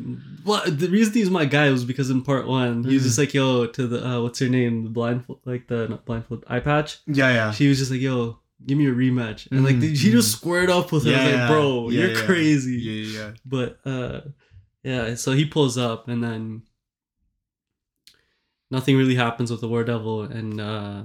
Well, 0.43 0.63
the 0.65 0.88
reason 0.89 1.13
he's 1.13 1.29
my 1.29 1.45
guy 1.45 1.69
was 1.69 1.86
because 1.86 2.10
in 2.10 2.23
part 2.23 2.47
one 2.47 2.84
he 2.84 2.93
was 2.95 3.03
Mhm. 3.03 3.05
just 3.05 3.17
like, 3.19 3.34
"Yo," 3.34 3.67
to 3.67 3.88
the 3.88 4.05
uh, 4.05 4.21
what's 4.23 4.39
her 4.39 4.49
name, 4.49 4.84
the 4.86 4.89
blindfold, 4.89 5.39
like 5.45 5.67
the 5.67 5.88
not 5.88 6.03
blindfold 6.05 6.43
eye 6.47 6.60
patch. 6.62 6.97
Yeah, 7.05 7.29
yeah. 7.31 7.51
She 7.51 7.69
was 7.69 7.77
just 7.77 7.91
like, 7.91 8.01
"Yo, 8.01 8.39
give 8.65 8.77
me 8.79 8.88
a 8.88 8.91
rematch," 8.93 9.47
and 9.51 9.63
like 9.63 9.75
Mhm, 9.75 9.95
she 9.95 10.12
just 10.12 10.29
mhm. 10.36 10.38
squared 10.39 10.69
up 10.71 10.91
with 10.91 11.05
her. 11.05 11.12
I 11.12 11.15
was 11.15 11.25
Yeah, 11.31 11.39
like, 11.41 11.47
"Bro, 11.51 11.89
yeah, 11.91 11.99
you're 11.99 12.12
yeah. 12.17 12.25
crazy." 12.25 12.77
Yeah, 12.81 12.91
yeah, 13.03 13.19
yeah. 13.19 13.31
But 13.45 13.79
uh, 13.86 14.21
yeah. 14.84 15.13
So 15.15 15.34
he 15.34 15.45
pulls 15.45 15.77
up, 15.77 16.07
and 16.07 16.23
then 16.23 16.63
nothing 18.71 18.97
really 18.97 19.15
happens 19.15 19.51
with 19.51 19.62
the 19.62 19.67
War 19.67 19.84
Devil 19.84 20.23
and 20.23 20.60
uh, 20.62 21.03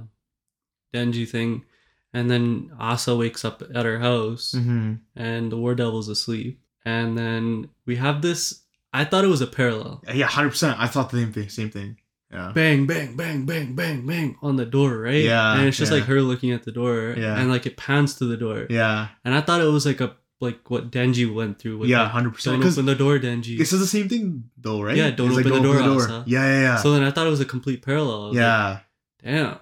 Denji 0.93 1.27
thing, 1.27 1.65
and 2.13 2.29
then 2.31 2.71
Asa 2.79 3.15
wakes 3.15 3.43
up 3.45 3.61
at 3.75 3.85
her 3.85 3.99
house 3.99 4.53
Mm-hmm. 4.55 4.93
and 5.15 5.51
the 5.51 5.57
War 5.57 5.75
Devil's 5.75 6.07
asleep. 6.09 6.59
And 6.85 7.17
then 7.17 7.69
we 7.85 7.97
have 7.97 8.21
this. 8.21 8.61
I 8.93 9.03
thought 9.03 9.25
it 9.25 9.27
was 9.27 9.41
a 9.41 9.47
parallel. 9.47 10.01
Yeah, 10.13 10.27
hundred 10.27 10.51
percent. 10.51 10.79
I 10.79 10.87
thought 10.87 11.09
the 11.09 11.17
same 11.19 11.33
thing. 11.33 11.49
Same 11.49 11.69
thing. 11.69 11.97
Yeah. 12.31 12.51
Bang, 12.55 12.85
bang, 12.87 13.15
bang, 13.15 13.45
bang, 13.45 13.75
bang, 13.75 14.05
bang 14.05 14.37
on 14.41 14.55
the 14.55 14.65
door, 14.65 14.97
right? 14.97 15.23
Yeah, 15.23 15.55
And 15.57 15.67
it's 15.67 15.77
just 15.77 15.91
yeah. 15.91 15.99
like 15.99 16.07
her 16.07 16.21
looking 16.21 16.51
at 16.51 16.63
the 16.63 16.71
door. 16.73 17.13
Yeah. 17.17 17.37
And 17.39 17.49
like 17.49 17.65
it 17.65 17.77
pans 17.77 18.15
to 18.15 18.25
the 18.25 18.35
door. 18.37 18.67
Yeah. 18.69 19.07
And 19.23 19.33
I 19.35 19.41
thought 19.41 19.61
it 19.61 19.65
was 19.65 19.85
like 19.85 20.01
a 20.01 20.15
like 20.39 20.69
what 20.69 20.91
Denji 20.91 21.31
went 21.33 21.57
through 21.59 21.79
with 21.79 21.89
Yeah, 21.89 22.03
like, 22.03 22.11
hundred 22.11 22.33
percent. 22.35 22.61
don't 22.61 22.71
open 22.71 22.85
the 22.85 22.95
door, 22.95 23.17
Denji. 23.19 23.57
this 23.57 23.73
is 23.73 23.79
the 23.79 23.87
same 23.87 24.07
thing, 24.09 24.49
though, 24.57 24.81
right? 24.81 24.95
Yeah, 24.95 25.09
don't 25.11 25.31
open 25.31 25.51
the 25.51 25.59
door, 25.61 25.81
Asa. 25.81 26.23
Yeah, 26.27 26.43
yeah, 26.45 26.61
yeah. 26.61 26.75
So 26.77 26.91
then 26.91 27.03
I 27.03 27.11
thought 27.11 27.25
it 27.27 27.31
was 27.31 27.39
a 27.41 27.45
complete 27.45 27.81
parallel. 27.81 28.35
Yeah. 28.35 28.67
like, 28.69 28.81
Damn. 29.23 29.57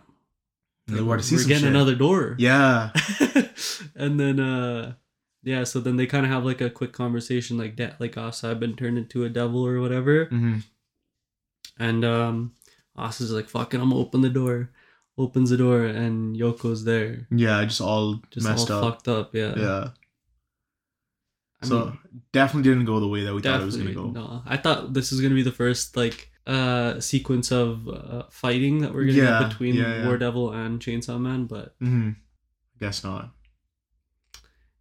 They 0.87 0.95
Like, 0.99 1.07
wanted 1.07 1.21
to 1.23 1.27
see 1.29 1.35
we're 1.37 1.43
getting 1.47 1.63
shit. 1.63 1.69
another 1.69 1.95
door. 1.95 2.35
Yeah. 2.37 2.91
and 3.95 4.19
then 4.19 4.39
uh 4.39 4.93
yeah, 5.43 5.63
so 5.63 5.79
then 5.79 5.95
they 5.95 6.05
kind 6.07 6.25
of 6.25 6.31
have 6.31 6.43
like 6.45 6.59
a 6.61 6.69
quick 6.69 6.91
conversation 6.91 7.57
like 7.57 7.77
that 7.77 7.99
like 8.01 8.17
Asa 8.17 8.49
had 8.49 8.59
been 8.59 8.75
turned 8.75 8.97
into 8.97 9.23
a 9.23 9.29
devil 9.29 9.65
or 9.65 9.79
whatever. 9.79 10.25
Mm-hmm. 10.27 10.57
And 11.79 12.05
um 12.05 12.53
Asa's 12.95 13.31
like, 13.31 13.49
fucking 13.49 13.79
I'm 13.81 13.89
gonna 13.89 14.01
open 14.01 14.21
the 14.21 14.29
door. 14.29 14.69
Opens 15.17 15.49
the 15.49 15.57
door 15.57 15.85
and 15.85 16.35
Yoko's 16.35 16.83
there. 16.83 17.27
Yeah, 17.31 17.63
just 17.65 17.81
all 17.81 18.21
Just 18.29 18.45
messed 18.47 18.69
all 18.69 18.83
up. 18.83 18.95
fucked 18.95 19.07
up, 19.07 19.33
yeah. 19.33 19.53
Yeah. 19.57 19.87
I 21.65 21.69
so 21.69 21.85
mean, 21.85 21.99
definitely 22.31 22.69
didn't 22.69 22.85
go 22.85 22.99
the 22.99 23.07
way 23.07 23.23
that 23.23 23.33
we 23.33 23.41
thought 23.41 23.61
it 23.61 23.65
was 23.65 23.77
gonna 23.77 23.93
go. 23.93 24.07
no. 24.11 24.41
I 24.45 24.57
thought 24.57 24.93
this 24.93 25.11
was 25.11 25.21
gonna 25.21 25.35
be 25.35 25.43
the 25.43 25.51
first 25.51 25.95
like 25.97 26.31
uh 26.47 26.99
sequence 26.99 27.51
of 27.51 27.87
uh, 27.89 28.23
fighting 28.29 28.79
that 28.81 28.93
we're 28.93 29.05
gonna 29.05 29.17
Yeah, 29.17 29.39
get 29.41 29.49
between 29.49 29.75
yeah, 29.75 29.95
yeah. 29.97 30.05
War 30.05 30.17
Devil 30.17 30.51
and 30.51 30.79
Chainsaw 30.79 31.19
Man, 31.19 31.45
but 31.45 31.75
Mm-hmm. 31.81 32.11
Guess 32.79 33.03
not. 33.03 33.31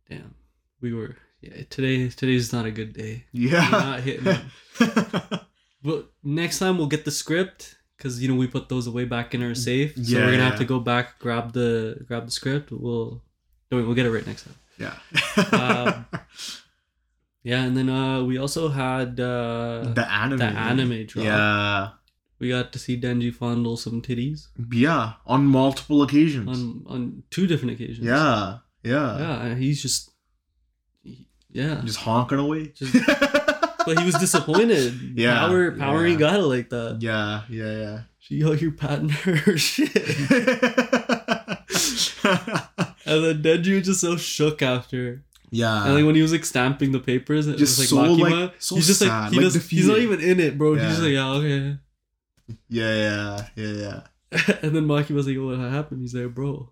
damn. 0.08 0.34
We 0.80 0.92
were 0.92 1.16
Yeah, 1.40 1.62
today 1.70 2.08
today's 2.08 2.52
not 2.52 2.66
a 2.66 2.70
good 2.70 2.92
day. 2.92 3.24
Yeah. 3.32 3.62
You're 3.62 3.80
not 3.80 4.00
hitting 4.00 4.26
it. 4.26 5.40
But 5.82 6.10
next 6.22 6.58
time 6.60 6.78
we'll 6.78 6.86
get 6.86 7.04
the 7.04 7.10
script 7.10 7.76
because 7.98 8.20
you 8.22 8.28
know 8.28 8.34
we 8.36 8.46
put 8.46 8.68
those 8.70 8.86
away 8.86 9.04
back 9.04 9.34
in 9.34 9.42
our 9.42 9.54
safe. 9.54 9.94
So 9.96 10.00
Yeah, 10.02 10.20
we're 10.20 10.24
gonna 10.32 10.36
yeah. 10.38 10.48
have 10.50 10.58
to 10.58 10.64
go 10.64 10.80
back 10.80 11.18
grab 11.18 11.52
the 11.52 12.02
grab 12.08 12.24
the 12.24 12.30
script. 12.30 12.70
We'll 12.72 13.22
no, 13.70 13.78
we'll 13.84 13.94
get 13.94 14.06
it 14.06 14.10
right 14.10 14.26
next 14.26 14.44
time. 14.46 14.56
yeah. 14.78 14.96
Um, 15.52 16.06
Yeah, 17.44 17.62
and 17.64 17.76
then 17.76 17.88
uh 17.90 18.24
we 18.24 18.38
also 18.38 18.68
had 18.68 19.20
uh 19.20 19.92
the 19.94 20.07
anime. 20.11 20.38
the 20.38 20.46
anime 20.46 21.07
drop. 21.07 21.24
Yeah. 21.24 21.88
we 22.40 22.48
got 22.48 22.72
to 22.72 22.78
see 22.78 22.98
Denji 23.00 23.33
fondle 23.33 23.76
some 23.76 24.00
titties 24.02 24.48
Yeah. 24.72 25.12
On 25.26 25.44
multiple 25.44 26.02
occasions. 26.02 26.48
on 26.48 26.85
on 26.88 27.22
two 27.30 27.46
different 27.46 27.72
occasions. 27.74 28.07
yeah. 28.07 28.59
Yeah. 28.83 29.18
yeah, 29.18 29.54
he's 29.54 29.80
just 29.80 30.11
yeah. 31.50 31.80
Just 31.85 31.98
honking 32.00 32.38
away. 32.38 32.68
Just- 32.74 32.92
but 33.87 33.98
he 34.00 34.04
was 34.07 34.14
disappointed. 34.16 34.92
Yeah, 35.24 35.38
power 35.46 35.70
power 35.72 36.00
yeah. 36.02 36.11
ain't 36.11 36.18
got 36.18 36.40
it 36.40 36.48
like 36.54 36.68
that. 36.70 36.98
yeah. 37.00 37.42
Yeah. 37.50 37.72
Yeah. 37.85 37.98
She, 38.18 38.37
yo, 38.37 38.52
you're 38.52 38.72
patting 38.72 39.09
her 39.24 39.57
shit. 39.59 39.92
And 43.07 43.22
then 43.22 43.42
Denji 43.42 43.74
was 43.76 43.85
just 43.87 44.00
so 44.00 44.16
shook 44.16 44.62
after. 44.62 45.22
Yeah. 45.60 45.84
and 45.86 45.94
like 45.94 46.04
when 46.04 46.14
he 46.14 46.22
was 46.22 46.32
like 46.32 46.44
stamping 46.44 46.90
the 46.92 47.00
papers, 47.00 47.46
it 47.46 47.56
Just 47.56 47.78
was 47.78 47.88
so, 47.88 47.96
like 47.96 48.10
like, 48.20 48.32
Makima. 48.34 48.52
so 48.58 48.74
he's 48.76 48.86
just 48.86 49.00
like 49.02 49.30
he 49.32 49.36
like, 49.36 49.44
does, 49.52 49.68
he's 49.68 49.86
not 49.88 49.98
even 49.98 50.20
in 50.20 50.40
it, 50.40 50.58
bro. 50.58 50.74
He's 50.74 50.82
just 50.94 51.02
like 51.02 51.12
yeah, 51.12 51.30
okay. 51.38 51.58
yeah. 52.68 52.94
Yeah. 52.94 53.46
Yeah. 53.56 53.72
Yeah. 53.84 54.00
and 54.62 54.74
then 54.74 54.86
Maki 54.86 55.10
was 55.10 55.26
like, 55.28 55.36
"What 55.38 55.58
happened?" 55.70 56.00
He's 56.00 56.14
like, 56.14 56.34
"Bro, 56.34 56.70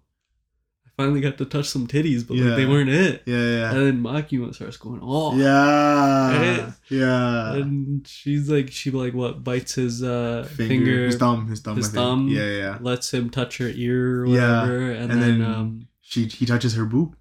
I 0.84 0.90
finally 0.96 1.20
got 1.20 1.38
to 1.38 1.44
touch 1.44 1.66
some 1.68 1.86
titties, 1.86 2.26
but 2.26 2.36
Yeah. 2.36 2.46
like, 2.46 2.56
they 2.56 2.66
weren't 2.66 2.90
it." 2.90 3.22
Yeah. 3.24 3.36
Yeah. 3.58 3.70
And 3.72 3.80
then 3.86 4.02
Makima 4.02 4.52
starts 4.54 4.76
going 4.78 5.00
off. 5.00 5.36
Yeah. 5.36 6.38
Right? 6.64 6.72
Yeah. 6.90 7.54
And 7.54 8.06
she's 8.06 8.50
like, 8.50 8.70
she 8.72 8.90
like 8.90 9.14
what 9.14 9.44
bites 9.44 9.74
his 9.76 10.02
uh 10.02 10.42
finger, 10.56 10.68
finger, 10.74 11.04
his 11.06 11.16
thumb, 11.16 11.46
his 11.48 11.60
thumb, 11.60 11.76
his 11.76 11.88
thumb. 11.90 12.28
Yeah, 12.28 12.48
yeah. 12.62 12.78
lets 12.80 13.14
him 13.14 13.30
touch 13.30 13.58
her 13.58 13.68
ear 13.68 14.22
or 14.24 14.26
Yeah. 14.26 14.64
and, 14.64 15.12
And 15.12 15.22
then, 15.22 15.38
then- 15.38 15.42
um, 15.54 15.88
She 16.00 16.26
he 16.26 16.44
touches 16.44 16.74
her 16.74 16.84
boob, 16.84 17.14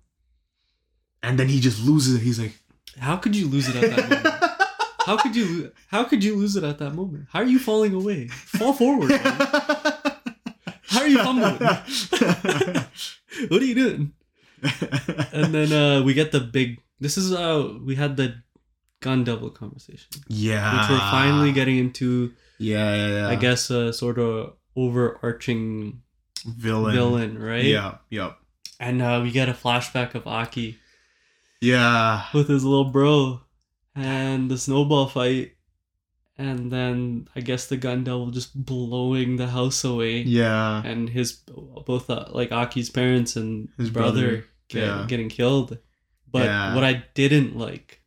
and 1.24 1.40
then 1.40 1.48
he 1.48 1.60
just 1.60 1.84
loses 1.86 2.16
it. 2.16 2.22
He's 2.22 2.40
like, 2.40 2.54
how 3.00 3.18
could 3.18 3.36
you 3.36 3.48
lose 3.48 3.68
it 3.70 3.76
at 3.76 3.96
that 3.96 4.10
moment? 4.10 4.36
How 5.06 5.18
could 5.18 5.36
you? 5.36 5.72
How 5.88 6.04
could 6.04 6.24
you 6.24 6.36
lose 6.36 6.56
it 6.56 6.64
at 6.64 6.78
that 6.78 6.92
moment? 6.92 7.26
How 7.32 7.40
are 7.40 7.46
you 7.46 7.58
falling 7.58 7.96
away? 7.96 8.28
Fall 8.28 8.72
forward. 8.72 9.10
man. 9.10 9.22
How 10.84 11.02
are 11.02 11.08
you 11.08 11.18
fumbling? 11.18 11.58
what 13.48 13.62
are 13.62 13.66
you 13.66 13.74
doing? 13.74 14.14
And 15.34 15.56
then 15.56 15.74
uh 15.74 16.04
we 16.04 16.14
get 16.14 16.32
the 16.32 16.40
big. 16.40 16.80
This 17.00 17.18
is 17.18 17.34
uh 17.34 17.80
we 17.84 17.96
had 17.96 18.16
the 18.16 18.44
gun 19.00 19.24
devil 19.24 19.50
conversation, 19.50 20.08
yeah, 20.28 20.82
which 20.82 20.92
we're 20.92 21.00
finally 21.00 21.52
getting 21.52 21.78
into. 21.80 22.34
Yeah, 22.60 22.96
yeah, 22.96 23.08
yeah. 23.08 23.28
I 23.30 23.36
guess 23.36 23.72
a 23.72 23.92
sort 23.92 24.20
of 24.20 24.54
overarching 24.76 26.02
villain. 26.46 26.94
villain, 26.94 27.40
right? 27.40 27.64
Yeah, 27.64 27.96
yep. 28.10 28.38
And 28.80 29.02
uh, 29.02 29.20
we 29.24 29.32
get 29.32 29.50
a 29.50 29.54
flashback 29.54 30.14
of 30.16 30.28
Aki 30.28 30.78
Yeah, 31.62 32.26
with 32.34 32.50
his 32.50 32.64
little 32.64 32.86
bro 32.92 33.42
and 33.96 34.50
the 34.50 34.58
snowball 34.58 35.08
fight. 35.08 35.54
And 36.38 36.72
then 36.72 37.28
I 37.36 37.42
guess 37.42 37.68
the 37.68 37.78
gun 37.78 38.04
devil 38.04 38.32
just 38.32 38.66
blowing 38.66 39.36
the 39.36 39.48
house 39.48 39.84
away. 39.84 40.22
yeah, 40.22 40.82
And 40.84 41.08
his 41.10 41.34
both 41.34 42.10
uh, 42.10 42.26
like 42.30 42.52
Aki's 42.52 42.90
parents 42.90 43.36
and 43.36 43.70
His 43.78 43.92
brother, 43.92 44.22
brother, 44.22 44.46
get, 44.70 44.84
yeah. 44.84 45.06
getting 45.08 45.30
killed. 45.30 45.78
But 46.32 46.46
Yeah. 46.46 46.74
what 46.74 46.84
I 46.84 47.04
didn't 47.14 47.58
like 47.58 48.02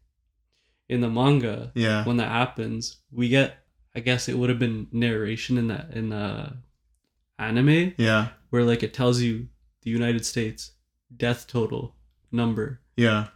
in 0.89 1.01
the 1.01 1.09
manga 1.09 1.71
yeah, 1.75 2.05
when 2.05 2.17
that 2.17 2.29
happens, 2.31 2.97
we 3.13 3.29
get 3.29 3.59
I 3.95 4.01
guess 4.01 4.29
it 4.29 4.37
would 4.37 4.51
have 4.51 4.59
been 4.59 4.89
narration 4.91 5.57
in 5.59 5.69
that 5.69 5.93
in 5.93 6.09
the 6.09 6.57
anime 7.39 7.95
yeah, 7.99 8.29
where 8.51 8.65
like 8.65 8.83
it 8.83 8.93
tells 8.95 9.21
you 9.21 9.47
the 9.83 9.91
United 9.91 10.25
States 10.27 10.73
death 11.17 11.47
total 11.47 11.95
number 12.33 12.81
yeah, 12.97 13.29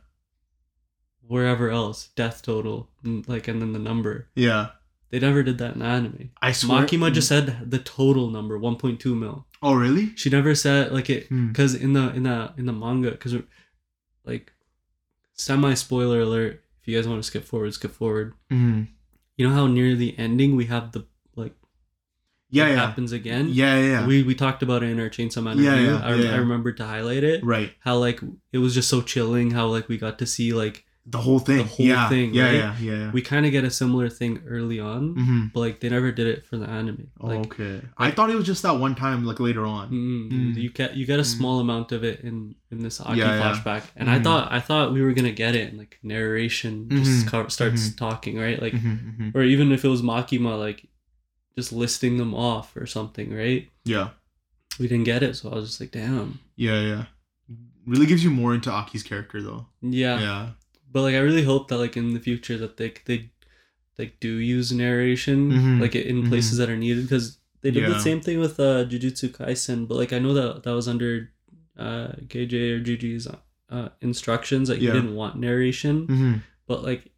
wherever 1.28 1.70
else 1.70 2.08
death 2.16 2.42
total 2.42 2.88
like 3.26 3.46
and 3.48 3.60
then 3.62 3.72
the 3.72 3.78
number 3.78 4.28
yeah. 4.34 4.70
they 5.10 5.18
never 5.20 5.42
did 5.42 5.58
that 5.58 5.74
in 5.76 5.82
anime 5.82 6.30
I 6.42 6.52
swear. 6.52 6.84
Makima 6.86 7.12
just 7.12 7.28
said 7.28 7.70
the 7.70 7.78
total 7.78 8.30
number 8.30 8.58
1.2 8.58 9.04
mil 9.16 9.46
Oh, 9.62 9.74
really? 9.74 10.14
she 10.16 10.30
never 10.30 10.54
said 10.54 10.92
like 10.92 11.10
it 11.10 11.26
Hmm. 11.28 11.48
because 11.48 11.74
in 11.74 11.92
the 11.92 12.12
in 12.14 12.22
the 12.24 12.52
in 12.56 12.66
the 12.66 12.72
manga 12.72 13.10
because 13.12 13.34
like 14.24 14.52
semi 15.34 15.74
spoiler 15.74 16.20
alert 16.20 16.62
if 16.80 16.88
you 16.88 16.96
guys 16.96 17.06
want 17.08 17.22
to 17.22 17.26
skip 17.26 17.44
forward 17.44 17.72
skip 17.74 17.92
forward 17.92 18.34
Mm-hmm. 18.50 18.82
you 19.36 19.48
know 19.48 19.54
how 19.54 19.66
near 19.66 19.94
the 19.94 20.18
ending 20.18 20.56
we 20.56 20.66
have 20.66 20.92
the 20.92 21.06
like 21.36 21.54
Yeah, 22.50 22.66
it 22.66 22.70
yeah, 22.70 22.86
happens 22.86 23.12
again 23.12 23.48
yeah, 23.50 23.78
yeah, 23.78 23.86
yeah. 23.90 24.06
we 24.06 24.22
we 24.22 24.34
talked 24.34 24.62
about 24.62 24.82
it 24.82 24.90
in 24.90 25.00
our 25.00 25.08
chainsaw 25.10 25.42
man 25.42 25.58
Yeah, 25.58 25.72
review 25.74 25.86
yeah, 25.92 26.00
I, 26.04 26.14
yeah, 26.14 26.24
yeah. 26.24 26.34
I 26.34 26.36
remembered 26.38 26.76
to 26.78 26.84
highlight 26.86 27.24
it 27.24 27.44
right. 27.44 27.72
how 27.80 27.96
like 27.98 28.20
it 28.52 28.58
was 28.58 28.74
just 28.74 28.88
so 28.88 29.02
chilling 29.02 29.50
how 29.52 29.66
like 29.66 29.88
we 29.88 29.98
got 29.98 30.18
to 30.20 30.26
see 30.26 30.52
like 30.52 30.84
The 31.10 31.18
whole 31.18 31.38
thing. 31.38 31.58
The 31.58 31.64
whole 31.64 31.86
yeah, 31.86 32.08
thing, 32.10 32.34
Yeah, 32.34 32.44
right? 32.44 32.54
yeah, 32.54 32.74
yeah, 32.80 32.92
yeah. 32.98 33.10
we 33.12 33.22
kind 33.22 33.46
of 33.46 33.52
get 33.52 33.64
a 33.64 33.70
similar 33.70 34.08
thing 34.10 34.42
early 34.46 34.78
on 34.78 35.14
mm-hmm. 35.14 35.46
but 35.54 35.60
like 35.60 35.80
they 35.80 35.88
never 35.88 36.12
did 36.12 36.26
it 36.26 36.44
for 36.44 36.56
the 36.58 36.68
anime 36.68 37.08
Oh, 37.20 37.26
like 37.28 37.46
okay. 37.52 37.80
I 37.96 38.10
thought 38.10 38.28
it 38.30 38.36
was 38.36 38.44
just 38.46 38.62
that 38.62 38.76
one 38.78 38.94
time, 38.94 39.24
like 39.24 39.40
later 39.40 39.64
on. 39.64 39.90
mm, 39.90 40.30
Mm. 40.30 40.54
you 40.56 40.70
get 40.70 40.96
you 40.98 41.06
get 41.06 41.18
a 41.18 41.22
Mm. 41.22 41.36
small 41.36 41.60
amount 41.60 41.92
of 41.92 42.04
it 42.04 42.20
in 42.20 42.54
in 42.70 42.82
this 42.82 43.00
Aki 43.00 43.18
Yeah, 43.20 43.40
flashback 43.40 43.84
and 43.96 44.10
I 44.10 44.18
thought 44.20 44.52
I 44.52 44.60
thought 44.60 44.92
we 44.92 45.00
were 45.00 45.14
gonna 45.14 45.32
get 45.32 45.54
it 45.54 45.68
and 45.70 45.78
like 45.78 45.98
narration 46.02 46.88
just 46.90 47.26
co- 47.26 47.48
starts 47.48 47.94
talking 47.94 48.36
right 48.38 48.60
like 48.60 48.74
Mm-hmm, 48.74 49.30
or 49.34 49.42
even 49.42 49.72
if 49.72 49.84
it 49.84 49.88
was 49.88 50.02
Makima 50.02 50.58
like 50.58 50.86
just 51.56 51.72
listing 51.72 52.18
them 52.18 52.34
off 52.34 52.76
or 52.76 52.86
something 52.86 53.32
right 53.34 53.68
Yeah, 53.84 54.08
we 54.78 54.86
didn't 54.88 55.04
get 55.12 55.22
it 55.22 55.36
so 55.36 55.50
I 55.50 55.54
was 55.54 55.68
just 55.70 55.80
like 55.80 55.90
damn 55.92 56.38
yeah, 56.56 56.80
yeah. 56.82 57.04
Really 57.86 58.04
gives 58.04 58.22
you 58.22 58.30
more 58.30 58.52
into 58.54 58.70
Aki's 58.70 59.02
character, 59.02 59.40
though. 59.40 59.64
yeah, 59.80 60.20
Yeah, 60.20 60.48
but 60.90 61.02
like 61.02 61.14
I 61.14 61.18
really 61.18 61.44
hope 61.44 61.68
that 61.68 61.78
like 61.78 61.96
in 61.96 62.14
the 62.14 62.20
future 62.20 62.56
that 62.58 62.76
they 62.76 62.94
they 63.06 63.30
like 63.98 64.20
do 64.20 64.28
use 64.36 64.70
narration 64.72 65.50
Mhm. 65.52 65.80
like 65.80 65.94
in 65.94 66.22
Mhm. 66.22 66.28
places 66.28 66.58
that 66.58 66.70
are 66.70 66.76
needed 66.76 67.02
because 67.04 67.38
they 67.62 67.70
did 67.70 67.82
Yeah. 67.82 67.88
the 67.90 68.00
same 68.00 68.20
thing 68.20 68.38
with 68.38 68.58
uh 68.60 68.84
Jujutsu 68.86 69.30
Kaisen 69.30 69.86
but 69.88 69.96
like 69.96 70.12
I 70.12 70.18
know 70.18 70.34
that 70.34 70.62
that 70.64 70.72
was 70.72 70.86
under 70.88 71.30
uh 71.76 72.08
KJ 72.28 72.54
or 72.72 72.80
Juji's 72.80 73.26
uh 73.70 73.88
instructions 74.00 74.68
that 74.68 74.80
Yeah. 74.80 74.88
you 74.88 74.92
didn't 75.00 75.14
want 75.14 75.36
narration 75.38 76.06
mm-hmm. 76.06 76.34
but 76.66 76.82
like 76.84 77.10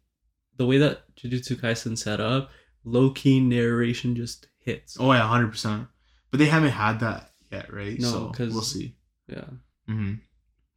the 0.57 0.65
way 0.65 0.77
that 0.79 1.03
Jujutsu 1.15 1.55
Kaisen 1.57 1.97
set 1.97 2.19
up 2.19 2.49
low 2.83 3.11
key 3.11 3.39
narration 3.39 4.15
just 4.15 4.47
hits 4.57 4.97
Oh 4.99 5.11
yeah, 5.13 5.27
hundred 5.27 5.49
percent. 5.51 5.87
But 6.31 6.37
they 6.39 6.45
haven't 6.47 6.71
had 6.71 6.99
that 7.01 7.31
yet, 7.51 7.71
right? 7.73 7.99
No, 7.99 8.07
so 8.11 8.29
'cause- 8.29 8.53
we'll 8.53 8.61
see. 8.63 8.95
yeah 9.27 9.45
hmm 9.87 10.15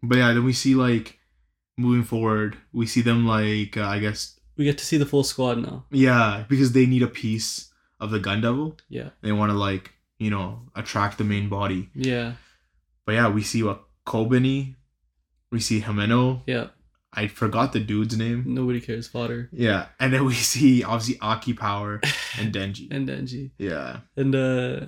But 0.02 0.18
yeah, 0.18 0.32
then 0.34 0.44
we 0.44 0.52
see 0.52 0.74
like 0.74 1.18
moving 1.76 2.04
forward, 2.04 2.56
we 2.72 2.86
see 2.86 3.00
them 3.02 3.26
like 3.26 3.76
uh, 3.76 3.86
I 3.86 3.98
guess 3.98 4.38
we 4.56 4.64
get 4.64 4.78
to 4.78 4.84
see 4.84 4.96
the 4.98 5.06
full 5.06 5.24
squad 5.24 5.58
now 5.58 5.84
yeah 5.90 6.44
because 6.48 6.72
they 6.72 6.86
need 6.86 7.02
a 7.02 7.08
piece 7.08 7.72
of 8.00 8.10
the 8.10 8.18
gun 8.20 8.40
devil. 8.40 8.76
yeah 8.88 9.10
They 9.22 9.32
want 9.32 9.50
to 9.50 9.58
like 9.58 9.92
you 10.18 10.30
know 10.30 10.68
attract 10.74 11.18
the 11.18 11.24
main 11.24 11.48
body. 11.48 11.90
yeah 11.94 12.34
But 13.06 13.12
yeah, 13.12 13.28
we 13.28 13.42
see 13.42 13.62
what 13.62 13.82
Kobeni, 14.06 14.76
we 15.50 15.60
see 15.60 15.80
Himeno. 15.80 16.42
yeah 16.46 16.68
I 17.16 17.28
forgot 17.28 17.72
the 17.72 17.80
dude's 17.80 18.16
name. 18.18 18.42
nobody 18.46 18.80
cares 18.80 19.06
fodder 19.08 19.48
Yeah, 19.52 19.86
and 20.00 20.12
then 20.12 20.24
we 20.24 20.34
see 20.52 20.82
obviously 20.84 21.18
Aki 21.20 21.54
Power 21.54 22.00
and 22.38 22.52
Denji. 22.54 22.88
and 22.94 23.08
Denji 23.08 23.50
yeah, 23.58 24.00
and 24.16 24.34
uh 24.34 24.86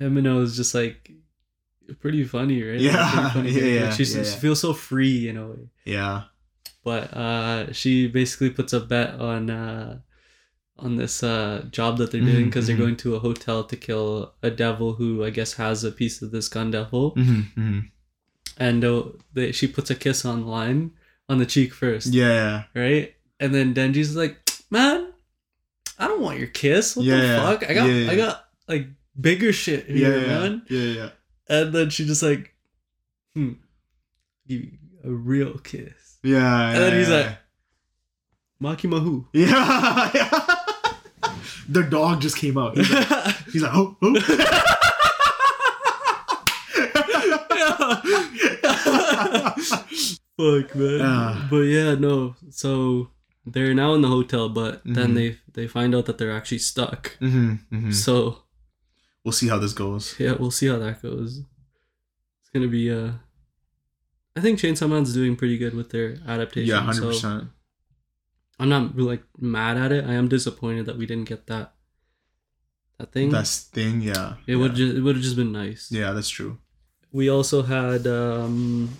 Himeno 0.00 0.42
is 0.42 0.56
just 0.56 0.74
like 0.74 1.10
pretty 2.00 2.24
funny, 2.24 2.62
right? 2.62 2.80
Yeah, 2.80 3.30
funny 3.30 3.50
yeah, 3.56 3.64
yeah, 3.64 3.90
She's, 3.90 4.14
yeah, 4.16 4.22
she 4.24 4.38
feels 4.40 4.60
so 4.60 4.72
free 4.72 5.28
in 5.28 5.36
a 5.36 5.46
way. 5.48 5.68
yeah, 5.84 6.24
But 6.84 7.12
uh 7.14 7.72
she 7.72 8.08
basically 8.08 8.50
puts 8.50 8.72
a 8.72 8.80
bet 8.80 9.14
on 9.20 9.50
uh 9.50 9.98
on 10.78 10.96
this 10.96 11.22
uh 11.22 11.64
job 11.70 11.96
that 11.98 12.10
they're 12.12 12.20
doing 12.20 12.46
Mhm, 12.46 12.50
because 12.50 12.66
they're 12.66 12.76
going 12.76 12.96
to 12.98 13.14
a 13.16 13.18
hotel 13.20 13.64
to 13.64 13.76
kill 13.76 14.34
a 14.42 14.50
devil 14.50 14.94
who 14.94 15.24
I 15.24 15.30
guess 15.30 15.54
has 15.54 15.84
a 15.84 15.90
piece 15.90 16.22
of 16.22 16.30
this 16.30 16.48
gun 16.48 16.70
devil. 16.70 17.10
hmm 17.10 17.40
hmm 17.54 17.80
And 18.58 18.84
uh, 18.84 19.02
they, 19.32 19.52
she 19.52 19.66
puts 19.68 19.90
a 19.90 19.94
kiss 19.94 20.24
on 20.24 20.40
the 20.42 20.46
line 20.46 20.92
on 21.28 21.38
the 21.38 21.46
cheek 21.46 21.72
first. 21.74 22.12
yeah, 22.14 22.64
Right? 22.74 23.14
And 23.40 23.54
then 23.54 23.74
Denji's 23.74 24.16
like, 24.16 24.36
Man, 24.70 25.12
I 25.98 26.08
don't 26.08 26.20
want 26.22 26.38
your 26.38 26.48
kiss. 26.48 26.96
What 26.96 27.04
Yeah, 27.06 27.20
the 27.20 27.36
fuck? 27.36 27.70
I 27.70 27.74
got. 27.74 27.86
I 27.88 28.16
got 28.16 28.48
like 28.68 28.88
bigger 29.18 29.52
shit 29.52 29.88
yeah, 29.88 29.94
here, 30.08 30.20
yeah, 30.20 30.26
man. 30.26 30.62
yeah, 30.68 30.80
yeah. 30.80 31.10
And 31.48 31.72
then 31.72 31.90
she 31.90 32.04
just 32.04 32.22
like, 32.22 32.54
hmm, 33.34 33.52
give 34.48 34.62
you 34.62 34.72
a 35.04 35.10
real 35.10 35.58
kiss. 35.58 36.18
Yeah, 36.22 36.70
And 36.70 36.78
then 36.82 36.92
he's 36.98 37.08
yeah. 37.08 37.36
like, 38.60 38.78
Maki 38.78 38.88
Mahu. 38.88 39.26
yeah, 39.32 40.10
yeah. 40.14 40.30
the 41.68 41.82
dog 41.82 42.20
just 42.20 42.36
came 42.36 42.56
out. 42.58 42.76
He's 42.76 42.90
like, 42.90 43.36
he's 43.52 43.62
like 43.62 43.72
oh, 43.74 43.96
oh. 44.02 44.62
Fuck 50.36 50.74
man. 50.74 51.00
Ah. 51.02 51.46
but 51.50 51.62
yeah, 51.62 51.94
no. 51.94 52.34
So 52.50 53.10
they're 53.46 53.74
now 53.74 53.94
in 53.94 54.02
the 54.02 54.08
hotel, 54.08 54.48
but 54.48 54.82
then 54.84 55.10
Mhm. 55.12 55.14
they 55.14 55.38
they 55.52 55.66
find 55.68 55.94
out 55.94 56.06
that 56.06 56.18
they're 56.18 56.32
actually 56.36 56.58
stuck. 56.58 57.16
Mm-hmm, 57.20 57.52
mm-hmm. 57.74 57.90
So 57.92 58.42
We'll 59.26 59.32
see 59.32 59.48
how 59.48 59.58
this 59.58 59.72
goes. 59.72 60.14
yeah, 60.20 60.34
we'll 60.38 60.52
see 60.52 60.68
how 60.68 60.78
that 60.78 61.02
goes. 61.02 61.38
It's 61.38 62.50
gonna 62.54 62.68
be 62.68 62.92
uh 62.92 63.10
I 64.36 64.40
think 64.40 64.60
Chainsaw 64.60 64.88
Man's 64.88 65.12
doing 65.12 65.34
pretty 65.34 65.58
good 65.58 65.74
with 65.74 65.90
their 65.90 66.18
adaptation. 66.28 66.68
Yeah, 66.68 66.82
hundred 66.82 67.00
so 67.00 67.08
percent. 67.08 67.44
I'm 68.60 68.68
not 68.68 68.96
like 68.96 69.24
mad 69.36 69.78
at 69.78 69.90
it. 69.90 70.04
I 70.04 70.12
am 70.12 70.28
disappointed 70.28 70.86
that 70.86 70.96
we 70.96 71.06
didn't 71.06 71.28
get 71.28 71.48
that 71.48 71.74
that 72.98 73.10
thing. 73.10 73.30
That's 73.30 73.64
thing. 73.64 74.00
Yeah. 74.00 74.34
it 74.46 74.52
yeah. 74.52 74.58
would 74.58 74.76
just 74.76 74.96
it 74.96 75.00
would 75.00 75.16
have 75.16 75.24
just 75.24 75.34
been 75.34 75.50
nice. 75.50 75.90
Yeah, 75.90 76.12
that's 76.12 76.28
true. 76.28 76.58
We 77.10 77.28
also 77.28 77.62
had 77.62 78.06
um 78.06 78.90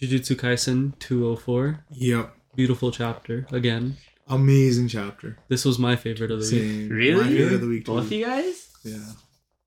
Jujutsu 0.00 0.34
Kaisen 0.34 0.98
204. 0.98 1.84
Yep. 1.90 2.34
Beautiful 2.56 2.90
chapter 2.90 3.46
again. 3.52 3.98
Amazing 4.28 4.88
chapter. 4.88 5.36
This 5.48 5.66
was 5.66 5.78
my 5.78 5.94
favorite 5.94 6.30
of 6.30 6.40
the 6.40 6.56
week. 6.56 6.62
Same. 6.62 6.88
Really? 6.88 7.22
My 7.22 7.28
favorite 7.28 7.54
of 7.56 7.60
the 7.60 7.68
week. 7.68 7.84
Both 7.84 8.08
Too. 8.08 8.16
you 8.16 8.24
guys? 8.24 8.70
Yeah. 8.84 8.98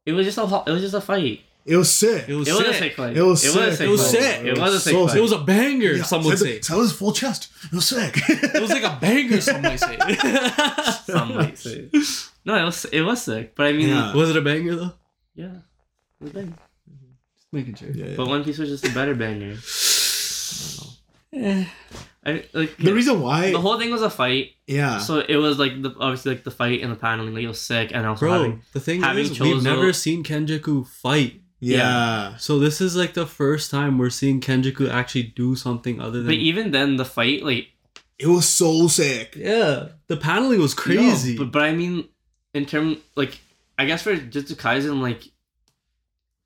It 0.05 0.13
was 0.13 0.26
just 0.26 0.38
a 0.38 0.63
it 0.68 0.72
was 0.72 0.82
just 0.82 0.93
a 0.93 1.01
fight. 1.01 1.41
It 1.65 1.76
was 1.76 1.91
sick. 1.91 2.30
It 2.30 2.34
was 2.36 2.47
It 2.47 2.51
was 2.53 2.61
a 2.61 2.65
sick. 2.65 2.76
sick 2.80 2.95
fight. 2.95 3.18
It 3.18 3.22
was 3.22 3.43
It 3.43 3.47
was 3.49 3.55
sick. 3.55 3.74
sick. 3.78 3.88
It 3.88 3.89
was 3.91 4.09
sick. 4.09 4.45
It 4.45 4.57
was 4.57 4.74
a 4.74 4.80
sick. 4.80 4.93
So 4.93 5.07
fight. 5.07 5.18
It 5.18 5.22
was 5.22 5.32
a 5.34 5.39
banger, 5.39 5.93
Yeah, 5.93 6.03
some 6.03 6.24
would 6.24 6.39
say. 6.39 6.59
the- 6.59 6.68
That 6.70 6.78
was 6.78 6.93
full 6.93 7.11
chest. 7.11 7.49
It 7.65 7.74
was 7.74 7.86
sick. 7.88 8.15
It 8.30 8.61
was 8.61 8.70
like 8.72 8.84
a 8.84 8.97
banger, 9.01 9.41
some 9.41 9.61
might 9.61 9.80
say. 9.80 9.97
Some 11.07 11.36
might 11.36 11.57
say. 11.57 11.89
No, 12.45 12.55
it 12.55 12.63
was 12.63 12.86
it 12.86 13.01
was 13.01 13.22
sick, 13.22 13.53
but 13.55 13.65
I 13.68 13.74
mean, 13.74 13.89
Yeah. 13.89 14.07
yeah, 14.11 14.13
Was 14.13 14.30
it 14.30 14.38
a 14.38 14.41
banger 14.41 14.76
though? 14.76 14.93
Yeah, 15.36 15.55
it 16.20 16.24
was 16.24 16.32
big. 16.32 16.53
Just 17.36 17.51
making 17.51 17.76
sure. 17.76 17.89
Yeah, 17.91 18.05
yeah. 18.11 18.15
But 18.15 18.28
One 18.28 18.43
Piece 18.45 18.57
was 18.59 18.70
just 18.70 18.86
a 18.88 18.91
better 18.93 19.15
banger. 19.15 19.57
Eh. 21.34 21.65
I 22.28 22.43
like 22.51 22.75
the 22.75 22.93
reason 22.93 23.21
why, 23.21 23.51
the 23.53 23.61
whole 23.61 23.80
thing 23.80 23.89
was 23.89 24.01
a 24.01 24.09
fight, 24.09 24.51
yeah, 24.67 24.97
so 24.99 25.19
it 25.19 25.38
was 25.38 25.57
like 25.57 25.82
the 25.82 25.95
obviously 25.97 26.34
like 26.36 26.43
the 26.43 26.51
fight 26.51 26.82
and 26.82 26.91
the 26.91 26.97
paneling, 26.97 27.34
like 27.34 27.43
it 27.43 27.47
was 27.47 27.61
sick, 27.61 27.91
and 27.93 28.05
also 28.05 28.19
Bro, 28.19 28.32
having 28.34 28.61
the 28.73 28.80
thing 28.82 29.01
having 29.01 29.25
is, 29.25 29.39
we've 29.39 29.63
never 29.63 29.93
seen 29.93 30.25
Kenjaku 30.25 30.86
fight. 30.86 31.41
yeah, 31.61 32.36
So 32.36 32.59
this 32.59 32.82
is 32.82 32.97
like 32.97 33.13
the 33.13 33.25
first 33.25 33.71
time 33.71 33.97
we're 33.97 34.09
seeing 34.09 34.41
Kenjaku 34.41 34.91
actually 34.91 35.23
do 35.23 35.55
something 35.55 36.01
other 36.01 36.17
than. 36.17 36.28
But 36.28 36.36
even 36.36 36.71
then, 36.71 36.97
the 36.97 37.05
fight 37.05 37.43
like 37.43 37.69
it 38.19 38.28
was 38.28 38.47
so 38.47 38.89
sick. 38.89 39.36
yeah, 39.38 39.89
the 40.07 40.17
paneling 40.17 40.59
was 40.59 40.73
crazy. 40.73 41.36
No, 41.36 41.45
but 41.45 41.53
but 41.53 41.63
I 41.63 41.71
mean, 41.73 42.09
in 42.53 42.65
term 42.65 42.97
like 43.15 43.39
I 43.78 43.86
guess 43.86 44.01
for 44.01 44.15
Jujutsu 44.15 44.55
Kaisen, 44.55 45.01
like 45.01 45.23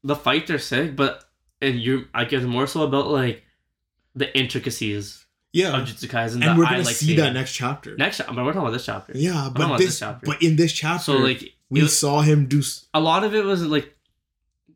the 0.04 0.16
fights 0.16 0.52
are 0.52 0.60
sick, 0.60 0.96
but 0.96 1.24
and 1.60 1.80
you 1.80 2.06
I 2.14 2.26
guess 2.26 2.44
more 2.44 2.68
so 2.68 2.84
about 2.84 3.08
like 3.08 3.44
the 4.14 4.38
intricacies 4.38 5.26
Yeah, 5.54 5.78
of 5.82 5.88
Jujutsu 5.88 6.08
Kaisen. 6.10 6.34
and 6.36 6.44
that 6.44 6.58
we're 6.58 6.64
gonna 6.64 6.78
like 6.84 6.96
see 6.96 7.16
that 7.18 7.34
next 7.34 7.54
chapter. 7.54 7.96
next. 7.98 8.20
But 8.20 8.36
we're 8.38 8.46
talking 8.54 8.62
about 8.62 8.72
this 8.72 8.86
chapter. 8.86 9.14
yeah, 9.16 9.50
but 9.54 9.78
this, 9.78 9.88
this 9.88 10.00
chapter. 10.00 10.26
but 10.26 10.42
in 10.42 10.56
this 10.56 10.72
chapter, 10.72 11.04
So 11.04 11.18
like 11.18 11.44
we 11.70 11.82
was- 11.84 11.98
saw 11.98 12.22
him 12.22 12.46
do. 12.48 12.60
s- 12.60 12.86
a 12.94 13.00
lot 13.02 13.24
of 13.26 13.36
it 13.36 13.44
was 13.44 13.62
like, 13.66 13.94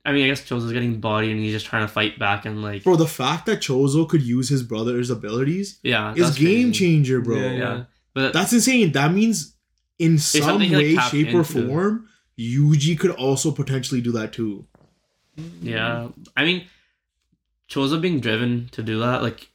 I 0.06 0.12
mean, 0.12 0.26
I 0.26 0.28
guess 0.28 0.42
Choso's 0.44 0.72
getting 0.74 1.00
bodied 1.00 1.32
and 1.32 1.40
he's 1.40 1.54
just 1.54 1.66
trying 1.66 1.84
to 1.88 1.88
fight 1.92 2.20
back 2.20 2.46
and 2.46 2.62
like, 2.62 2.84
Bro, 2.84 2.98
the 2.98 3.08
fact 3.08 3.46
that 3.48 3.60
Choso 3.62 4.08
could 4.08 4.22
use 4.22 4.50
his 4.50 4.64
brother's 4.64 5.10
abilities 5.10 5.80
yeah, 5.82 6.14
is 6.14 6.38
game 6.38 6.68
crazy. 6.68 6.72
changer, 6.74 7.22
bro. 7.22 7.38
Yeah, 7.38 7.52
Yeah, 7.54 7.84
but 8.14 8.34
That's 8.34 8.52
insane. 8.54 8.92
That 8.92 9.14
means 9.14 9.56
in 9.98 10.18
some 10.20 10.42
something 10.42 10.70
he, 10.70 10.76
like, 10.76 10.84
way, 10.84 10.96
tapped 10.96 11.12
shape, 11.12 11.34
or 11.34 11.44
form, 11.46 12.08
Yuji 12.38 13.00
could 13.00 13.12
also 13.12 13.50
potentially 13.52 14.02
do 14.02 14.12
that 14.12 14.34
too. 14.34 14.68
yeah, 15.62 16.10
I 16.36 16.44
mean, 16.46 16.68
Choso 17.70 18.00
being 18.00 18.20
driven 18.20 18.70
to 18.74 18.84
do 18.84 19.00
that, 19.00 19.22
like, 19.24 19.48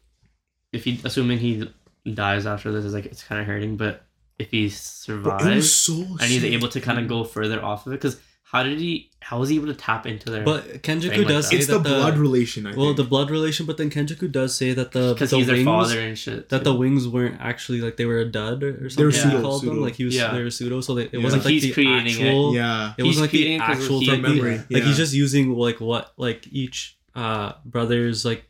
if 0.73 0.85
he 0.85 1.01
assuming 1.05 1.39
he 1.39 1.69
dies 2.15 2.47
after 2.47 2.73
this 2.73 2.85
is 2.85 2.95
like 2.95 3.07
it's 3.07 3.23
kind 3.25 3.41
of 3.41 3.47
hurting, 3.47 3.77
but 3.77 4.05
if 4.39 4.51
he 4.51 4.69
survives 4.71 5.73
so 5.73 5.93
and 5.93 6.23
he's 6.23 6.41
sick. 6.43 6.53
able 6.53 6.69
to 6.69 6.81
kind 6.81 6.99
of 6.99 7.09
go 7.09 7.25
further 7.25 7.63
off 7.65 7.87
of 7.87 7.93
it, 7.93 7.97
because 7.97 8.21
how 8.43 8.65
did 8.65 8.79
he? 8.81 9.11
How 9.21 9.39
was 9.39 9.49
he 9.49 9.57
able 9.57 9.67
to 9.69 9.75
tap 9.75 10.07
into 10.07 10.29
their? 10.31 10.43
But 10.43 10.83
Kenjaku 10.83 11.11
Thing 11.11 11.19
like 11.21 11.29
does 11.29 11.45
that. 11.45 11.51
say 11.51 11.57
It's 11.59 11.67
that 11.69 11.85
the 11.85 11.89
blood 11.89 12.19
relation. 12.19 12.67
I 12.67 12.75
well, 12.75 12.87
think. 12.87 12.97
the 12.97 13.05
blood 13.05 13.31
relation, 13.31 13.65
but 13.65 13.77
then 13.77 13.91
Kenjaku 13.91 14.31
does 14.33 14.57
say 14.57 14.73
that 14.73 14.91
the 14.91 15.13
because 15.15 15.31
the 15.31 15.37
he's 15.37 15.47
their 15.47 15.55
wings, 15.57 15.67
father 15.67 16.01
and 16.01 16.19
shit. 16.19 16.49
that 16.49 16.65
the 16.65 16.75
wings 16.75 17.07
weren't 17.07 17.41
actually 17.41 17.81
like 17.81 17.97
they 17.97 18.07
were 18.07 18.19
a 18.19 18.25
dud 18.25 18.63
or 18.65 18.89
something. 18.91 18.97
They 18.97 19.05
were 19.05 19.11
he 19.11 19.17
pseudo, 19.19 19.43
called 19.43 19.63
them 19.63 19.69
pseudo. 19.71 19.81
like 19.83 19.95
he 19.95 20.05
was 20.05 20.17
Yeah. 20.17 20.33
they 20.33 20.43
were 20.43 20.51
pseudo, 20.51 20.81
so 20.81 20.95
they, 20.97 21.03
it 21.05 21.11
Yeah. 21.15 21.23
wasn't 21.23 21.41
Like, 21.41 21.45
like 21.45 21.53
he's 21.55 21.63
the 21.63 21.73
creating 21.73 22.27
it. 22.27 22.55
yeah, 22.55 22.95
It 22.99 23.05
He's 23.05 23.07
wasn't 23.07 23.23
like 23.23 23.31
the 23.31 23.39
creating 23.39 23.61
actual 23.61 24.01
he- 24.01 24.07
technique. 24.07 24.43
memory, 24.43 24.61
Like 24.71 24.83
he's 24.83 24.97
just 24.97 25.15
using 25.15 25.55
like 25.55 25.81
what 25.81 26.13
like 26.17 26.49
each 26.51 26.97
uh 27.15 27.53
brother's 27.65 28.25
like 28.25 28.45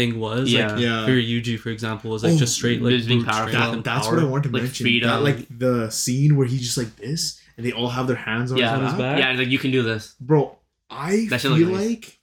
thing 0.00 0.18
was. 0.18 0.50
Yeah. 0.52 0.72
Like 0.72 0.80
yeah. 0.80 1.04
for 1.06 1.12
Yuji, 1.12 1.58
for 1.58 1.68
example, 1.70 2.10
was 2.10 2.22
like 2.24 2.32
Oh, 2.34 2.36
just 2.44 2.54
straight 2.54 2.80
like 2.82 3.06
being 3.06 3.24
powerful. 3.24 3.52
That, 3.58 3.84
that's 3.84 4.06
power. 4.06 4.16
what 4.16 4.24
I 4.24 4.28
wanted 4.28 4.48
to 4.48 4.54
Like 4.54 4.62
mention. 4.64 4.84
freedom. 4.84 5.08
That, 5.10 5.22
like 5.22 5.46
the 5.64 5.90
scene 5.90 6.36
where 6.36 6.46
he's 6.46 6.62
just 6.62 6.78
like 6.78 6.96
this, 6.96 7.40
and 7.56 7.64
they 7.66 7.72
all 7.72 7.88
have 7.88 8.06
their 8.06 8.16
hands 8.16 8.50
on 8.52 8.58
Yeah. 8.58 8.70
his, 8.70 8.78
On 8.78 8.84
his 8.84 8.92
back. 8.94 9.16
back. 9.16 9.18
yeah, 9.34 9.38
like 9.38 9.48
you 9.48 9.58
can 9.58 9.70
do 9.70 9.82
this. 9.82 10.14
Bro, 10.20 10.56
I 10.88 11.26
That 11.30 11.40
feel 11.42 11.52
look 11.52 11.68
nice. 11.72 11.86
like, 11.88 12.18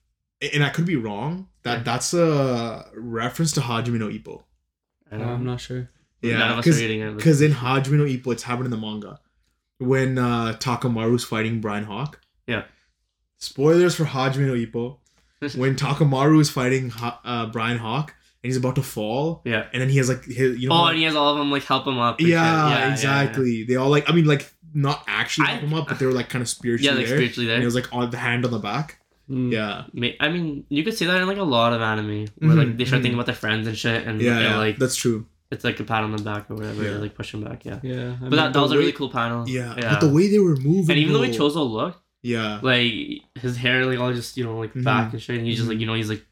and 0.53 0.63
I 0.63 0.69
could 0.69 0.85
be 0.85 0.95
wrong. 0.95 1.47
That 1.63 1.77
Yeah. 1.79 1.83
that's 1.83 2.13
a 2.13 2.85
reference 2.95 3.51
to 3.53 3.61
Hajime 3.61 3.99
no 3.99 4.09
Ippo. 4.09 4.43
I 5.11 5.17
know. 5.17 5.25
I'm 5.25 5.45
not 5.45 5.59
sure. 5.61 5.89
Yeah, 6.21 6.51
of 6.53 6.59
us 6.59 6.67
are 6.67 6.71
reading 6.71 7.01
it. 7.01 7.09
but- 7.11 7.17
because 7.17 7.41
in 7.41 7.51
Hajime 7.51 7.97
no 8.01 8.05
Ippo, 8.05 8.31
it's 8.33 8.43
happened 8.43 8.65
in 8.65 8.71
the 8.71 8.77
manga 8.87 9.19
when 9.79 10.17
uh, 10.17 10.53
Takamura's 10.59 11.23
fighting 11.23 11.61
Bryan 11.61 11.83
Hawk. 11.85 12.19
Yeah. 12.47 12.63
Spoilers 13.37 13.95
for 13.95 14.05
Hajime 14.05 14.47
no 14.47 14.53
Ippo. 14.53 14.97
when 15.55 15.75
Takamura 15.75 16.39
is 16.39 16.49
fighting 16.49 16.91
uh, 17.01 17.45
Bryan 17.47 17.77
Hawk 17.77 18.13
and 18.43 18.49
he's 18.49 18.57
about 18.57 18.75
to 18.75 18.83
fall, 18.83 19.41
yeah. 19.45 19.65
and 19.73 19.81
then 19.81 19.89
he 19.89 19.97
has 19.97 20.09
like 20.09 20.23
his, 20.25 20.57
you 20.59 20.69
know, 20.69 20.75
Oh, 20.75 20.85
and 20.85 20.97
he 20.97 21.03
has 21.03 21.15
all 21.15 21.31
of 21.33 21.37
them 21.37 21.51
like 21.51 21.63
help 21.63 21.85
him 21.87 21.97
up. 21.97 22.17
and 22.19 22.27
shit. 22.27 22.31
yeah, 22.33 22.69
yeah, 22.69 22.91
exactly. 22.91 23.63
They 23.63 23.75
all 23.75 23.89
like, 23.89 24.09
I 24.09 24.13
mean, 24.13 24.25
like 24.25 24.51
not 24.73 25.03
actually 25.07 25.47
I- 25.47 25.51
help 25.51 25.63
him 25.63 25.73
up, 25.73 25.87
but 25.87 25.99
they 25.99 26.05
were 26.05 26.11
like 26.11 26.29
kind 26.29 26.41
of 26.41 26.47
Yeah, 26.47 26.53
spiritually 26.53 26.85
yeah 26.85 26.97
like 26.99 27.07
there. 27.07 27.17
spiritually 27.17 27.53
And 27.53 27.61
it 27.63 27.65
was 27.65 27.75
like 27.75 27.93
on 27.93 28.09
the 28.09 28.17
hand 28.17 28.45
on 28.45 28.51
the 28.51 28.59
back. 28.59 28.99
Mm. 29.29 29.51
Yeah, 29.51 29.83
I 30.21 30.29
mean, 30.29 30.65
you 30.69 30.83
could 30.85 30.95
see 30.97 31.05
that 31.05 31.19
in 31.21 31.27
like 31.27 31.37
a 31.37 31.43
lot 31.43 31.73
of 31.73 31.81
anime 31.81 32.27
where 32.37 32.55
like 32.55 32.67
Mhm, 32.69 32.77
they 32.77 32.85
start 32.85 32.99
mhm. 32.99 33.03
thinking 33.03 33.13
about 33.15 33.25
their 33.25 33.35
friends 33.35 33.67
and 33.67 33.77
shit, 33.77 34.07
and, 34.07 34.21
yeah, 34.21 34.39
yeah. 34.39 34.57
like 34.57 34.77
that's 34.77 34.95
true. 34.95 35.25
it's 35.51 35.63
like 35.63 35.79
a 35.79 35.83
pat 35.83 36.03
on 36.03 36.11
the 36.15 36.21
back 36.23 36.49
or 36.49 36.55
whatever, 36.55 36.83
Yeah. 36.83 36.97
like 36.97 37.13
push 37.15 37.33
him 37.33 37.41
back. 37.43 37.65
Yeah, 37.65 37.79
Yeah, 37.83 38.11
I 38.11 38.15
but 38.15 38.21
mean, 38.21 38.31
that, 38.37 38.53
that 38.53 38.61
was 38.61 38.71
a 38.71 38.77
really 38.77 38.91
cool 38.93 39.09
panel. 39.09 39.47
Yeah. 39.47 39.75
yeah. 39.77 39.89
but 39.91 39.99
the 40.01 40.13
way 40.13 40.29
they 40.29 40.39
were 40.39 40.55
moving, 40.57 40.91
and 40.91 40.99
even 40.99 41.13
the 41.13 41.19
way 41.19 41.35
bro, 41.35 41.47
Choso 41.49 41.69
looked, 41.69 41.99
yeah, 42.33 42.59
like 42.61 42.91
his 43.43 43.55
hair 43.63 43.85
like 43.89 43.99
all 43.99 44.13
just 44.13 44.37
you 44.37 44.43
know 44.47 44.57
like 44.63 44.73
Mhm. 44.73 44.83
back 44.83 45.13
and 45.13 45.21
shit, 45.21 45.37
and 45.37 45.45
he's 45.47 45.57
just 45.57 45.69
like 45.69 45.77
Mhm. 45.77 45.81
you 45.81 45.87
know 45.87 45.93
he's 46.01 46.09
like 46.13 46.23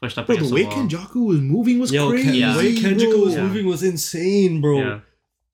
pushed 0.00 0.18
up 0.18 0.26
bro, 0.26 0.36
the 0.36 0.54
way. 0.54 0.64
Kenjaku 0.64 1.20
was 1.32 1.40
moving 1.40 1.78
was 1.78 1.90
Yo, 1.92 2.10
crazy. 2.10 2.24
Ken, 2.26 2.34
Yeah. 2.34 2.52
the 2.54 2.58
way 2.58 2.74
Kenjaku 2.76 3.18
was 3.26 3.34
Yeah. 3.34 3.42
moving 3.46 3.66
was 3.66 3.82
insane, 3.82 4.60
bro. 4.60 4.78
Yeah. 4.78 5.00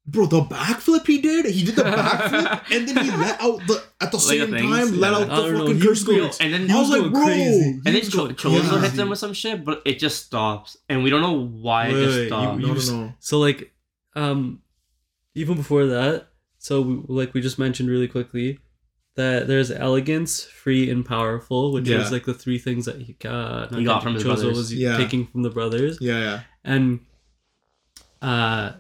Bro, 0.07 0.26
the 0.26 0.41
backflip 0.41 1.07
he 1.07 1.18
did, 1.20 1.45
he 1.47 1.62
did 1.64 1.76
the 1.76 1.83
backflip, 2.01 2.49
and 2.74 2.89
then 2.89 2.97
he 3.05 3.11
let 3.24 3.41
out 3.41 3.61
the 3.68 3.76
at 4.01 4.11
the 4.11 4.16
Like 4.16 4.26
same 4.26 4.51
the 4.51 4.59
things, 4.59 4.76
time 4.91 4.99
let 4.99 5.12
out 5.14 5.28
the 5.28 5.37
don't 5.37 5.53
know, 5.53 5.59
fucking 5.61 5.81
he 5.81 5.87
curse 5.87 6.07
words. 6.09 6.39
And 6.41 6.53
then 6.55 6.70
I 6.70 6.81
was 6.81 6.91
like, 6.91 7.01
going 7.01 7.12
bro, 7.12 7.24
crazy. 7.26 7.70
and 7.70 7.83
then 7.85 7.95
was 7.95 8.09
Cho- 8.09 8.16
going 8.24 8.35
Choso 8.35 8.83
hits 8.83 8.97
him 8.99 9.09
with 9.11 9.18
some 9.20 9.35
shit, 9.35 9.64
but 9.64 9.83
it 9.85 9.99
just 10.01 10.24
stops, 10.26 10.76
and 10.89 11.05
we 11.05 11.11
don't 11.11 11.20
know 11.28 11.39
why 11.66 11.89
Wait, 11.93 11.97
it 11.97 12.05
just 12.07 12.16
wait, 12.16 12.22
you- 12.22 12.26
stops. 12.28 12.59
No, 12.61 12.66
you 12.74 12.74
no, 12.74 13.03
no. 13.07 13.12
So 13.20 13.39
like, 13.39 13.72
um, 14.16 14.61
even 15.37 15.55
before 15.57 15.87
that, 15.87 16.28
so 16.59 16.81
we, 16.81 17.01
like 17.07 17.33
we 17.35 17.41
just 17.41 17.59
mentioned 17.59 17.89
really 17.89 18.09
quickly, 18.09 18.59
that 19.21 19.47
there's 19.49 19.71
elegance, 19.71 20.45
free, 20.62 20.91
and 20.91 21.05
powerful, 21.05 21.73
which 21.75 21.89
Yeah. 21.89 22.01
is 22.03 22.11
like 22.11 22.25
the 22.25 22.35
three 22.35 22.59
things 22.59 22.85
that 22.87 22.97
he, 23.07 23.14
uh, 23.25 23.68
He 23.75 23.85
got 23.85 24.03
from 24.03 24.14
his 24.14 24.25
Choso 24.25 24.27
brothers. 24.43 24.57
was 24.57 24.75
Yeah. 24.75 24.97
taking 24.97 25.27
from 25.27 25.43
the 25.43 25.51
brothers, 25.51 25.99
Yeah, 26.01 26.18
yeah. 26.27 26.41
and 26.64 27.01
uh, 28.23 28.73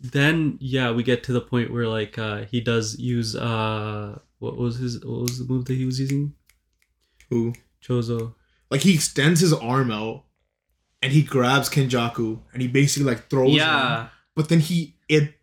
then 0.00 0.56
yeah, 0.60 0.90
we 0.90 1.02
get 1.02 1.22
to 1.24 1.32
the 1.32 1.40
point 1.40 1.72
where 1.72 1.88
like 1.88 2.18
uh, 2.18 2.44
he 2.50 2.60
does 2.60 2.98
use 2.98 3.34
uh, 3.36 4.18
what 4.38 4.56
was 4.56 4.76
his 4.78 5.04
what 5.04 5.20
was 5.22 5.38
the 5.38 5.44
move 5.52 5.64
that 5.66 5.74
he 5.74 5.84
was 5.86 5.98
using? 6.00 6.34
Who? 7.30 7.52
Choso. 7.84 8.34
Like 8.70 8.82
he 8.82 8.94
extends 8.94 9.40
his 9.40 9.52
arm 9.52 9.90
out, 9.90 10.24
and 11.02 11.12
he 11.12 11.22
grabs 11.22 11.68
Kenjaku, 11.68 12.40
and 12.52 12.62
he 12.62 12.68
basically 12.68 13.08
like 13.10 13.28
throws 13.28 13.50
him. 13.52 13.58
yeah, 13.58 14.08
But 14.34 14.48
then 14.48 14.60
he 14.60 14.96
it 15.08 15.22
at- 15.22 15.34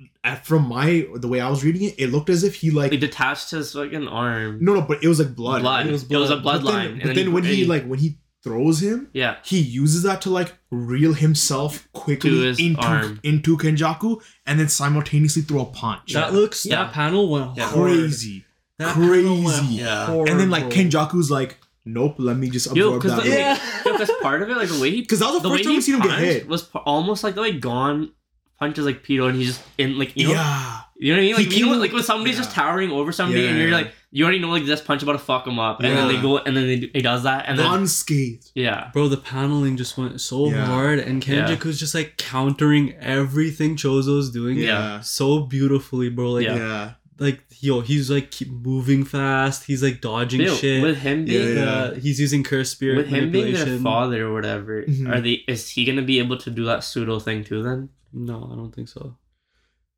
from 0.45 0.67
my 0.67 1.07
the 1.15 1.27
way 1.27 1.39
I 1.39 1.49
was 1.49 1.63
reading 1.63 1.83
it, 1.83 1.95
it 1.97 2.07
looked 2.11 2.29
as 2.29 2.43
if 2.43 2.55
he 2.55 2.71
like 2.71 2.91
he 2.91 2.97
detached 2.97 3.51
his 3.51 3.73
fucking 3.73 4.07
arm. 4.07 4.57
no 4.61 4.73
no, 4.75 4.81
but 4.81 5.03
it 5.03 5.07
was 5.07 5.19
like 5.19 5.35
blood. 5.35 5.61
blood. 5.61 5.85
It 5.85 5.89
It 5.89 5.91
was 5.93 6.07
was, 6.09 6.29
a 6.31 6.37
blood. 6.37 6.63
But 6.63 6.71
bloodline. 6.73 6.97
then, 6.97 7.01
but 7.07 7.15
then 7.15 7.31
when 7.33 7.43
he 7.43 7.65
like 7.65 7.85
when 7.85 7.99
he 7.99 8.17
throws 8.43 8.81
him, 8.81 9.09
yeah, 9.13 9.35
he 9.43 9.59
uses 9.59 10.03
that 10.03 10.21
to 10.21 10.29
like 10.29 10.53
reel 10.71 11.13
himself 11.13 11.87
quickly 11.93 12.29
To 12.31 12.41
his 12.41 12.59
into 12.59 12.81
arm. 12.81 13.19
into 13.23 13.57
Kenjaku, 13.57 14.21
and 14.45 14.59
then 14.59 14.69
simultaneously 14.69 15.41
throw 15.41 15.61
a 15.61 15.65
punch. 15.65 16.13
That 16.13 16.33
looks 16.33 16.65
Yeah. 16.65 16.83
that 16.83 16.93
panel 16.93 17.29
went 17.29 17.57
Yeah. 17.57 17.67
crazy. 17.69 18.45
That 18.77 18.93
panel 18.95 19.43
went 19.43 19.57
Crazy. 19.57 19.73
Yeah. 19.75 20.05
hard, 20.05 20.29
And 20.29 20.39
then 20.39 20.49
like. 20.49 20.69
Kenjaku's 20.69 21.29
like, 21.29 21.57
nope, 21.85 22.15
let 22.17 22.37
me 22.37 22.49
just 22.49 22.73
Yo, 22.75 22.97
that. 22.99 23.23
the- 23.23 23.29
Yeah. 23.29 23.59
because 23.83 24.09
part 24.21 24.41
of 24.41 24.49
it, 24.49 24.55
like 24.55 24.69
the 24.69 24.79
way 24.79 24.91
he, 24.91 25.01
Because 25.01 25.19
that 25.19 25.33
was 25.33 25.41
the, 25.41 25.49
the 25.49 25.49
way 25.49 25.57
first 25.57 25.63
time 25.65 25.71
we 25.71 25.75
he 25.75 25.81
seen 25.81 25.95
him 25.95 26.01
get 26.01 26.19
hit. 26.19 26.47
was 26.47 26.61
p- 26.63 26.79
almost 26.85 27.23
like 27.25 27.35
the 27.35 27.41
way 27.41 27.51
Gon 27.59 28.11
punches 28.59 28.85
like 28.85 29.03
Pito, 29.03 29.27
and 29.29 29.35
he's 29.37 29.47
just 29.55 29.61
in 29.77 29.97
like 29.97 30.15
you 30.15 30.27
know, 30.27 30.33
yeah. 30.33 30.81
You 31.01 31.13
know 31.13 31.19
what 31.19 31.23
I 31.23 31.27
mean? 31.27 31.35
Like 31.37 31.47
He 31.53 31.59
you 31.59 31.65
know, 31.67 31.77
like 31.77 31.93
when 31.93 32.03
somebody's 32.03 32.35
just 32.37 32.51
towering 32.51 32.91
over 32.91 33.11
somebody, 33.13 33.47
and 33.47 33.57
you're 33.57 33.71
like, 33.71 33.93
you 34.11 34.25
already 34.25 34.39
know 34.39 34.49
like 34.49 34.65
this 34.65 34.81
punch 34.81 35.01
about 35.01 35.13
to 35.13 35.17
fuck 35.19 35.45
them 35.45 35.57
up, 35.57 35.79
and 35.79 35.95
then 35.97 36.07
they 36.09 36.21
go, 36.21 36.39
and 36.39 36.57
then 36.57 36.67
they, 36.67 36.79
do- 36.81 36.89
he 36.93 37.01
does 37.01 37.23
that, 37.23 37.45
and 37.47 37.57
then 37.57 37.65
unscathed. 37.71 38.51
yeah, 38.53 38.89
Bro, 38.93 39.07
the 39.07 39.17
paneling 39.17 39.77
just 39.77 39.97
went 39.97 40.19
so 40.19 40.49
Yeah. 40.49 40.65
hard, 40.65 40.99
and 40.99 41.25
Yeah. 41.25 41.45
Kenjaku's 41.47 41.79
just 41.79 41.95
like 41.95 42.17
countering 42.17 42.95
everything 42.99 43.77
Choso's 43.77 44.29
doing. 44.29 44.57
Yeah. 44.57 44.99
So 44.99 45.39
beautifully, 45.41 46.09
bro. 46.09 46.31
Like, 46.31 46.45
Yeah. 46.47 46.55
Yeah. 46.57 46.91
like 47.17 47.39
yo, 47.61 47.79
he's 47.81 48.09
like 48.11 48.29
keep 48.31 48.49
moving 48.49 49.05
fast. 49.05 49.65
He's 49.65 49.81
like 49.83 50.01
dodging 50.01 50.39
Dude, 50.41 50.57
shit. 50.57 50.81
with 50.83 50.97
him 50.97 51.23
being 51.25 51.55
yeah. 51.57 51.63
Uh, 51.63 51.93
he's 51.95 52.19
using 52.19 52.43
curse 52.43 52.71
spirit 52.71 52.97
with 52.97 53.07
him 53.07 53.31
being 53.31 53.53
their 53.53 53.77
father 53.79 54.27
or 54.27 54.33
whatever, 54.33 54.83
Mhm. 54.83 55.13
are 55.13 55.21
they? 55.21 55.43
Is 55.47 55.69
he 55.69 55.85
gonna 55.85 56.01
be 56.01 56.19
able 56.19 56.37
to 56.37 56.49
do 56.49 56.65
that 56.65 56.83
pseudo 56.83 57.19
thing 57.19 57.43
too? 57.45 57.61
Then 57.63 57.89
No, 58.11 58.49
I 58.51 58.55
don't 58.55 58.73
think 58.73 58.89
so. 58.89 59.15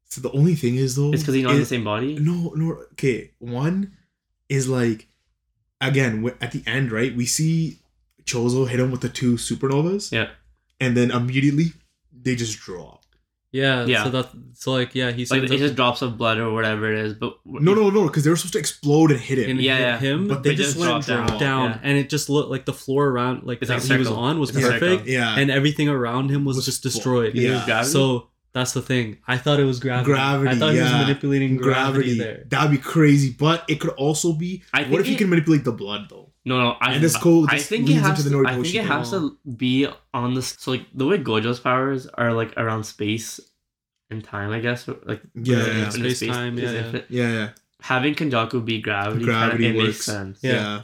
So 0.06 0.22
the 0.22 0.32
only 0.32 0.56
thing 0.56 0.76
is 0.76 0.96
though, 0.96 1.12
it's 1.12 1.24
because 1.24 1.36
he's 1.36 1.44
not 1.44 1.54
in 1.54 1.60
the 1.60 1.66
same 1.66 1.84
body. 1.84 2.16
No, 2.16 2.54
no. 2.56 2.84
Okay, 2.94 3.32
one 3.40 3.94
is 4.50 4.68
like, 4.68 5.08
again 5.80 6.32
at 6.42 6.52
the 6.52 6.64
end, 6.68 6.92
right? 6.92 7.16
We 7.16 7.26
see 7.26 7.80
Choso 8.24 8.68
hit 8.68 8.80
him 8.80 8.92
with 8.92 9.02
the 9.02 9.10
two 9.10 9.34
supernovas. 9.34 10.12
Yeah. 10.12 10.30
And 10.80 10.96
then 10.96 11.12
immediately 11.12 11.74
they 12.12 12.36
just 12.36 12.60
drop. 12.60 13.01
Yeah, 13.54 13.86
Yeah. 13.86 14.04
So 14.06 14.10
that 14.12 14.30
so 14.54 14.72
like 14.72 14.96
yeah, 14.96 15.12
he 15.12 15.22
Like 15.24 15.28
sends 15.28 15.52
it's 15.52 15.60
just 15.62 15.76
drops 15.76 16.02
of 16.02 16.18
blood 16.18 16.38
or 16.38 16.54
whatever 16.54 16.92
it 16.92 17.00
is, 17.00 17.14
but 17.14 17.38
No, 17.46 17.74
no, 17.74 17.90
no, 17.90 18.04
because 18.08 18.24
they 18.24 18.30
were 18.30 18.36
supposed 18.38 18.54
to 18.54 18.60
explode 18.60 19.12
and 19.12 19.20
hit 19.20 19.40
him. 19.40 19.50
and 19.52 19.62
Yeah, 19.62 19.76
hit 19.76 19.82
yeah. 19.82 20.00
him, 20.14 20.28
But 20.30 20.44
they 20.44 20.50
they 20.52 20.56
just 20.56 20.70
just 20.76 20.80
went 20.80 21.06
dropped 21.06 21.08
down, 21.30 21.40
down. 21.40 21.70
Yeah. 21.72 21.80
and 21.84 21.98
it 21.98 22.10
just 22.10 22.30
looked 22.30 22.50
like 22.50 22.66
the 22.66 22.74
floor 22.74 23.08
around 23.08 23.44
like 23.44 23.58
It's 23.62 23.68
that 23.70 23.82
like 23.82 23.92
he 23.92 23.98
was 23.98 24.08
on 24.08 24.40
was 24.40 24.56
It's 24.56 24.66
perfect, 24.68 25.08
yeah. 25.08 25.38
and 25.38 25.52
everything 25.52 25.90
around 25.90 26.30
him 26.32 26.46
was, 26.46 26.56
Was 26.56 26.66
just 26.66 26.82
destroyed. 26.84 27.36
You 27.36 27.42
think 27.42 27.52
it 27.52 27.56
was 27.60 27.68
Yeah. 27.68 27.82
So 27.84 28.30
that's 28.54 28.74
the 28.74 28.82
thing. 28.82 29.18
I 29.28 29.38
thought 29.38 29.60
it 29.60 29.64
was 29.66 29.80
gravity. 29.80 30.12
Gravity, 30.14 30.50
I 30.50 30.56
thought 30.56 30.74
he 30.74 30.80
was 30.80 30.90
yeah. 30.92 31.02
manipulating 31.02 31.58
gravity, 31.58 32.16
gravity. 32.16 32.18
there. 32.20 32.44
That'd 32.50 32.72
be 32.72 32.78
crazy. 32.78 33.36
But 33.38 33.64
it 33.70 33.80
could 33.82 33.92
also 33.92 34.34
be. 34.34 34.64
I 34.74 34.84
what 34.84 35.02
if 35.02 35.08
you 35.08 35.16
it- 35.16 35.18
can 35.20 35.30
manipulate 35.30 35.64
the 35.66 35.72
blood 35.72 36.08
though? 36.10 36.31
No, 36.44 36.60
no. 36.60 36.78
I, 36.82 36.94
And 36.94 37.04
this 37.04 37.16
goal- 37.18 37.46
I 37.50 37.60
think 37.60 37.90
it 37.90 37.94
has. 37.96 38.26
into 38.26 38.30
the 38.38 38.44
To, 38.44 38.50
I 38.50 38.54
think 38.62 38.74
it 38.76 38.84
has 38.86 39.12
to 39.12 39.38
be 39.58 39.88
on 40.14 40.34
this. 40.34 40.56
So 40.60 40.72
like 40.72 40.86
the 40.94 41.06
way 41.06 41.18
Gojo's 41.20 41.60
powers 41.60 42.08
are 42.08 42.34
like 42.34 42.54
around 42.58 42.84
space 42.84 43.40
and 44.10 44.24
time, 44.24 44.52
I 44.52 44.60
guess. 44.60 44.88
Like 44.88 45.22
Yeah, 45.36 45.58
yeah, 45.58 45.66
yeah. 45.68 45.86
infinite 45.86 46.16
Space, 46.18 46.30
time, 46.32 46.58
yeah, 46.58 46.72
yeah. 46.72 46.92
Yeah, 47.10 47.32
yeah, 47.32 47.50
Having 47.82 48.16
Kenjaku 48.16 48.64
be 48.66 48.82
gravity, 48.82 49.24
Gravity 49.26 49.64
kinda, 49.66 49.80
it 49.80 49.84
makes 49.86 49.98
works. 49.98 50.06
sense. 50.06 50.40
Yeah. 50.42 50.52
Uh, 50.52 50.56
yeah. 50.56 50.82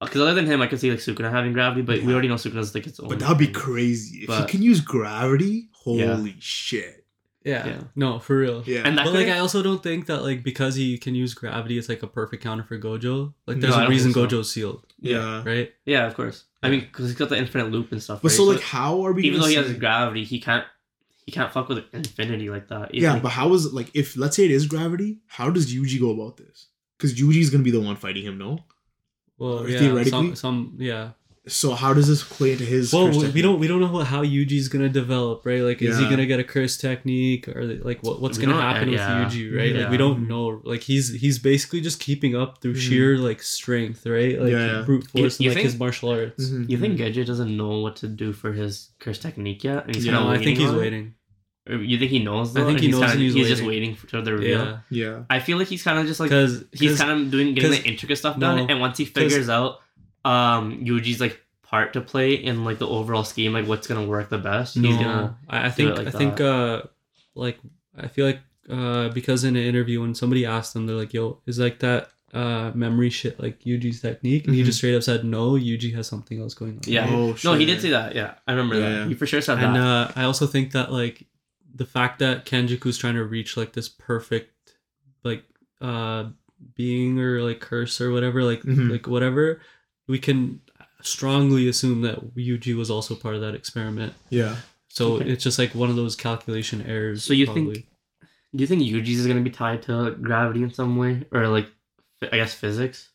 Because 0.00 0.20
other 0.20 0.34
than 0.34 0.44
him, 0.46 0.60
I 0.60 0.66
could 0.66 0.78
see 0.80 0.90
like 0.90 1.00
Sukuna 1.00 1.30
having 1.30 1.54
gravity, 1.54 1.80
but 1.80 2.02
we 2.02 2.12
already 2.12 2.28
know 2.28 2.34
Sukuna's 2.34 2.74
like 2.74 2.86
its 2.86 3.00
own. 3.00 3.08
But 3.08 3.20
that'd 3.20 3.38
be 3.38 3.46
thing. 3.46 3.54
crazy 3.54 4.18
if 4.22 4.26
But- 4.26 4.42
he 4.42 4.46
can 4.58 4.62
use 4.62 4.80
gravity. 4.80 5.70
Yeah. 5.86 6.14
Holy 6.16 6.34
shit! 6.40 7.03
Yeah. 7.44 7.66
Yeah. 7.66 7.80
No, 7.94 8.18
for 8.18 8.38
real. 8.38 8.62
Yeah, 8.66 8.82
And 8.86 8.96
that 8.98 9.04
But 9.04 9.12
like 9.14 9.24
could've- 9.26 9.36
I 9.36 9.38
also 9.40 9.62
don't 9.62 9.82
think 9.82 10.06
that 10.06 10.22
like 10.22 10.42
because 10.42 10.74
he 10.76 10.96
can 10.98 11.14
use 11.14 11.34
gravity, 11.34 11.76
it's 11.78 11.88
like 11.90 12.02
a 12.02 12.06
perfect 12.06 12.42
counter 12.42 12.64
for 12.64 12.78
Gojo. 12.78 13.34
Like 13.46 13.60
there's 13.60 13.74
I 13.74 13.78
a 13.78 13.80
don't 13.82 13.90
reason 13.90 14.12
think 14.14 14.30
so. 14.30 14.38
Gojo's 14.38 14.50
sealed, 14.50 14.86
yeah. 14.98 15.42
right? 15.44 15.72
Yeah, 15.84 16.06
of 16.06 16.14
course. 16.14 16.44
I 16.62 16.70
mean, 16.70 16.80
because 16.80 17.06
he's 17.06 17.16
got 17.16 17.28
the 17.28 17.36
infinite 17.36 17.70
loop 17.70 17.92
and 17.92 18.02
stuff. 18.02 18.22
But 18.22 18.30
right? 18.30 18.36
so 18.36 18.44
like, 18.44 18.60
how 18.62 19.04
are 19.04 19.12
we? 19.12 19.24
even 19.24 19.40
gonna 19.40 19.52
though 19.54 19.60
he 19.60 19.68
has 19.68 19.78
gravity, 19.78 20.24
he 20.24 20.40
can't. 20.40 20.64
He 21.26 21.32
can't 21.32 21.50
fuck 21.50 21.70
with 21.70 21.84
infinity 21.94 22.50
like 22.50 22.68
that. 22.68 22.94
Yeah, 22.94 23.14
Like, 23.14 23.22
but 23.22 23.30
how 23.30 23.52
is 23.54 23.64
it 23.64 23.72
like 23.72 23.90
if 23.94 24.14
let's 24.16 24.36
say 24.36 24.44
it 24.44 24.50
is 24.50 24.66
gravity? 24.66 25.20
How 25.26 25.48
does 25.50 25.72
Yuji 25.74 25.98
go 25.98 26.10
about 26.10 26.36
this? 26.36 26.66
Because 26.98 27.14
Yuji 27.18 27.40
is 27.40 27.48
gonna 27.50 27.64
be 27.64 27.70
the 27.70 27.80
one 27.80 27.96
fighting 27.96 28.24
him, 28.24 28.36
no? 28.36 28.58
Well, 29.38 29.60
Or 29.64 29.68
yeah, 29.68 29.78
theoretically? 29.78 30.10
some, 30.10 30.36
some 30.36 30.76
yeah. 30.78 31.10
So 31.46 31.74
how 31.74 31.92
does 31.92 32.08
this 32.08 32.22
play 32.22 32.52
into 32.52 32.64
his? 32.64 32.90
Well, 32.90 33.06
curse 33.08 33.16
we 33.16 33.22
technique? 33.24 33.42
don't 33.42 33.58
we 33.60 33.66
don't 33.68 33.80
know 33.80 33.98
how 33.98 34.24
Yuji's 34.24 34.68
gonna 34.68 34.88
develop, 34.88 35.44
right? 35.44 35.60
Like, 35.60 35.82
is 35.82 35.98
he 35.98 36.04
gonna 36.08 36.24
get 36.24 36.40
a 36.40 36.44
curse 36.44 36.78
technique, 36.78 37.48
or 37.48 37.64
like 37.84 38.02
what, 38.02 38.22
what's 38.22 38.38
We 38.38 38.46
gonna 38.46 38.56
don't- 38.56 38.62
happen 38.62 38.88
yeah. 38.88 39.24
with 39.24 39.34
Yuji, 39.34 39.54
right? 39.54 39.76
Like, 39.76 39.90
we 39.90 39.98
don't 39.98 40.26
know. 40.26 40.62
Like, 40.64 40.80
he's 40.82 41.12
he's 41.20 41.38
basically 41.38 41.82
just 41.82 42.00
keeping 42.00 42.34
up 42.34 42.62
through 42.62 42.74
Mhm. 42.74 42.80
sheer 42.88 43.18
like 43.18 43.42
strength, 43.42 44.06
right? 44.06 44.40
Like 44.40 44.52
Yeah, 44.52 44.78
yeah. 44.78 44.82
brute 44.86 45.06
force 45.06 45.38
you 45.38 45.50
and 45.50 45.54
like 45.56 45.62
think- 45.62 45.70
his 45.72 45.78
martial 45.78 46.08
arts. 46.10 46.48
Mhm. 46.48 46.70
You 46.70 46.78
think 46.78 46.98
Gege 46.98 47.26
doesn't 47.26 47.54
know 47.54 47.78
what 47.80 47.96
to 47.96 48.08
do 48.08 48.32
for 48.32 48.52
his 48.54 48.88
curse 48.98 49.18
technique 49.18 49.64
yet? 49.64 49.84
And 49.86 49.94
he's 49.94 50.06
Yeah, 50.06 50.12
No, 50.12 50.20
kind 50.20 50.34
of 50.36 50.40
I 50.40 50.44
think 50.44 50.58
he's 50.58 50.70
on 50.70 50.76
waiting. 50.78 51.14
You 51.68 51.98
think 51.98 52.10
he 52.10 52.18
knows? 52.24 52.52
Though, 52.54 52.62
I 52.62 52.66
think 52.66 52.78
and 52.78 52.84
he 52.86 52.90
knows 52.90 53.00
kinda, 53.00 53.12
and 53.14 53.22
he's 53.22 53.34
just 53.34 53.62
waiting. 53.62 53.90
waiting 53.90 53.94
for 53.96 54.20
the 54.20 54.32
reveal. 54.32 54.58
Yeah, 54.60 54.76
Yeah. 54.90 55.22
I 55.30 55.40
feel 55.40 55.56
like 55.58 55.68
he's 55.68 55.82
kind 55.82 55.98
of 55.98 56.06
just 56.06 56.20
like 56.20 56.28
because 56.30 56.64
he's 56.72 56.98
kind 56.98 57.10
of 57.10 57.30
doing 57.30 57.52
getting 57.54 57.70
the 57.70 57.82
intricate 57.84 58.16
stuff 58.18 58.36
no, 58.38 58.56
done, 58.56 58.70
and 58.70 58.80
once 58.80 58.96
he 58.98 59.04
figures 59.04 59.48
out 59.50 59.80
um 60.24 60.84
Yuji's 60.84 61.20
like 61.20 61.40
part 61.62 61.92
to 61.94 62.00
play 62.00 62.34
in 62.34 62.64
like 62.64 62.78
the 62.78 62.88
overall 62.88 63.24
scheme, 63.24 63.52
like 63.52 63.66
what's 63.66 63.86
gonna 63.86 64.06
work 64.06 64.28
the 64.30 64.38
best, 64.38 64.76
no, 64.76 64.88
he's 64.88 64.98
gonna. 64.98 65.36
I, 65.48 65.66
I 65.66 65.70
think 65.70 65.96
like 65.98 66.06
I 66.08 66.10
think 66.10 66.40
uh 66.40 66.82
like 67.34 67.58
I 67.96 68.08
feel 68.08 68.26
like 68.26 68.40
uh 68.70 69.08
because 69.10 69.44
in 69.44 69.56
an 69.56 69.62
interview 69.64 70.00
when 70.00 70.14
somebody 70.14 70.46
asked 70.46 70.72
them, 70.74 70.86
they're 70.86 70.96
like, 70.96 71.12
"Yo, 71.12 71.40
is 71.46 71.58
like 71.58 71.80
that 71.80 72.10
uh 72.32 72.72
memory 72.74 73.10
shit 73.10 73.38
like 73.40 73.60
Yuji's 73.60 74.00
technique?" 74.00 74.46
And 74.46 74.54
he 74.54 74.62
Mhm. 74.62 74.66
just 74.66 74.78
straight 74.78 74.94
up 74.96 75.02
said, 75.02 75.24
"No, 75.24 75.52
Yuji 75.52 75.94
has 75.94 76.06
something 76.06 76.40
else 76.40 76.54
going 76.54 76.74
on." 76.76 76.80
Yeah. 76.86 77.06
Oh, 77.08 77.36
No, 77.44 77.54
he 77.54 77.64
did 77.66 77.80
say 77.80 77.90
that. 77.90 78.14
Yeah, 78.14 78.34
I 78.46 78.52
remember 78.52 78.76
Yeah, 78.76 78.80
that. 78.88 78.94
yeah. 79.02 79.08
He 79.08 79.14
for 79.14 79.26
sure 79.26 79.40
said 79.40 79.58
and 79.58 79.76
that. 79.76 79.80
uh, 79.82 80.12
I 80.16 80.24
also 80.24 80.46
think 80.46 80.72
that 80.72 80.90
like 80.92 81.26
the 81.74 81.84
fact 81.86 82.20
that 82.20 82.46
Kenjaku's 82.46 82.96
trying 82.98 83.14
to 83.14 83.24
reach 83.24 83.56
like 83.56 83.72
this 83.72 83.88
perfect 83.88 84.50
like 85.24 85.44
uh 85.80 86.26
being 86.74 87.18
or 87.20 87.42
like 87.42 87.60
curse 87.60 88.00
or 88.00 88.10
whatever 88.12 88.42
like 88.44 88.62
Mhm. 88.62 88.90
like 88.90 89.06
whatever 89.06 89.60
we 90.06 90.18
can 90.18 90.60
strongly 91.02 91.68
assume 91.68 92.02
that 92.02 92.34
Yuji 92.34 92.74
was 92.76 92.90
also 92.90 93.14
part 93.14 93.34
of 93.34 93.40
that 93.42 93.54
experiment. 93.54 94.14
Yeah. 94.30 94.56
So 94.88 95.14
Okay. 95.14 95.30
it's 95.30 95.42
just 95.44 95.58
like 95.58 95.74
one 95.74 95.90
of 95.90 95.96
those 95.96 96.16
calculation 96.16 96.82
errors. 96.86 97.24
So 97.24 97.32
you 97.34 97.46
think- 97.46 97.86
Do 98.56 98.62
you 98.62 98.66
think 98.68 98.82
Yuji's 98.82 99.18
is 99.20 99.26
gonna 99.26 99.40
be 99.40 99.50
tied 99.50 99.82
to 99.84 100.12
gravity 100.22 100.62
in 100.62 100.72
some 100.72 100.96
way, 100.96 101.24
or 101.32 101.48
like, 101.48 101.68
I 102.22 102.36
guess 102.36 102.54
physics? 102.54 103.10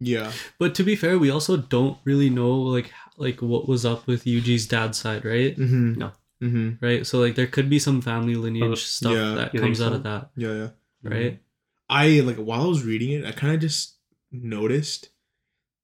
Yeah. 0.00 0.32
But 0.58 0.74
to 0.74 0.82
be 0.82 0.96
fair, 0.96 1.18
we 1.18 1.30
also 1.30 1.56
don't 1.56 1.96
really 2.04 2.28
know 2.30 2.50
like 2.60 2.90
like 3.16 3.40
what 3.40 3.68
was 3.68 3.84
up 3.86 4.06
with 4.08 4.24
Yuji's 4.24 4.66
dad's 4.66 4.98
side, 4.98 5.24
right? 5.24 5.56
Mm-hmm. 5.56 5.94
No. 5.94 6.10
Mm-hmm. 6.42 6.84
Right. 6.84 7.06
So 7.06 7.20
like 7.20 7.36
there 7.36 7.46
could 7.46 7.70
be 7.70 7.78
some 7.78 8.00
family 8.00 8.34
lineage 8.34 8.64
Oh, 8.72 8.74
stuff 8.74 9.12
yeah. 9.12 9.34
that 9.36 9.54
You 9.54 9.60
comes 9.60 9.78
think 9.78 9.86
out 9.88 9.94
of 9.96 10.02
that, 10.02 10.30
Yeah. 10.36 10.54
Yeah. 10.54 10.68
right? 11.04 11.40
I 11.88 12.20
like 12.20 12.36
while 12.38 12.62
I 12.62 12.66
was 12.66 12.82
reading 12.82 13.12
it, 13.12 13.24
I 13.24 13.30
kind 13.30 13.54
of 13.54 13.60
just 13.60 13.94
noticed 14.32 15.10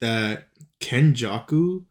that 0.01 0.49
Kenjaku. 0.81 1.85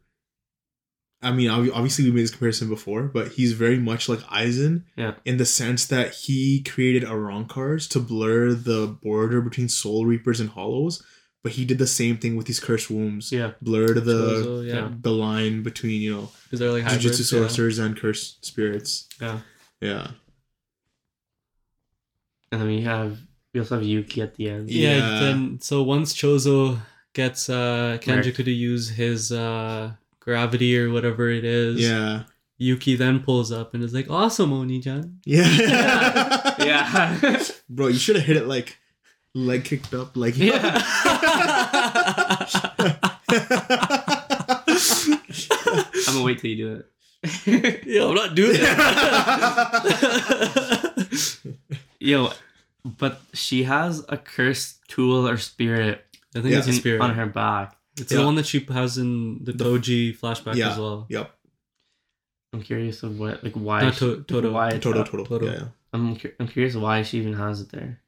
I 1.22 1.32
mean, 1.32 1.50
obviously 1.50 2.06
we 2.06 2.12
made 2.12 2.22
this 2.22 2.30
comparison 2.32 2.70
before, 2.70 3.04
but 3.04 3.30
he's 3.30 3.54
very 3.54 3.80
much 3.80 4.08
like 4.08 4.20
Aizen, 4.30 4.84
Yeah. 4.96 5.16
in 5.26 5.38
the 5.38 5.46
sense 5.46 5.86
that 5.88 6.14
he 6.14 6.62
created 6.62 7.04
Arrancars 7.04 7.90
to 7.90 8.00
blur 8.00 8.54
the 8.54 8.86
border 8.88 9.42
between 9.42 9.68
Soul 9.68 10.06
Reapers 10.06 10.40
and 10.40 10.52
Hollows, 10.52 11.02
but 11.44 11.54
he 11.54 11.66
did 11.66 11.80
the 11.80 11.88
same 11.88 12.18
thing 12.18 12.36
with 12.36 12.46
these 12.46 12.60
cursed 12.60 12.92
wombs, 12.92 13.32
Yeah. 13.32 13.54
blurred 13.64 14.06
the 14.06 14.44
So, 14.44 14.62
yeah, 14.62 14.74
yeah. 14.76 14.92
the 15.02 15.12
line 15.12 15.64
between 15.64 16.02
you 16.02 16.14
know 16.16 16.32
because 16.44 16.60
they're 16.60 16.72
like 16.72 16.84
Jujutsu 16.84 16.92
hybrids, 16.92 17.20
yeah. 17.20 17.40
sorcerers 17.40 17.80
and 17.80 17.98
cursed 17.98 18.46
spirits. 18.46 19.08
Yeah. 19.20 19.40
Yeah, 19.82 20.12
And 22.52 22.62
then 22.62 22.68
we 22.68 22.82
have 22.82 23.20
we 23.54 23.60
also 23.60 23.76
have 23.76 23.84
Yuki 23.86 24.22
at 24.22 24.36
the 24.36 24.50
end. 24.50 24.70
Yeah. 24.70 24.98
Yeah. 24.98 25.20
Then 25.20 25.60
so 25.62 25.82
once 25.84 26.14
Choso 26.14 26.80
gets 27.18 27.50
uh 27.50 27.98
Kenjaku 28.00 28.46
to 28.46 28.52
use 28.52 28.90
his 28.90 29.32
uh 29.32 29.92
gravity 30.22 30.78
or 30.78 30.92
whatever 30.92 31.30
it 31.30 31.44
is, 31.44 31.82
yeah, 31.82 32.24
Yuki 32.58 32.96
then 32.96 33.20
pulls 33.22 33.52
up 33.52 33.74
and 33.74 33.84
is 33.84 33.94
like, 33.94 34.10
"Awesome, 34.10 34.54
Oni-chan." 34.54 35.20
yeah, 35.26 36.54
Yeah. 36.62 37.42
Bro, 37.70 37.88
you 37.88 38.00
should 38.00 38.16
have 38.18 38.26
hit 38.26 38.38
it 38.38 38.48
like 38.48 38.78
leg 39.34 39.66
kicked 39.66 39.94
up, 39.94 40.16
like 40.16 40.38
Yeah. 40.38 40.62
I'm 44.80 46.14
gonna 46.14 46.24
wait 46.24 46.40
till 46.40 46.50
you 46.52 46.56
do 46.58 46.74
it. 46.76 46.86
yeah, 47.86 48.06
I'm 48.06 48.16
not 48.16 48.36
doing 48.36 48.54
that. 48.54 48.78
Yo, 52.00 52.32
but 52.86 53.22
she 53.34 53.64
has 53.64 54.06
a 54.08 54.18
cursed 54.18 54.88
tool 54.88 55.28
or 55.28 55.38
spirit, 55.38 56.06
I 56.38 56.42
think 56.42 56.52
Yeah. 56.54 56.60
it's 56.60 56.68
a 56.68 56.72
in- 56.72 56.76
spirit. 56.78 57.02
on 57.02 57.14
her 57.16 57.26
back. 57.26 57.76
It's 58.00 58.12
Yeah. 58.12 58.20
the 58.20 58.26
one 58.26 58.36
that 58.36 58.46
she 58.46 58.60
has 58.70 58.98
in 58.98 59.44
the 59.44 59.54
The- 59.54 59.64
Toji 59.66 60.18
flashback 60.18 60.56
Yeah. 60.56 60.72
as 60.72 60.78
well. 60.78 61.08
yep, 61.10 61.36
I'm 62.54 62.62
curious 62.62 63.04
of 63.04 63.20
what, 63.20 63.44
like, 63.44 63.54
why. 63.54 63.82
Not 63.82 63.94
she- 63.96 64.00
to- 64.02 64.24
Toto. 64.24 64.52
Why 64.52 64.70
it's 64.70 64.84
total, 64.84 65.02
up. 65.02 65.10
total, 65.10 65.26
Toto. 65.26 65.46
yeah, 65.52 65.68
I'm, 65.94 66.16
cu- 66.18 66.32
I'm 66.40 66.48
curious 66.48 66.76
why 66.76 67.02
she 67.04 67.18
even 67.18 67.34
has 67.34 67.62
it 67.62 67.70
there. 67.72 68.02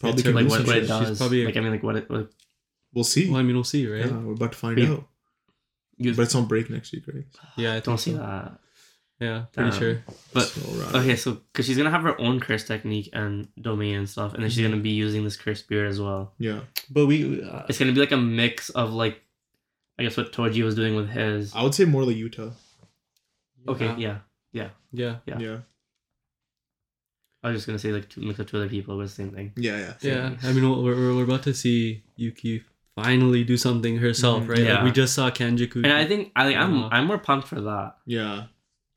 probably 0.00 0.18
It's 0.20 0.26
her, 0.28 0.32
Like, 0.32 0.48
what, 0.48 0.60
what 0.66 0.76
it 0.76 0.86
shit. 0.86 0.98
She's 0.98 1.08
does. 1.08 1.18
probably- 1.18 1.44
like, 1.44 1.56
I 1.56 1.60
mean, 1.60 1.72
like, 1.72 1.82
what 1.82 1.96
it. 1.96 2.08
What, 2.08 2.30
We'll 2.94 3.04
see. 3.04 3.28
Well, 3.28 3.38
I 3.40 3.42
mean, 3.42 3.54
we'll 3.54 3.64
see, 3.64 3.86
right? 3.86 4.06
Yeah, 4.06 4.16
we're 4.16 4.32
about 4.32 4.52
to 4.52 4.58
find 4.58 4.78
Yeah. 4.78 4.92
out. 4.92 5.08
you 5.98 6.14
But 6.14 6.22
it's 6.22 6.34
on 6.36 6.46
break 6.46 6.70
next 6.70 6.92
week, 6.92 7.02
right? 7.08 7.26
Yeah, 7.56 7.70
I 7.70 7.74
think 7.74 7.84
don't 7.84 7.98
see 7.98 8.12
that. 8.12 8.60
Yeah, 9.20 9.46
pretty 9.52 9.70
Damn. 9.70 9.78
sure. 9.80 10.02
But 10.32 10.42
So. 10.46 10.98
Okay, 10.98 11.16
so 11.16 11.32
because 11.52 11.66
she's 11.66 11.76
gonna 11.76 11.90
have 11.90 12.02
her 12.02 12.18
own 12.20 12.38
curse 12.40 12.64
technique 12.64 13.10
and 13.12 13.48
domain 13.60 13.96
and 13.96 14.08
stuff, 14.08 14.34
and 14.34 14.42
then 14.42 14.50
she's 14.50 14.62
gonna 14.64 14.80
be 14.80 14.90
using 14.90 15.24
this 15.24 15.36
curse 15.36 15.58
spirit 15.60 15.88
as 15.88 16.00
well. 16.00 16.34
yeah, 16.38 16.60
But 16.90 17.06
we, 17.06 17.42
uh, 17.42 17.64
It's 17.68 17.78
gonna 17.78 17.92
be 17.92 17.98
like 18.00 18.12
a 18.12 18.16
mix 18.16 18.70
of 18.70 18.92
like, 18.92 19.20
I 19.98 20.04
guess 20.04 20.16
what 20.16 20.32
Toji 20.32 20.62
was 20.62 20.76
doing 20.76 20.94
with 20.94 21.08
his. 21.10 21.52
I 21.54 21.62
would 21.64 21.74
say 21.74 21.84
more 21.84 22.04
like 22.04 22.16
Yuta. 22.16 22.52
Okay, 23.66 23.92
yeah, 23.98 24.18
yeah. 24.52 24.70
Yeah. 24.92 25.16
Yeah, 25.26 25.58
I 27.42 27.48
was 27.50 27.56
just 27.56 27.66
gonna 27.66 27.78
say 27.78 27.90
like 27.92 28.08
two, 28.08 28.20
mix 28.20 28.38
up 28.40 28.46
two 28.46 28.56
other 28.56 28.68
people, 28.68 28.96
but 28.96 29.04
the 29.04 29.08
same 29.08 29.30
thing. 29.30 29.52
Yeah, 29.56 29.78
yeah. 29.78 29.96
same 29.98 30.12
Yeah, 30.14 30.30
thing. 30.36 30.50
I 30.50 30.52
mean, 30.52 30.70
we're, 30.84 30.94
we're, 30.94 31.14
we're 31.16 31.24
about 31.24 31.42
to 31.44 31.54
see 31.54 32.02
Yuki 32.16 32.62
finally 32.96 33.44
do 33.44 33.56
something 33.56 33.96
herself, 33.98 34.44
Mhm. 34.44 34.48
right? 34.48 34.58
Like 34.58 34.66
Yeah. 34.68 34.84
we 34.84 34.90
just 34.92 35.14
saw 35.14 35.30
Kenjaku. 35.30 35.84
And 35.84 35.92
I 35.92 36.04
think 36.06 36.32
I 36.34 36.54
I'm 36.54 36.78
Uh-huh. 36.84 36.88
I'm 36.92 37.06
more 37.06 37.18
pumped 37.18 37.46
for 37.48 37.60
that 37.60 37.96
Yeah. 38.06 38.44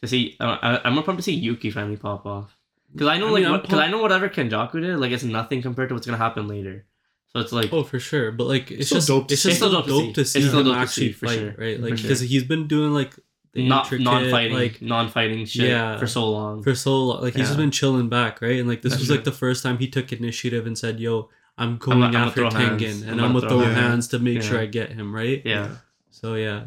To 0.02 0.08
see. 0.08 0.36
Uh, 0.39 0.58
I, 0.62 0.82
I'm 0.88 0.93
more 0.95 1.04
pumped 1.04 1.20
to 1.20 1.24
see 1.24 1.34
Yuki 1.34 1.72
finally 1.72 1.97
pop 1.97 2.26
off 2.26 2.56
because 2.93 3.08
I 3.08 3.18
know 3.18 3.28
I 3.28 3.32
like 3.32 3.43
mean, 3.43 3.52
I'm 3.54 3.62
because 3.62 3.80
I 3.80 3.88
know 3.89 4.02
whatever 4.02 4.30
Kenjaku 4.30 4.82
did, 4.82 4.97
like 4.97 5.12
it's 5.12 5.24
nothing 5.24 5.62
compared 5.62 5.89
to 5.89 5.95
what's 5.95 6.06
gonna 6.06 6.18
happen 6.18 6.47
later. 6.47 6.86
So 7.34 7.39
it's 7.39 7.52
like 7.54 7.72
Oh, 7.72 7.84
for 7.84 7.99
sure. 7.99 8.32
But 8.34 8.47
like, 8.47 8.72
it's 8.72 8.88
Still 8.88 8.97
just 8.97 9.08
dope 9.08 9.28
to 9.30 9.34
it's 9.36 9.41
see. 9.43 9.49
just 9.49 9.62
It's 9.62 9.70
still 9.72 9.84
still 9.84 10.02
dope 10.06 10.14
to 10.16 10.26
see, 10.26 10.39
It's 10.39 10.47
still 10.49 10.60
him 10.60 10.66
dope 10.66 10.76
to 10.76 10.80
actually 10.82 11.08
see, 11.08 11.12
for 11.14 11.28
fight, 11.28 11.39
sure. 11.39 11.56
right? 11.58 11.78
For 11.78 11.82
Like, 11.86 11.97
sure. 11.97 12.04
because 12.08 12.20
he's 12.20 12.43
been 12.43 12.68
doing 12.68 12.93
like 12.93 13.16
the 13.54 13.68
not 13.68 13.89
non-fighting, 13.91 14.54
like 14.54 14.82
non-fighting 14.82 15.45
shit 15.45 15.70
Yeah. 15.70 15.97
for 15.97 16.08
so 16.08 16.30
long. 16.30 16.62
for 16.64 16.76
so 16.76 16.97
long. 17.06 17.22
Like 17.22 17.36
he's 17.36 17.47
just 17.47 17.58
been 17.58 17.72
chilling 17.72 18.10
back, 18.10 18.41
right? 18.41 18.60
And 18.60 18.68
like 18.68 18.82
this 18.82 18.91
That's 18.91 19.02
was 19.02 19.08
true. 19.08 19.16
like 19.18 19.24
the 19.26 19.32
first 19.32 19.64
time 19.64 19.78
he 19.78 19.88
took 19.88 20.12
initiative 20.12 20.66
and 20.68 20.78
said, 20.78 20.99
"Yo, 20.99 21.30
I'm 21.58 21.78
going 21.78 22.02
I'm 22.04 22.12
gonna 22.12 22.28
after 22.28 22.41
throw 22.41 22.49
Tengen, 22.49 22.80
hands. 22.82 23.02
and 23.04 23.12
I'm 23.12 23.20
I'm 23.20 23.34
gonna 23.34 23.34
gonna 23.34 23.39
throw 23.41 23.49
throw 23.49 23.60
hands." 23.68 23.78
hands 23.80 24.08
to 24.10 24.20
make 24.20 24.41
sure 24.41 24.60
I 24.60 24.66
get 24.66 24.91
him." 24.91 25.14
Right? 25.16 25.41
yeah. 25.45 25.76
So 26.10 26.36
yeah, 26.36 26.66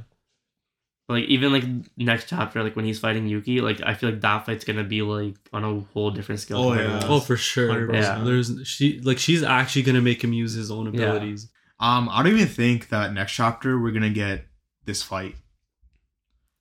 like 1.08 1.24
even 1.24 1.52
like 1.52 1.64
next 1.96 2.28
chapter, 2.28 2.62
like 2.62 2.76
when 2.76 2.84
he's 2.84 2.98
fighting 2.98 3.26
Yuki, 3.26 3.60
like 3.60 3.80
I 3.84 3.94
feel 3.94 4.10
like 4.10 4.20
that 4.22 4.46
fight's 4.46 4.64
gonna 4.64 4.84
be 4.84 5.02
like 5.02 5.34
on 5.52 5.62
a 5.64 5.80
whole 5.92 6.10
different 6.10 6.40
scale. 6.40 6.58
Oh, 6.58 6.72
yeah. 6.72 7.00
oh 7.04 7.20
for 7.20 7.36
sure, 7.36 7.86
bro. 7.86 7.94
100%. 7.94 8.24
There's 8.24 8.66
she 8.66 9.00
like 9.00 9.18
she's 9.18 9.42
actually 9.42 9.82
gonna 9.82 10.00
make 10.00 10.22
him 10.24 10.32
use 10.32 10.54
his 10.54 10.70
own 10.70 10.92
Yeah. 10.94 11.02
abilities. 11.02 11.50
Um, 11.80 12.08
I 12.10 12.22
don't 12.22 12.32
even 12.32 12.46
think 12.48 12.88
that 12.88 13.12
next 13.12 13.32
chapter 13.32 13.78
we're 13.80 13.90
gonna 13.90 14.08
get 14.10 14.46
this 14.86 15.02
fight. 15.02 15.34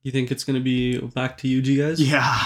You 0.01 0.11
think 0.11 0.31
it's 0.31 0.43
gonna 0.43 0.59
be 0.59 0.97
back 0.99 1.37
to 1.39 1.47
Yuji 1.47 1.77
guys? 1.77 2.01
Yeah, 2.01 2.37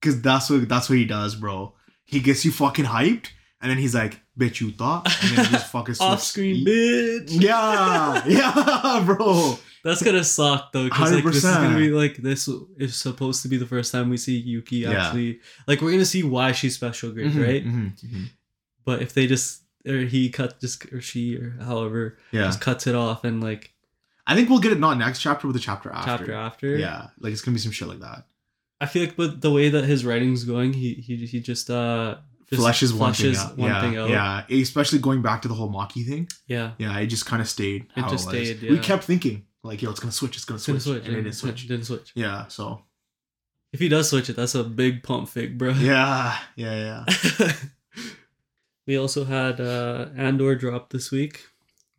because 0.00 0.22
that's 0.22 0.48
what 0.48 0.68
that's 0.68 0.88
what 0.88 0.98
he 0.98 1.04
does, 1.04 1.34
bro. 1.34 1.74
He 2.04 2.20
gets 2.20 2.44
you 2.44 2.52
fucking 2.52 2.84
hyped, 2.84 3.28
and 3.60 3.68
then 3.70 3.78
he's 3.78 3.94
like, 3.94 4.20
"Bitch, 4.38 4.60
you 4.60 4.70
thought," 4.70 5.06
and 5.24 5.36
then 5.36 5.44
he 5.46 5.50
just 5.52 5.72
fucking 5.72 5.96
Off 5.98 6.20
switch- 6.22 6.28
screen, 6.28 6.64
bitch. 6.66 7.40
Yeah, 7.42 8.22
yeah, 8.28 9.02
bro. 9.04 9.58
That's 9.84 10.02
gonna 10.02 10.22
suck 10.24 10.72
though, 10.72 10.84
because 10.84 11.12
like 11.12 11.24
this 11.24 11.36
is 11.36 11.44
gonna 11.44 11.76
be 11.76 11.90
like 11.90 12.16
this 12.16 12.48
is 12.78 12.94
supposed 12.94 13.42
to 13.42 13.48
be 13.48 13.56
the 13.56 13.66
first 13.66 13.90
time 13.92 14.10
we 14.10 14.16
see 14.16 14.36
Yuki 14.38 14.76
Yeah. 14.78 15.06
actually 15.06 15.40
like 15.66 15.80
we're 15.80 15.90
gonna 15.90 16.04
see 16.04 16.22
why 16.22 16.52
she's 16.52 16.74
special 16.74 17.10
grade, 17.10 17.32
Mhm, 17.32 17.42
right? 17.46 17.64
mhm, 17.66 18.00
mhm. 18.04 18.24
But 18.84 19.02
if 19.02 19.12
they 19.14 19.26
just 19.26 19.62
or 19.86 19.98
he 19.98 20.30
cut 20.30 20.60
just 20.60 20.86
or 20.92 21.00
she 21.00 21.36
or 21.36 21.56
however 21.60 22.18
Yeah, 22.30 22.44
just 22.44 22.60
cuts 22.60 22.86
it 22.86 22.94
off 22.94 23.24
and 23.24 23.42
like 23.42 23.72
I 24.24 24.36
think 24.36 24.48
we'll 24.48 24.60
get 24.60 24.70
it 24.72 24.78
not 24.78 24.98
next 24.98 25.20
chapter, 25.20 25.48
but 25.48 25.52
the 25.54 25.58
chapter 25.58 25.90
after. 25.90 26.10
chapter 26.18 26.32
after, 26.32 26.76
Yeah, 26.78 27.08
like 27.18 27.32
it's 27.32 27.42
gonna 27.42 27.54
be 27.56 27.60
some 27.60 27.72
shit 27.72 27.88
like 27.88 28.00
that. 28.00 28.26
I 28.80 28.86
feel 28.86 29.04
like 29.04 29.18
with 29.18 29.40
the 29.40 29.50
way 29.50 29.68
that 29.68 29.84
his 29.84 30.04
writing's 30.04 30.44
going, 30.44 30.72
he 30.74 30.94
he 30.94 31.16
he 31.26 31.40
just 31.40 31.70
uh 31.70 32.18
just 32.48 32.60
Flushes 32.60 32.92
one 32.94 33.14
thing 33.14 33.34
out. 33.34 33.56
one 33.58 33.70
yeah, 33.70 33.80
thing 33.80 33.96
out. 33.96 34.10
yeah. 34.10 34.44
Especially 34.60 34.98
going 35.00 35.22
back 35.22 35.42
to 35.42 35.48
the 35.48 35.54
whole 35.54 35.72
Maki 35.72 36.06
thing. 36.06 36.28
yeah. 36.46 36.72
Yeah, 36.78 36.96
it 36.98 37.06
just 37.06 37.24
kind 37.26 37.40
of 37.42 37.48
stayed. 37.48 37.86
It 37.96 38.02
how 38.02 38.10
just 38.10 38.26
was. 38.26 38.34
stayed, 38.48 38.62
We 38.70 38.78
kept 38.78 39.04
thinking 39.04 39.46
like, 39.64 39.80
yo, 39.82 39.90
it's 39.90 40.00
gonna 40.00 40.12
switch. 40.12 40.36
It's 40.36 40.44
gonna 40.44 40.56
It's 40.56 40.66
gonna 40.66 40.80
switch, 40.80 40.94
switch, 41.02 41.06
and 41.08 41.16
it 41.16 41.22
didn't 41.22 41.36
switch. 41.36 41.68
Didn't 41.68 41.84
switch. 41.86 42.12
Yeah. 42.14 42.46
So. 42.48 42.82
If 43.72 43.80
he 43.80 43.88
does 43.88 44.10
switch 44.10 44.28
it, 44.28 44.36
that's 44.36 44.54
a 44.54 44.62
big 44.64 45.02
pump 45.02 45.28
fake, 45.28 45.56
bro. 45.56 45.70
Yeah. 45.70 46.36
Yeah. 46.56 47.04
Yeah. 47.40 47.52
we 48.86 48.98
also 48.98 49.24
had 49.24 49.60
uh 49.60 50.08
Andor 50.16 50.54
drop 50.54 50.90
this 50.90 51.10
week. 51.10 51.46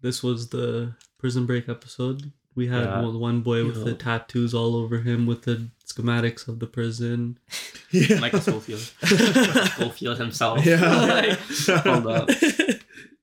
This 0.01 0.21
was 0.21 0.49
the 0.49 0.93
prison 1.17 1.45
break 1.45 1.69
episode. 1.69 2.31
We 2.55 2.67
had 2.67 2.83
Yeah. 2.83 3.01
one- 3.01 3.19
one 3.19 3.41
boy 3.41 3.65
with 3.65 3.83
the 3.83 3.95
tattoos 3.95 4.53
all 4.53 4.75
over 4.75 4.99
him 4.99 5.25
with 5.25 5.43
the 5.43 5.69
schematics 5.85 6.47
of 6.47 6.59
the 6.59 6.67
prison. 6.67 7.39
Yeah. 7.91 8.19
Michael 8.19 8.41
Schofield, 8.41 8.79
Schofield 9.03 10.17
himself. 10.17 10.65
Yeah. 10.65 10.79
Like, 11.05 11.37
hold 11.83 12.07
up. 12.07 12.27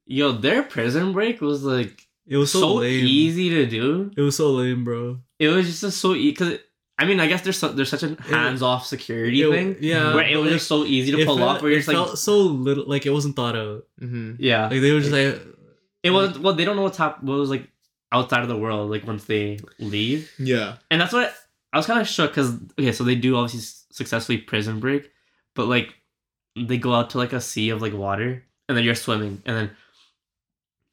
Yo, 0.06 0.30
their 0.30 0.62
prison 0.62 1.12
break 1.12 1.40
was 1.40 1.64
like 1.64 2.06
It 2.30 2.36
was 2.38 2.50
so, 2.52 2.60
so, 2.60 2.74
lame. 2.76 3.04
easy 3.06 3.50
to 3.50 3.66
do. 3.66 4.10
It 4.16 4.20
was 4.22 4.36
so 4.36 4.50
lame, 4.52 4.84
bro. 4.84 5.18
It 5.38 5.48
was 5.48 5.66
just 5.80 5.98
so 5.98 6.14
easy 6.14 6.30
because 6.30 6.58
I 6.98 7.04
mean 7.04 7.18
I 7.20 7.26
guess 7.26 7.42
there's 7.42 7.58
so, 7.58 7.68
there's 7.72 7.88
such 7.90 8.02
a 8.04 8.14
hands 8.22 8.62
off 8.62 8.86
security 8.86 9.42
It- 9.42 9.50
thing 9.50 9.76
yeah, 9.80 10.14
where 10.14 10.24
it 10.26 10.36
was 10.36 10.46
like, 10.46 10.52
just 10.58 10.68
so 10.68 10.84
easy 10.84 11.10
to 11.12 11.24
pull 11.26 11.36
felt, 11.38 11.48
off 11.56 11.62
where 11.62 11.70
you're 11.72 11.80
it 11.80 11.84
just 11.84 11.92
like 12.08 12.16
so 12.16 12.38
little, 12.38 12.84
like 12.86 13.04
it 13.04 13.10
wasn't 13.10 13.34
thought 13.36 13.56
out. 13.56 13.84
hmm 13.98 14.34
yeah 14.38 14.68
Like 14.68 14.80
they 14.80 14.92
were 14.92 15.00
just 15.00 15.12
like, 15.12 15.40
it 16.02 16.10
was 16.10 16.38
well 16.38 16.54
they 16.54 16.64
don't 16.64 16.76
know 16.76 16.82
what's 16.82 16.98
hap- 16.98 17.22
what 17.22 17.36
was 17.38 17.50
like 17.50 17.68
outside 18.12 18.42
of 18.42 18.48
the 18.48 18.56
world 18.56 18.90
like 18.90 19.06
once 19.06 19.24
they 19.24 19.58
leave 19.78 20.30
Yeah. 20.38 20.76
and 20.90 21.00
that's 21.00 21.12
what 21.12 21.34
I 21.72 21.76
was 21.78 21.86
kind 21.86 22.00
of 22.00 22.06
shook 22.08 22.30
because 22.32 22.54
okay 22.78 22.92
so 22.92 23.02
they 23.04 23.14
do 23.16 23.36
obviously 23.36 23.60
successfully 23.92 24.38
prison 24.38 24.78
break 24.80 25.10
but 25.56 25.66
like 25.66 25.94
they 26.56 26.76
go 26.78 26.92
out 26.94 27.10
to 27.10 27.18
like 27.18 27.32
a 27.32 27.40
sea 27.40 27.70
of 27.70 27.80
like 27.82 27.92
water 27.94 28.44
and 28.68 28.76
then 28.76 28.84
you're 28.84 28.94
swimming 28.94 29.40
and 29.46 29.56
then 29.56 29.70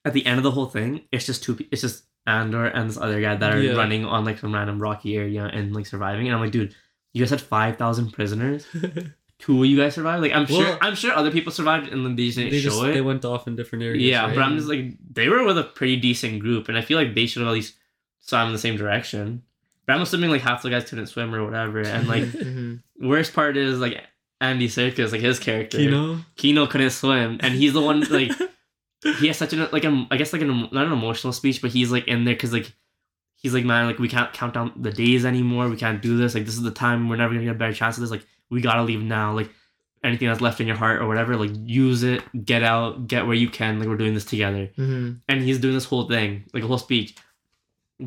at 0.07 0.13
the 0.13 0.25
end 0.25 0.37
of 0.37 0.43
the 0.43 0.51
whole 0.57 0.67
thing 0.77 1.01
it's 1.11 1.25
just 1.25 1.43
two 1.43 1.57
it's 1.71 1.81
just 1.81 2.05
Andor 2.25 2.65
and 2.65 2.89
this 2.89 2.97
other 2.97 3.19
guy 3.21 3.35
that 3.35 3.53
are 3.53 3.61
Yeah. 3.61 3.73
running 3.81 4.03
on 4.05 4.25
like 4.25 4.37
some 4.39 4.53
random 4.53 4.79
rocky 4.81 5.15
area 5.15 5.43
and 5.45 5.73
like 5.75 5.85
surviving 5.85 6.25
and 6.27 6.35
I'm 6.35 6.41
like 6.41 6.51
dude 6.51 6.73
you 7.13 7.23
guys 7.23 7.29
had 7.31 7.41
5,000 7.41 8.11
prisoners 8.11 8.65
two 9.39 9.63
of 9.63 9.69
you 9.69 9.77
guys 9.77 9.93
survived 9.95 10.21
like 10.23 10.33
I'm 10.33 10.45
sure 10.45 10.77
I'm 10.81 10.95
sure 10.95 11.13
other 11.13 11.31
people 11.31 11.51
survived 11.51 11.91
and 11.93 12.03
then 12.05 12.15
they 12.15 12.29
didn't 12.29 12.51
they 12.51 12.59
show 12.59 12.69
just 12.69 12.83
it 12.83 12.93
they 12.93 13.01
went 13.01 13.23
off 13.23 13.47
in 13.47 13.55
different 13.55 13.83
areas. 13.83 14.03
yeah, 14.03 14.25
right? 14.25 14.35
but 14.35 14.41
I'm 14.43 14.55
just 14.57 14.67
like 14.67 14.93
they 15.13 15.29
were 15.29 15.43
with 15.45 15.57
a 15.57 15.63
pretty 15.63 15.95
decent 15.97 16.39
group, 16.39 16.67
and 16.69 16.77
I 16.77 16.81
feel 16.81 16.97
like 16.97 17.13
they 17.15 17.27
should 17.27 17.41
have 17.43 17.49
at 17.49 17.53
least 17.53 17.75
swam 18.19 18.47
in 18.47 18.53
the 18.53 18.59
same 18.59 18.77
direction. 18.77 19.43
But 19.85 19.93
I'm 19.95 20.01
assuming 20.01 20.31
like 20.31 20.41
half 20.41 20.63
the 20.63 20.69
guys 20.71 20.89
couldn't 20.89 21.07
swim 21.07 21.33
or 21.35 21.43
whatever, 21.45 21.81
and 21.81 22.07
like 22.07 22.23
hmm 22.47 22.75
worst 22.99 23.33
part 23.33 23.57
is 23.57 23.79
like 23.79 24.03
Andy 24.41 24.67
Serkis, 24.67 25.11
like 25.11 25.21
his 25.21 25.37
character, 25.39 25.79
know, 25.79 26.19
Kino 26.35 26.65
couldn't 26.67 26.89
swim, 26.89 27.37
and 27.41 27.53
he's 27.53 27.73
the 27.73 27.81
one 27.81 28.01
like 28.09 28.31
he 29.19 29.27
has 29.27 29.37
such 29.37 29.53
an 29.53 29.67
like 29.71 29.83
a 29.83 30.07
I 30.11 30.17
guess 30.17 30.33
like 30.33 30.41
an 30.41 30.69
not 30.71 30.85
an 30.87 30.91
emotional 30.91 31.33
speech, 31.33 31.61
but 31.61 31.71
he's 31.71 31.91
like 31.91 32.07
in 32.07 32.25
there 32.25 32.33
because 32.33 32.53
like 32.53 32.73
he's 33.35 33.53
like 33.53 33.65
man 33.65 33.85
like 33.85 33.99
we 33.99 34.07
can't 34.09 34.33
count 34.33 34.53
down 34.53 34.73
the 34.75 34.91
days 34.91 35.25
anymore, 35.25 35.69
we 35.69 35.77
can't 35.77 36.01
do 36.01 36.17
this, 36.17 36.33
like 36.35 36.45
this 36.45 36.55
is 36.55 36.63
the 36.63 36.71
time. 36.71 37.07
We're 37.09 37.15
never 37.17 37.33
gonna 37.33 37.45
get 37.45 37.55
a 37.55 37.59
better 37.59 37.73
chance 37.73 37.97
of 37.97 38.01
this, 38.01 38.11
like 38.11 38.25
we 38.49 38.61
gotta 38.61 38.83
leave 38.83 39.01
now, 39.01 39.33
like 39.33 39.49
anything 40.03 40.27
that's 40.27 40.41
left 40.41 40.59
in 40.61 40.67
your 40.67 40.75
heart 40.75 41.01
or 41.01 41.07
whatever, 41.07 41.35
like 41.35 41.51
use 41.53 42.03
it, 42.03 42.23
get 42.45 42.63
out, 42.63 43.07
get 43.07 43.25
where 43.27 43.35
you 43.35 43.49
can, 43.49 43.79
like 43.79 43.87
we're 43.87 43.97
doing 43.97 44.13
this 44.13 44.25
together. 44.25 44.69
Hmm 44.75 45.13
and 45.29 45.41
he's 45.41 45.59
doing 45.59 45.73
this 45.75 45.85
whole 45.85 46.07
thing, 46.07 46.45
like 46.53 46.63
a 46.63 46.67
whole 46.67 46.77
speech. 46.77 47.15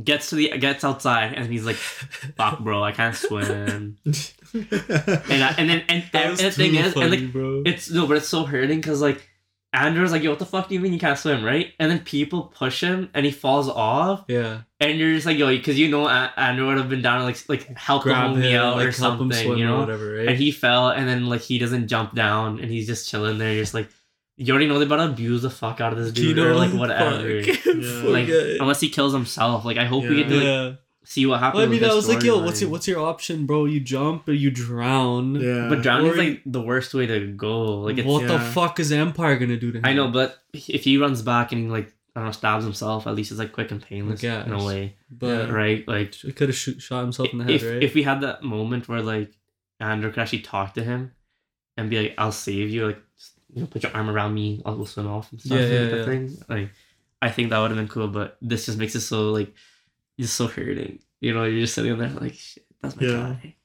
Gets 0.04 0.30
to 0.30 0.36
the 0.36 0.56
gets 0.58 0.84
outside 0.84 1.34
and 1.34 1.52
he's 1.52 1.64
like, 1.64 1.74
"Fuck, 1.74 2.60
bro, 2.60 2.82
I 2.82 2.92
can't 2.92 3.14
swim." 3.16 3.96
And 4.52 5.44
I, 5.44 5.54
and 5.58 5.70
then 5.70 5.84
and, 5.88 6.04
That 6.12 6.26
and 6.26 6.38
the 6.38 6.50
thing 6.50 6.72
too 6.72 6.78
is, 6.78 6.96
and 6.96 7.10
like 7.10 7.32
bro. 7.32 7.62
it's 7.64 7.90
no, 7.90 8.06
but 8.06 8.16
it's 8.16 8.28
so 8.28 8.44
hurting 8.44 8.78
because 8.80 9.00
like 9.00 9.29
Andrew's 9.72 10.10
like, 10.10 10.22
"Yo, 10.22 10.30
what 10.30 10.38
the 10.38 10.46
fuck 10.46 10.68
do 10.68 10.74
you 10.74 10.80
mean 10.80 10.92
you 10.92 10.98
can't 10.98 11.18
swim?" 11.18 11.44
Right? 11.44 11.72
And 11.78 11.90
then 11.90 12.00
people 12.00 12.52
push 12.54 12.82
him 12.82 13.10
and 13.14 13.24
he 13.24 13.32
falls 13.32 13.68
off, 13.68 14.24
yeah, 14.28 14.62
and 14.80 14.98
you're 14.98 15.14
just 15.14 15.26
like, 15.26 15.38
"Yo," 15.38 15.46
because 15.48 15.78
you 15.78 15.88
know 15.88 16.08
Andrew 16.08 16.66
would 16.66 16.78
have 16.78 16.88
been 16.88 17.02
down 17.02 17.20
to 17.20 17.24
like 17.24 17.48
like 17.48 17.76
help 17.76 18.02
grab 18.02 18.32
him 18.32 18.40
me 18.40 18.54
out 18.54 18.76
like 18.76 18.88
or 18.88 18.92
something, 18.92 19.56
you 19.56 19.64
know? 19.64 19.78
whatever, 19.78 20.16
right? 20.16 20.28
And 20.28 20.36
he 20.36 20.50
fell, 20.50 20.88
and 20.88 21.08
then 21.08 21.26
like 21.26 21.42
he 21.42 21.58
doesn't 21.58 21.88
jump 21.88 22.14
down, 22.14 22.58
and 22.58 22.70
he's 22.70 22.86
just 22.86 23.08
chilling 23.08 23.38
there, 23.38 23.52
You're 23.52 23.62
just 23.62 23.74
like. 23.74 23.88
You 24.42 24.54
already 24.54 24.68
know 24.68 24.78
they're 24.78 24.86
about 24.86 25.04
to 25.04 25.12
abuse 25.12 25.42
the 25.42 25.50
fuck 25.50 25.82
out 25.82 25.92
of 25.92 25.98
this 25.98 26.12
dude, 26.12 26.38
or 26.38 26.54
like 26.54 26.72
whatever. 26.72 27.28
Yeah. 27.28 28.02
Like 28.04 28.28
unless 28.58 28.80
he 28.80 28.88
kills 28.88 29.12
himself. 29.12 29.66
Like 29.66 29.76
I 29.76 29.84
hope 29.84 30.04
we 30.04 30.16
get 30.16 30.28
to 30.30 30.34
like, 30.34 30.44
yeah. 30.44 30.72
See 31.04 31.26
what 31.26 31.40
happens. 31.40 31.58
Well, 31.58 31.66
I 31.66 31.70
mean, 31.70 31.80
with 31.80 31.90
I 31.90 31.94
was 31.94 32.08
like, 32.08 32.22
yo, 32.22 32.42
what's 32.42 32.60
your 32.60 32.70
what's 32.70 32.86
your 32.88 33.00
option, 33.00 33.46
bro? 33.46 33.64
You 33.64 33.80
jump 33.80 34.28
or 34.28 34.32
you 34.32 34.50
drown? 34.50 35.34
Yeah. 35.36 35.68
But 35.68 35.82
drowning 35.82 36.12
is 36.12 36.18
Or- 36.18 36.22
like 36.22 36.42
the 36.46 36.60
worst 36.60 36.94
way 36.94 37.06
to 37.06 37.26
go. 37.32 37.80
Like 37.82 37.98
it's, 37.98 38.06
what 38.06 38.26
the 38.26 38.38
fuck 38.38 38.80
is 38.80 38.92
Empire 38.92 39.36
gonna 39.38 39.56
do 39.56 39.72
to 39.72 39.78
him? 39.78 39.84
I 39.84 39.92
know, 39.92 40.08
but 40.08 40.42
if 40.52 40.84
he 40.84 40.98
runs 40.98 41.22
back 41.22 41.52
and 41.52 41.62
he 41.62 41.68
like 41.68 41.92
I 42.14 42.20
don't 42.20 42.26
know 42.26 42.32
stabs 42.32 42.64
himself, 42.64 43.06
at 43.06 43.14
least 43.14 43.30
it's 43.30 43.38
like 43.38 43.52
quick 43.52 43.70
and 43.70 43.82
painless 43.82 44.22
I 44.24 44.42
in 44.42 44.52
a 44.52 44.64
way, 44.64 44.96
but 45.10 45.50
right? 45.50 45.86
Like 45.86 46.14
he 46.14 46.32
could 46.32 46.48
have 46.48 46.56
shoot, 46.56 46.82
shot 46.82 47.02
himself 47.02 47.32
in 47.32 47.38
the 47.38 47.44
head, 47.44 47.54
if 47.54 47.62
right? 47.64 47.82
if 47.82 47.94
we 47.94 48.02
had 48.02 48.20
that 48.22 48.42
moment 48.42 48.88
where 48.88 49.00
like 49.02 49.32
Andrew 49.78 50.10
could 50.10 50.20
actually 50.20 50.40
talk 50.40 50.74
to 50.74 50.82
him 50.82 51.12
and 51.76 51.88
be 51.88 52.02
like, 52.02 52.14
"I'll 52.18 52.32
save 52.32 52.68
you," 52.70 52.86
like 52.88 53.00
you 53.54 53.62
know, 53.62 53.66
put 53.66 53.82
your 53.82 53.94
arm 53.94 54.10
around 54.10 54.34
me, 54.34 54.60
I'll 54.64 54.76
go 54.76 54.84
swim 54.84 55.06
off 55.06 55.30
and 55.32 55.40
stuff. 55.40 55.58
Yeah, 55.58 55.64
like 55.64 55.72
yeah, 55.72 55.84
that 55.86 55.98
yeah. 55.98 56.04
thing. 56.04 56.36
Like 56.48 56.70
I 57.22 57.30
think 57.30 57.50
that 57.50 57.58
would 57.58 57.70
have 57.70 57.78
been 57.78 57.88
cool, 57.88 58.08
but 58.08 58.36
this 58.42 58.66
just 58.66 58.78
makes 58.78 58.94
it 58.94 59.00
so 59.00 59.30
like 59.30 59.52
just 60.18 60.34
so 60.34 60.46
hurting. 60.46 61.00
You 61.20 61.34
know, 61.34 61.44
you're 61.44 61.60
just 61.62 61.74
sitting 61.74 61.96
there 61.98 62.08
like, 62.10 62.34
"Shit, 62.34 62.64
that's 62.80 62.96
my 62.96 63.06
Yeah. 63.06 63.36
guy." 63.42 63.56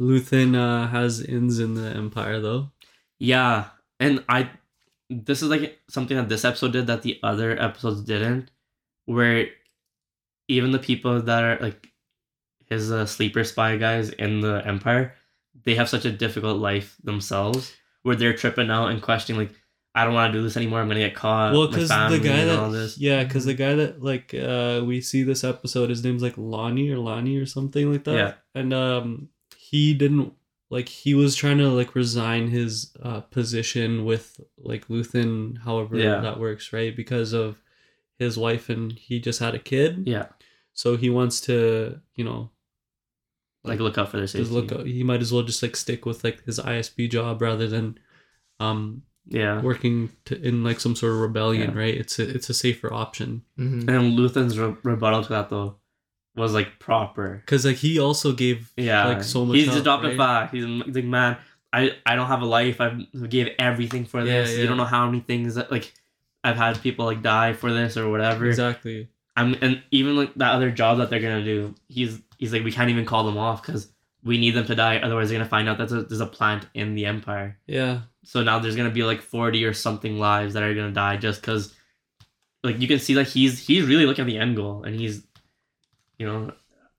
Luthen 0.00 0.56
uh, 0.56 0.88
has 0.88 1.20
ins 1.20 1.58
in 1.58 1.74
the 1.74 1.88
Empire, 1.90 2.40
though. 2.40 2.70
Yeah, 3.18 3.66
and 4.00 4.24
I 4.28 4.50
this 5.10 5.42
is 5.42 5.48
like 5.48 5.78
something 5.88 6.16
that 6.16 6.28
this 6.28 6.44
episode 6.44 6.72
did 6.72 6.86
that 6.86 7.02
the 7.02 7.20
other 7.22 7.60
episodes 7.60 8.00
didn't, 8.02 8.50
where 9.04 9.48
even 10.48 10.70
the 10.72 10.78
people 10.78 11.20
that 11.20 11.44
are 11.44 11.58
like 11.60 11.88
his 12.66 12.90
uh, 12.90 13.04
sleeper 13.06 13.44
spy 13.44 13.76
guys 13.76 14.08
in 14.10 14.40
the 14.40 14.62
Empire, 14.66 15.14
they 15.64 15.74
have 15.74 15.88
such 15.88 16.04
a 16.06 16.10
difficult 16.12 16.58
life 16.58 16.96
themselves, 17.04 17.74
where 18.02 18.16
they're 18.16 18.32
tripping 18.36 18.70
out 18.70 18.88
and 18.88 19.02
questioning 19.02 19.42
like, 19.42 19.54
I 19.94 20.04
don't 20.04 20.14
want 20.14 20.32
to 20.32 20.38
do 20.38 20.42
this 20.42 20.56
anymore. 20.56 20.80
I'm 20.80 20.88
gonna 20.88 21.00
get 21.00 21.14
caught. 21.14 21.52
well, 21.52 21.68
because 21.68 21.88
the 21.88 22.18
guy 22.22 22.44
that 22.46 22.94
yeah, 22.98 23.24
because 23.24 23.44
the 23.44 23.54
guy 23.54 23.74
that 23.74 24.02
like 24.02 24.32
uh 24.34 24.82
we 24.84 25.00
see 25.00 25.22
this 25.22 25.44
episode, 25.44 25.90
his 25.90 26.02
name's 26.02 26.22
like 26.22 26.38
Lonnie 26.38 26.90
or 26.90 26.98
Lonnie 26.98 27.36
or 27.36 27.46
something 27.46 27.92
like 27.92 28.04
that. 28.04 28.14
Yeah. 28.14 28.34
and 28.54 28.72
um 28.72 29.28
he 29.56 29.92
didn't 29.94 30.32
like 30.70 30.88
he 30.88 31.12
was 31.14 31.36
trying 31.36 31.58
to 31.58 31.68
like 31.68 31.94
resign 31.94 32.48
his 32.48 32.94
uh, 33.02 33.20
position 33.20 34.06
with 34.06 34.40
like 34.56 34.88
Luthen, 34.88 35.58
however 35.58 35.96
Yeah. 35.98 36.20
that 36.22 36.40
works, 36.40 36.72
right? 36.72 36.96
Because 36.96 37.34
of 37.34 37.60
his 38.18 38.38
wife 38.38 38.70
and 38.70 38.92
he 38.92 39.20
just 39.20 39.40
had 39.40 39.54
a 39.54 39.58
kid. 39.58 40.04
Yeah, 40.06 40.26
So 40.72 40.96
he 40.96 41.10
wants 41.10 41.40
to, 41.42 42.00
you 42.14 42.24
know, 42.24 42.50
like 43.64 43.80
look 43.80 43.98
out 43.98 44.10
for 44.10 44.16
their 44.16 44.26
safety. 44.26 44.44
just 44.44 44.52
look. 44.52 44.86
He 44.86 45.02
might 45.02 45.20
as 45.20 45.32
well 45.32 45.42
just 45.42 45.62
like 45.62 45.76
stick 45.76 46.06
with 46.06 46.24
like 46.24 46.42
his 46.44 46.58
ISB 46.58 47.10
job 47.10 47.42
rather 47.42 47.66
than, 47.68 47.98
um, 48.58 49.02
Yeah, 49.26 49.60
working 49.62 50.10
to, 50.26 50.40
in 50.40 50.64
like 50.64 50.80
some 50.80 50.96
sort 50.96 51.12
of 51.12 51.20
rebellion, 51.20 51.70
Yeah. 51.72 51.78
right? 51.78 51.94
It's 51.94 52.18
a 52.18 52.28
it's 52.28 52.50
a 52.50 52.54
safer 52.54 52.92
option 52.92 53.42
Mhm. 53.58 53.80
and 53.80 53.88
then 53.88 54.10
Luthen's 54.16 54.58
re- 54.58 54.74
rebuttal 54.82 55.22
to 55.22 55.28
that 55.30 55.48
though 55.48 55.76
was 56.34 56.52
like 56.54 56.78
proper. 56.80 57.40
because 57.44 57.64
like 57.64 57.76
he 57.76 57.98
also 58.00 58.32
gave 58.32 58.72
Yeah, 58.76 59.06
like 59.06 59.22
so 59.22 59.44
much. 59.44 59.56
He's 59.56 59.66
help, 59.66 59.74
just 59.76 59.84
dropped 59.84 60.04
right? 60.04 60.14
a 60.14 60.16
fact. 60.16 60.54
He's 60.54 60.64
like, 60.64 61.04
man, 61.04 61.36
I 61.72 61.92
I 62.04 62.16
don't 62.16 62.26
have 62.26 62.42
a 62.42 62.46
life. 62.46 62.80
I 62.80 63.06
gave 63.28 63.48
everything 63.58 64.04
for 64.06 64.24
this. 64.24 64.52
yeah. 64.54 64.62
You 64.62 64.66
don't 64.66 64.76
know 64.76 64.84
how 64.84 65.06
many 65.06 65.20
things 65.20 65.54
that 65.54 65.70
like 65.70 65.92
I've 66.42 66.56
had 66.56 66.80
people 66.82 67.04
like 67.06 67.22
die 67.22 67.52
for 67.52 67.72
this 67.72 67.96
or 67.96 68.08
whatever. 68.10 68.46
Exactly. 68.46 69.08
I'm 69.36 69.54
and 69.62 69.82
even 69.92 70.16
like 70.16 70.34
that 70.34 70.52
other 70.54 70.70
job 70.72 70.98
that 70.98 71.10
they're 71.10 71.20
gonna 71.20 71.44
do. 71.44 71.74
He's 71.88 72.20
he's 72.38 72.52
like 72.52 72.64
we 72.64 72.72
can't 72.72 72.90
even 72.90 73.04
call 73.06 73.24
them 73.24 73.38
off 73.38 73.62
because 73.64 73.92
we 74.24 74.36
need 74.38 74.50
them 74.56 74.66
to 74.66 74.74
die. 74.74 74.98
Otherwise, 74.98 75.28
they're 75.28 75.38
gonna 75.38 75.48
find 75.48 75.68
out 75.68 75.78
that 75.78 75.92
a, 75.92 76.02
there's 76.02 76.20
a 76.20 76.26
plant 76.26 76.66
in 76.74 76.94
the 76.96 77.06
empire. 77.06 77.58
Yeah. 77.68 78.00
So 78.24 78.42
now 78.42 78.58
there's 78.58 78.76
gonna 78.76 78.90
be 78.90 79.02
like 79.02 79.20
forty 79.20 79.64
or 79.64 79.72
something 79.72 80.18
lives 80.18 80.54
that 80.54 80.62
are 80.62 80.74
gonna 80.74 80.92
die 80.92 81.16
just 81.16 81.40
because, 81.40 81.74
like 82.62 82.78
you 82.80 82.86
can 82.88 82.98
see 82.98 83.14
that 83.14 83.28
he's 83.28 83.58
he's 83.66 83.84
really 83.84 84.06
looking 84.06 84.22
at 84.22 84.26
the 84.28 84.38
end 84.38 84.56
goal 84.56 84.84
and 84.84 84.94
he's, 84.98 85.22
you 86.18 86.26
know, 86.26 86.52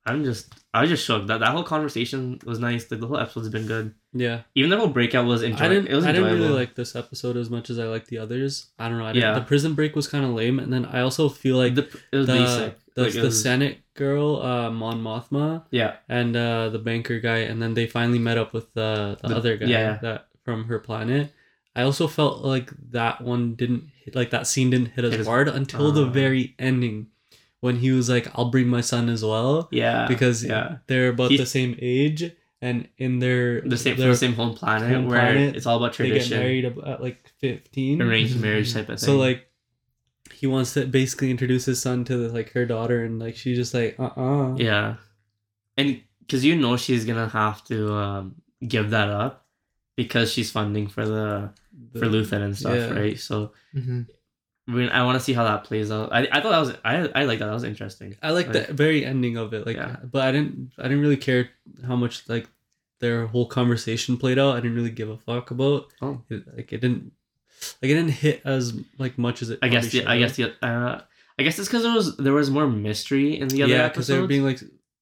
I'm 0.06 0.24
just 0.26 0.54
I 0.74 0.82
was 0.82 0.90
just 0.90 1.06
shook 1.06 1.28
that 1.28 1.40
that 1.40 1.50
whole 1.52 1.64
conversation 1.64 2.40
was 2.46 2.60
nice. 2.60 2.90
Like 2.92 3.00
the 3.00 3.08
whole 3.08 3.18
episode's 3.18 3.50
been 3.50 3.68
good. 3.68 3.94
Yeah. 4.12 4.42
Even 4.54 4.70
the 4.70 4.78
whole 4.78 4.88
breakout 4.90 5.26
was 5.26 5.44
I 5.44 5.48
enjoyable. 5.48 5.70
didn't. 5.76 5.88
It 5.88 5.96
was 5.96 6.06
I 6.06 6.12
didn't 6.12 6.34
really 6.34 6.50
like 6.50 6.76
this 6.76 6.96
episode 6.96 7.38
as 7.38 7.50
much 7.50 7.70
as 7.70 7.80
I 7.80 7.86
liked 7.86 8.08
the 8.08 8.18
others. 8.18 8.68
I 8.78 8.90
don't 8.90 8.98
know. 8.98 9.06
I 9.06 9.14
didn't, 9.14 9.24
Yeah. 9.24 9.34
The 9.40 9.46
prison 9.46 9.76
break 9.76 9.96
was 9.96 10.08
kind 10.08 10.26
of 10.26 10.32
lame, 10.32 10.60
and 10.60 10.74
then 10.74 10.86
I 10.86 11.00
also 11.02 11.30
feel 11.30 11.56
like 11.58 11.76
the, 11.76 11.84
it 12.12 12.18
was 12.18 12.28
the 12.28 12.34
basic. 12.34 12.78
the, 12.96 13.04
Like, 13.06 13.14
the 13.14 13.22
was- 13.22 13.42
Senate 13.42 13.78
girl, 13.96 14.42
uh, 14.42 14.70
Mon 14.72 15.02
Mothma, 15.02 15.64
yeah, 15.72 15.96
and 16.10 16.36
uh, 16.36 16.70
the 16.70 16.80
banker 16.80 17.20
guy, 17.20 17.38
and 17.40 17.62
then 17.62 17.74
they 17.76 17.88
finally 17.88 18.20
met 18.20 18.38
up 18.38 18.52
with 18.54 18.74
the, 18.74 19.18
the, 19.22 19.30
The- 19.30 19.36
other 19.36 19.58
guy 19.58 19.66
yeah, 19.68 19.80
yeah. 19.80 19.98
that 20.02 20.28
from 20.44 20.66
her 20.66 20.80
planet. 20.80 21.32
I 21.76 21.82
also 21.82 22.08
felt 22.08 22.44
like 22.44 22.70
that 22.92 23.22
one 23.22 23.56
didn't 23.56 23.90
hit, 24.04 24.16
like 24.16 24.30
that 24.32 24.46
scene 24.48 24.70
didn't 24.70 24.90
hit 24.94 25.06
as 25.06 25.12
Hit 25.12 25.22
as- 25.22 25.28
hard 25.28 25.48
until 25.48 25.92
the 25.92 26.06
Ah. 26.06 26.10
very 26.10 26.54
ending, 26.60 27.08
when 27.62 27.78
he 27.78 27.92
was 27.92 28.10
like, 28.10 28.28
"I'll 28.36 28.50
bring 28.52 28.68
my 28.68 28.82
son 28.82 29.10
as 29.10 29.24
well," 29.24 29.70
yeah, 29.72 30.06
because 30.08 30.44
yeah. 30.44 30.78
they're 30.88 31.10
about 31.10 31.32
He- 31.32 31.38
the 31.38 31.46
same 31.48 31.76
age, 31.82 32.30
and 32.62 32.88
in 32.98 33.20
their 33.20 33.62
the 33.62 33.78
same 33.78 33.98
their- 33.98 34.10
the 34.10 34.16
same 34.18 34.34
home 34.34 34.54
planet 34.54 34.92
home 34.92 35.08
where 35.08 35.20
planet, 35.20 35.56
it's 35.56 35.66
all 35.66 35.78
about 35.78 35.94
tradition. 35.94 36.30
they 36.30 36.36
get 36.36 36.40
married 36.44 36.66
at 36.86 37.02
like 37.02 37.32
fifteen. 37.40 38.02
arranged 38.02 38.40
marriage 38.40 38.72
type 38.74 38.90
of 38.90 39.00
thing. 39.00 39.06
So 39.08 39.18
like 39.18 39.48
he 40.32 40.46
wants 40.48 40.74
to 40.74 40.86
basically 40.86 41.32
introduce 41.32 41.66
his 41.66 41.82
son 41.82 42.04
to 42.06 42.28
like 42.30 42.52
her 42.52 42.66
daughter 42.66 43.04
and 43.04 43.18
like 43.20 43.36
she's 43.36 43.58
just 43.58 43.74
like 43.74 43.96
uh 44.00 44.12
uh 44.18 44.56
Yeah, 44.58 44.96
and 45.78 46.02
because 46.20 46.44
you 46.46 46.56
know 46.56 46.78
she's 46.78 47.06
gonna 47.06 47.30
have 47.30 47.64
to 47.66 47.94
um, 47.94 48.36
give 48.68 48.92
that 48.92 49.10
up 49.10 49.43
because 49.96 50.32
she's 50.32 50.52
funding 50.52 50.88
for 50.88 51.06
the, 51.06 51.52
for 51.94 52.06
Luthen 52.08 52.42
and 52.42 52.58
stuff, 52.58 52.76
yeah. 52.76 52.90
right? 52.94 53.20
So 53.20 53.52
Mhm. 53.76 54.08
I 54.68 54.72
mean, 54.72 54.90
I 54.90 55.04
want 55.04 55.18
to 55.18 55.24
see 55.24 55.34
how 55.34 55.44
that 55.44 55.66
plays 55.66 55.92
out. 55.92 56.14
I, 56.14 56.20
I 56.32 56.40
thought 56.42 56.52
that 56.52 56.60
was 56.60 56.74
I 56.86 57.22
I 57.22 57.26
like 57.26 57.40
that. 57.40 57.48
That 57.48 57.54
was 57.54 57.66
interesting. 57.66 58.16
I 58.24 58.32
like 58.32 58.48
Like- 58.48 58.68
the 58.68 58.74
very 58.74 59.06
ending 59.06 59.36
of 59.38 59.54
it 59.54 59.66
like 59.66 59.76
Yeah. 59.78 59.98
but 60.10 60.22
I 60.28 60.32
didn't 60.32 60.72
I 60.78 60.84
didn't 60.84 61.02
really 61.02 61.18
care 61.18 61.50
how 61.86 61.96
much 61.98 62.28
like 62.30 62.48
their 63.00 63.28
whole 63.28 63.46
conversation 63.46 64.16
played 64.18 64.40
out 64.40 64.56
I 64.56 64.62
didn't 64.62 64.76
really 64.78 64.90
give 64.92 65.10
a 65.10 65.18
fuck 65.18 65.52
about 65.52 65.88
Oh. 66.02 66.22
it, 66.30 66.44
like 66.56 66.72
it 66.72 66.80
didn't 66.80 67.12
like 67.82 67.92
it 67.92 67.96
didn't 67.96 68.12
hit 68.12 68.42
as 68.46 68.74
like 68.98 69.18
much 69.18 69.42
as 69.42 69.50
it 69.50 69.60
I 69.62 69.68
guess 69.68 69.90
the, 69.92 70.06
I 70.06 70.18
guess 70.20 70.38
the 70.38 70.54
uh, 70.66 71.02
I 71.38 71.44
guess 71.44 71.60
it's 71.60 71.68
because 71.68 71.84
there 71.84 71.94
was 71.94 72.16
there 72.18 72.34
was 72.34 72.50
more 72.50 72.68
mystery 72.68 73.38
in 73.40 73.50
the 73.50 73.64
other 73.64 73.74
yeah 73.74 73.90
because 73.90 74.08
they 74.08 74.18
were 74.20 74.28
being 74.28 74.46
like 74.46 74.60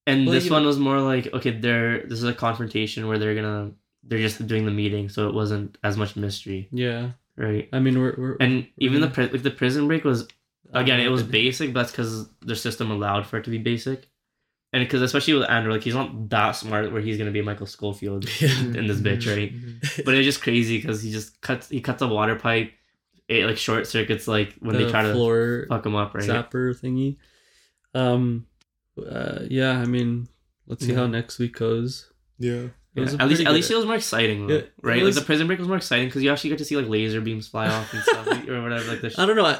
and 0.07 0.25
well, 0.25 0.33
this 0.33 0.49
one 0.49 0.63
know- 0.63 0.67
was 0.69 0.79
more 0.79 0.99
like 1.01 1.31
okay, 1.33 1.51
they're 1.51 2.01
this 2.01 2.17
is 2.17 2.23
a 2.23 2.33
confrontation 2.33 3.07
where 3.07 3.19
they're 3.19 3.35
gonna 3.35 3.71
they're 4.04 4.20
just 4.20 4.45
doing 4.47 4.66
the 4.66 4.72
meeting, 4.72 5.10
so 5.10 5.28
it 5.28 5.34
wasn't 5.34 5.78
as 5.84 5.97
much 5.97 6.16
mystery, 6.16 6.68
yeah 6.72 7.12
right? 7.38 7.70
I 7.74 7.80
mean 7.80 7.99
we're, 7.99 8.16
we're 8.18 8.38
And 8.39 8.68
even 8.78 9.02
the 9.02 9.10
pri- 9.10 9.28
like 9.28 9.43
the 9.43 9.52
prison 9.52 9.88
break 9.88 10.04
was 10.04 10.28
again 10.74 10.99
it 10.99 11.10
was 11.10 11.24
basic, 11.24 11.74
but 11.74 11.82
that's 11.82 11.91
because 11.91 12.30
their 12.41 12.56
system 12.56 12.91
allowed 12.91 13.26
for 13.26 13.38
it 13.38 13.43
to 13.45 13.49
be 13.49 13.58
basic, 13.58 14.10
and 14.74 14.84
because 14.84 15.02
especially 15.02 15.34
with 15.34 15.49
Andrew, 15.49 15.74
like 15.74 15.84
he's 15.84 15.95
not 15.95 16.30
that 16.30 16.52
smart 16.52 16.91
where 16.91 17.02
he's 17.02 17.18
gonna 17.18 17.32
be 17.32 17.41
Michael 17.41 17.66
Schofield 17.66 18.26
yeah 18.41 18.60
in 18.60 18.88
this 18.88 18.99
bitch, 18.99 19.28
right? 19.28 19.52
but 20.06 20.14
it's 20.14 20.26
just 20.26 20.41
crazy 20.41 20.78
because 20.78 21.02
he 21.02 21.12
just 21.12 21.41
cuts 21.41 21.70
he 21.70 21.82
cuts 21.82 22.02
a 22.02 22.08
water 22.08 22.36
pipe, 22.36 22.72
it 23.28 23.45
like 23.45 23.58
short 23.58 23.88
circuits 23.88 24.28
like 24.28 24.54
when 24.60 24.76
the 24.76 24.86
they 24.86 24.91
try 24.91 25.04
to 25.04 25.14
floor 25.14 25.66
fuck 25.70 25.86
him 25.86 25.95
up, 25.95 26.14
right? 26.14 26.24
zapper 26.24 26.74
thingy. 26.80 27.18
Um, 27.93 28.45
uh, 28.97 29.39
yeah, 29.49 29.80
I 29.80 29.86
mean, 29.86 30.28
let's 30.68 30.86
see 30.86 30.93
how 30.93 31.08
next 31.08 31.39
week 31.39 31.58
goes. 31.58 32.12
Yeah. 32.39 32.68
It 32.95 33.01
was 33.01 33.13
Yeah, 33.13 33.21
At 33.23 33.29
least, 33.29 33.41
at 33.45 33.53
least 33.53 33.71
it 33.71 33.75
was 33.77 33.85
more 33.85 33.95
exciting, 33.95 34.47
though, 34.47 34.55
Yeah, 34.55 34.61
right? 34.81 35.01
was- 35.01 35.15
like 35.15 35.23
the 35.23 35.25
prison 35.25 35.47
break 35.47 35.59
was 35.59 35.67
more 35.67 35.77
exciting 35.77 36.07
because 36.07 36.23
you 36.23 36.31
actually 36.31 36.49
get 36.51 36.59
to 36.59 36.65
see 36.65 36.75
like 36.75 36.87
laser 36.89 37.21
beams 37.21 37.47
fly 37.47 37.67
off 37.67 37.93
and 37.93 38.03
stuff, 38.03 38.27
like, 38.27 38.47
or 38.49 38.61
whatever. 38.61 38.83
Like 38.91 39.01
the 39.01 39.09
sh- 39.09 39.15
I 39.19 39.25
don't 39.25 39.35
know. 39.37 39.45
I, 39.45 39.59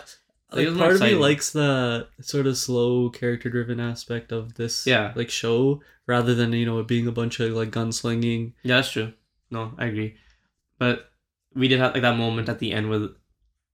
Like, 0.54 0.68
like 0.68 0.78
part 0.78 0.94
of 0.96 1.02
me 1.02 1.16
likes 1.16 1.52
the 1.52 2.08
sort 2.20 2.46
of 2.46 2.58
slow 2.58 3.10
character 3.10 3.50
driven 3.50 3.80
aspect 3.80 4.34
of 4.34 4.56
this 4.56 4.86
Yeah. 4.86 5.14
like 5.16 5.30
show 5.30 5.82
rather 6.08 6.36
than 6.36 6.52
you 6.52 6.66
know 6.66 6.80
it 6.80 6.88
being 6.88 7.08
a 7.08 7.12
bunch 7.14 7.40
of 7.40 7.54
like 7.54 7.72
gunslinging. 7.72 8.52
yeah, 8.64 8.76
that's 8.78 8.92
true. 8.92 9.14
No, 9.50 9.74
I 9.78 9.86
agree. 9.86 10.16
But 10.78 11.10
we 11.56 11.68
did 11.70 11.80
have 11.80 11.94
like 11.94 12.02
that 12.02 12.18
moment 12.18 12.50
at 12.50 12.60
the 12.60 12.74
end 12.74 12.90
with 12.90 13.12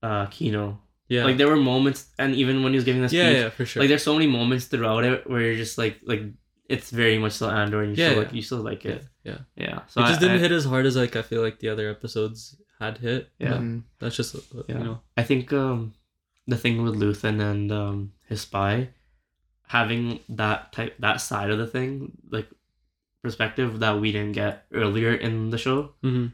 uh 0.03 0.27
Kino. 0.27 0.81
Yeah. 1.09 1.23
Like 1.23 1.37
there 1.37 1.47
were 1.47 1.55
moments, 1.55 2.07
and 2.19 2.35
even 2.35 2.61
when 2.63 2.73
he 2.73 2.77
was 2.77 2.83
giving 2.85 3.01
speech, 3.07 3.17
yeah, 3.17 3.31
yeah, 3.31 3.49
for 3.49 3.65
sure. 3.65 3.81
like 3.81 3.87
there's 3.89 4.03
so 4.03 4.13
many 4.13 4.27
moments 4.27 4.65
throughout 4.65 5.03
it 5.03 5.27
where 5.27 5.41
you're 5.41 5.55
just 5.55 5.77
like 5.79 5.97
like 6.05 6.21
it's 6.69 6.89
very 6.91 7.17
much 7.17 7.33
still 7.33 7.49
Andor, 7.49 7.81
and 7.81 7.95
you 7.97 8.03
Yeah, 8.03 8.09
still 8.09 8.19
yeah. 8.21 8.25
like 8.27 8.33
you 8.35 8.41
still 8.41 8.59
like 8.59 8.85
it. 8.85 9.03
yeah. 9.23 9.37
Yeah. 9.55 9.79
So 9.87 10.01
it 10.01 10.07
just 10.07 10.17
I- 10.19 10.21
didn't 10.23 10.37
I- 10.37 10.39
hit 10.39 10.51
as 10.51 10.65
hard 10.65 10.85
as 10.85 10.95
like 10.95 11.15
I 11.15 11.21
feel 11.21 11.41
like 11.41 11.59
the 11.59 11.69
other 11.69 11.89
episodes 11.89 12.55
had 12.79 12.97
hit. 12.99 13.29
Yeah. 13.39 13.53
Mhm. 13.57 13.83
That's 13.99 14.15
just 14.15 14.35
uh, 14.35 14.39
Yeah. 14.67 14.77
you 14.77 14.83
know. 14.83 15.01
I 15.15 15.23
think 15.23 15.51
um, 15.53 15.93
the 16.47 16.57
thing 16.57 16.83
with 16.83 16.95
Luthen 16.95 17.41
and 17.41 17.71
um, 17.71 18.11
his 18.27 18.41
spy, 18.41 18.89
having 19.67 20.19
that 20.29 20.71
type 20.73 20.95
that 20.99 21.17
side 21.21 21.49
of 21.51 21.57
the 21.57 21.67
thing, 21.67 22.11
like 22.29 22.47
perspective 23.23 23.79
that 23.79 23.99
we 23.99 24.11
didn't 24.11 24.33
get 24.33 24.65
earlier 24.73 25.13
in 25.13 25.49
the 25.49 25.57
show, 25.57 25.93
hmm 26.01 26.27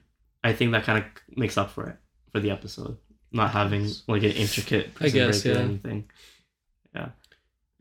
I 0.43 0.51
think 0.53 0.71
that 0.73 0.83
kind 0.83 0.99
of 0.99 1.05
makes 1.37 1.57
up 1.57 1.71
for 1.71 1.87
it 1.87 1.97
for 2.33 2.39
the 2.41 2.51
episode, 2.51 2.97
not 3.31 3.51
having 3.51 3.87
like 4.07 4.23
an 4.23 4.31
intricate 4.31 4.91
I 4.99 5.07
guess, 5.09 5.43
break 5.43 5.55
or 5.55 5.59
yeah. 5.59 5.63
anything. 5.65 6.09
Yeah, 6.93 7.09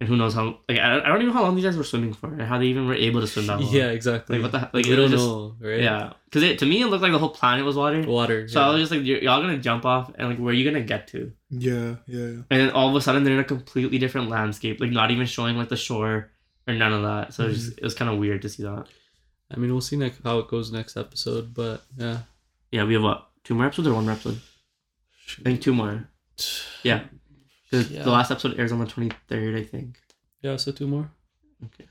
and 0.02 0.08
who 0.08 0.16
knows 0.16 0.34
how? 0.34 0.58
Like 0.68 0.78
I, 0.80 0.98
I 0.98 1.06
don't 1.06 1.18
even 1.22 1.28
know 1.28 1.32
how 1.34 1.42
long 1.44 1.54
these 1.54 1.64
guys 1.64 1.76
were 1.76 1.84
swimming 1.84 2.12
for, 2.12 2.26
and 2.26 2.42
how 2.42 2.58
they 2.58 2.66
even 2.66 2.88
were 2.88 2.94
able 2.94 3.20
to 3.20 3.26
swim 3.28 3.46
that 3.46 3.60
long. 3.60 3.72
Yeah, 3.72 3.90
exactly. 3.90 4.38
Like, 4.38 4.42
what 4.42 4.50
the 4.52 4.58
he- 4.58 4.64
like, 4.64 4.74
Like, 4.74 4.86
we 4.86 4.92
it 4.92 4.96
don't 4.96 5.02
was 5.04 5.12
just- 5.12 5.24
know, 5.24 5.56
right? 5.60 5.80
yeah. 5.80 6.12
Because 6.24 6.42
it 6.42 6.58
to 6.58 6.66
me 6.66 6.82
it 6.82 6.86
looked 6.86 7.02
like 7.02 7.12
the 7.12 7.18
whole 7.20 7.28
planet 7.30 7.64
was 7.64 7.76
water. 7.76 8.02
Water. 8.02 8.48
So 8.48 8.58
yeah. 8.58 8.66
I 8.66 8.70
was 8.72 8.80
just 8.80 8.90
like, 8.92 9.04
y'all 9.22 9.40
gonna 9.40 9.58
jump 9.58 9.84
off, 9.86 10.10
and 10.18 10.28
like, 10.28 10.38
where 10.38 10.50
are 10.50 10.54
you 10.54 10.64
gonna 10.68 10.84
get 10.84 11.06
to? 11.08 11.30
Yeah. 11.50 11.96
Yeah. 12.08 12.18
yeah. 12.18 12.42
And 12.50 12.60
then 12.60 12.70
all 12.70 12.88
of 12.88 12.96
a 12.96 13.00
sudden 13.00 13.22
they're 13.22 13.34
in 13.34 13.38
a 13.38 13.44
completely 13.44 13.98
different 13.98 14.28
landscape, 14.28 14.80
like 14.80 14.90
not 14.90 15.12
even 15.12 15.26
showing 15.26 15.56
like 15.56 15.68
the 15.68 15.76
shore 15.76 16.30
or 16.66 16.74
none 16.74 16.92
of 16.92 17.02
that. 17.02 17.32
So 17.34 17.44
it 17.44 17.48
was, 17.48 17.64
just, 17.66 17.78
it 17.78 17.84
was 17.84 17.94
kind 17.94 18.10
of 18.10 18.18
weird 18.18 18.42
to 18.42 18.48
see 18.48 18.64
that. 18.64 18.86
I 19.50 19.56
mean, 19.58 19.70
we'll 19.70 19.80
see 19.82 19.96
next 19.96 20.20
how 20.24 20.38
it 20.40 20.48
goes 20.48 20.72
next 20.72 20.96
episode, 20.96 21.52
but 21.54 21.84
yeah. 21.96 22.18
Yeah, 22.72 22.84
we 22.84 22.94
have 22.94 23.02
what 23.02 23.28
two 23.44 23.54
more 23.54 23.66
episodes 23.66 23.86
or 23.88 23.94
one 23.94 24.04
more 24.04 24.14
episode? 24.14 24.40
I 25.38 25.42
think 25.42 25.60
two 25.60 25.74
more. 25.74 26.08
Yeah, 26.84 27.04
'Cause 27.72 27.90
Yeah. 27.90 28.02
the 28.04 28.10
last 28.10 28.30
episode 28.30 28.58
airs 28.60 28.70
on 28.70 28.78
the 28.78 28.86
twenty 28.86 29.10
third, 29.28 29.56
I 29.56 29.64
think. 29.64 29.98
Yeah, 30.42 30.56
so 30.56 30.70
two 30.72 30.86
more. 30.86 31.10
Okay. 31.64 31.88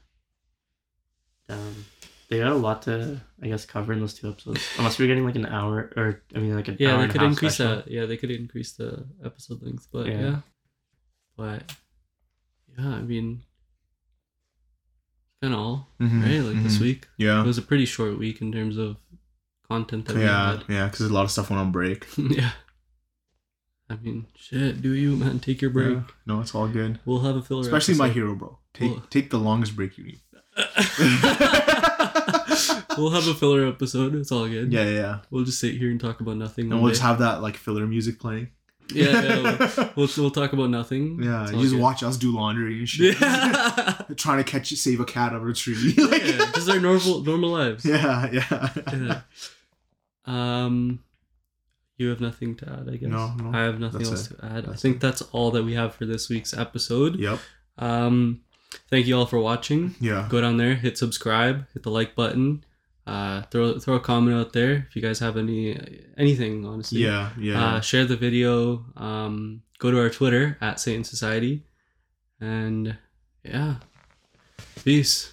Um, 1.50 1.86
they 2.30 2.38
got 2.40 2.52
a 2.52 2.56
lot 2.56 2.84
to, 2.84 3.20
I 3.42 3.48
guess, 3.48 3.66
cover 3.66 3.92
in 3.92 4.00
those 4.00 4.14
two 4.14 4.30
episodes. 4.30 4.62
Unless 4.78 5.00
we're 5.00 5.08
getting 5.08 5.26
like 5.26 5.36
an 5.36 5.46
hour, 5.48 5.92
or 5.98 6.22
I 6.36 6.40
mean, 6.40 6.56
like 6.56 6.68
an 6.70 6.78
Yeah, 6.80 6.94
hour 6.94 7.00
they 7.00 7.06
a 7.06 7.08
could 7.12 7.22
half 7.22 7.32
increase 7.32 7.56
special. 7.56 7.76
that. 7.78 7.92
Yeah, 7.92 8.06
they 8.06 8.16
could 8.18 8.32
increase 8.32 8.74
the 8.74 9.06
episode 9.24 9.62
length, 9.64 9.88
but 9.92 10.06
Yeah. 10.08 10.22
yeah. 10.22 10.42
But 11.36 11.76
yeah, 12.78 12.88
I 12.96 13.02
mean, 13.02 13.44
kind 15.42 15.54
of 15.54 15.60
all 15.60 15.90
Mhm, 16.00 16.22
right. 16.24 16.40
Like 16.54 16.64
this 16.64 16.78
mhm. 16.78 16.82
week, 16.82 17.08
Yeah. 17.18 17.42
it 17.42 17.46
was 17.48 17.58
a 17.58 17.62
pretty 17.64 17.86
short 17.86 18.18
week 18.20 18.40
in 18.42 18.52
terms 18.52 18.78
of 18.78 18.98
content 19.68 20.06
that 20.06 20.18
Yeah, 20.18 20.62
we 20.68 20.76
yeah, 20.76 20.86
because 20.88 21.02
a 21.10 21.14
lot 21.14 21.24
of 21.26 21.32
stuff 21.32 21.50
went 21.50 21.60
on 21.62 21.72
break. 21.72 22.06
yeah. 22.18 22.52
I 23.92 23.96
mean, 24.02 24.26
shit. 24.38 24.82
Do 24.82 24.94
you 24.94 25.16
man 25.18 25.40
take 25.40 25.62
your 25.62 25.72
break? 25.72 25.96
Yeah. 25.96 26.04
No, 26.26 26.40
it's 26.42 26.56
all 26.56 26.68
good. 26.68 27.00
We'll 27.06 27.20
have 27.22 27.36
a 27.36 27.42
filler. 27.42 27.62
Especially 27.62 27.96
my 27.96 28.06
episode. 28.06 28.20
hero, 28.20 28.36
bro. 28.36 28.58
Take 28.74 28.92
Well- 28.92 29.04
take 29.10 29.30
the 29.30 29.40
longest 29.40 29.76
break 29.76 29.98
you 29.98 30.06
need. 30.06 30.20
we'll 32.98 33.10
have 33.12 33.28
a 33.28 33.34
filler 33.34 33.68
episode. 33.68 34.16
It's 34.16 34.32
all 34.32 34.48
good. 34.48 34.72
Yeah, 34.72 34.84
yeah, 34.86 34.92
yeah. 34.92 35.18
We'll 35.30 35.44
just 35.46 35.60
sit 35.60 35.76
here 35.76 35.90
and 35.92 36.00
talk 36.00 36.20
about 36.22 36.38
nothing. 36.38 36.72
And 36.72 36.82
we'll 36.82 36.90
day. 36.90 36.94
just 36.94 37.02
have 37.04 37.20
that 37.20 37.42
like 37.42 37.58
filler 37.58 37.86
music 37.88 38.20
playing. 38.20 38.50
Yeah, 38.94 39.22
yeah, 39.22 39.90
we'll 39.96 40.10
we'll 40.18 40.32
talk 40.32 40.52
about 40.54 40.70
nothing. 40.70 41.24
Yeah, 41.24 41.50
you 41.50 41.62
just 41.62 41.74
good. 41.74 41.82
watch 41.82 42.04
us 42.04 42.18
do 42.18 42.34
laundry 42.36 42.80
and 42.80 42.90
shit. 42.90 43.20
Yeah. 43.22 44.02
Trying 44.18 44.44
to 44.44 44.46
catch 44.50 44.70
save 44.74 45.00
a 45.00 45.06
cat 45.06 45.32
out 45.32 45.42
of 45.42 45.48
a 45.48 45.54
tree. 45.54 45.94
Like- 45.98 46.26
yeah, 46.26 46.52
just 46.54 46.70
our 46.70 46.80
normal 46.80 47.24
normal 47.24 47.52
lives. 47.52 47.86
yeah, 47.86 48.30
yeah. 48.32 48.70
Yeah. 48.94 49.22
Um, 50.26 51.00
you 52.02 52.10
have 52.10 52.20
nothing 52.20 52.56
to 52.58 52.70
add, 52.70 52.90
I 52.90 52.98
guess. 52.98 53.10
No, 53.10 53.34
no, 53.36 53.58
I 53.58 53.62
have 53.64 53.80
nothing 53.80 54.06
else 54.06 54.30
it. 54.30 54.38
to 54.40 54.46
add. 54.46 54.66
I 54.66 54.72
That's 54.72 54.82
think 54.82 55.00
that's 55.00 55.22
all 55.32 55.52
that 55.52 55.64
we 55.64 55.74
have 55.76 55.96
for 55.96 56.06
this 56.06 56.30
week's 56.30 56.54
episode. 56.54 57.16
Yep. 57.18 57.40
Um, 57.78 58.42
thank 58.90 59.08
you 59.08 59.18
all 59.18 59.26
for 59.26 59.40
watching. 59.40 59.96
Yeah. 60.00 60.28
Go 60.30 60.42
down 60.42 60.58
there, 60.58 60.76
hit 60.76 60.98
subscribe, 60.98 61.68
hit 61.74 61.84
the 61.84 61.92
like 61.92 62.16
button. 62.16 62.64
Uh, 63.08 63.42
throw 63.52 63.80
throw 63.80 63.96
a 63.96 64.00
comment 64.00 64.38
out 64.38 64.54
there 64.54 64.86
if 64.88 64.96
you 64.96 65.02
guys 65.02 65.20
have 65.20 65.36
any 65.38 65.80
anything 66.18 66.66
honestly. 66.66 67.00
Yeah. 67.00 67.30
Yeah. 67.38 67.76
Uh, 67.76 67.82
share 67.82 68.06
the 68.06 68.18
video. 68.18 68.86
Um, 68.96 69.64
go 69.80 69.92
to 69.92 70.00
our 70.00 70.10
Twitter 70.10 70.58
at 70.62 70.80
Satan 70.80 71.04
Society, 71.04 71.66
and 72.40 72.98
yeah, 73.44 73.76
peace. 74.84 75.31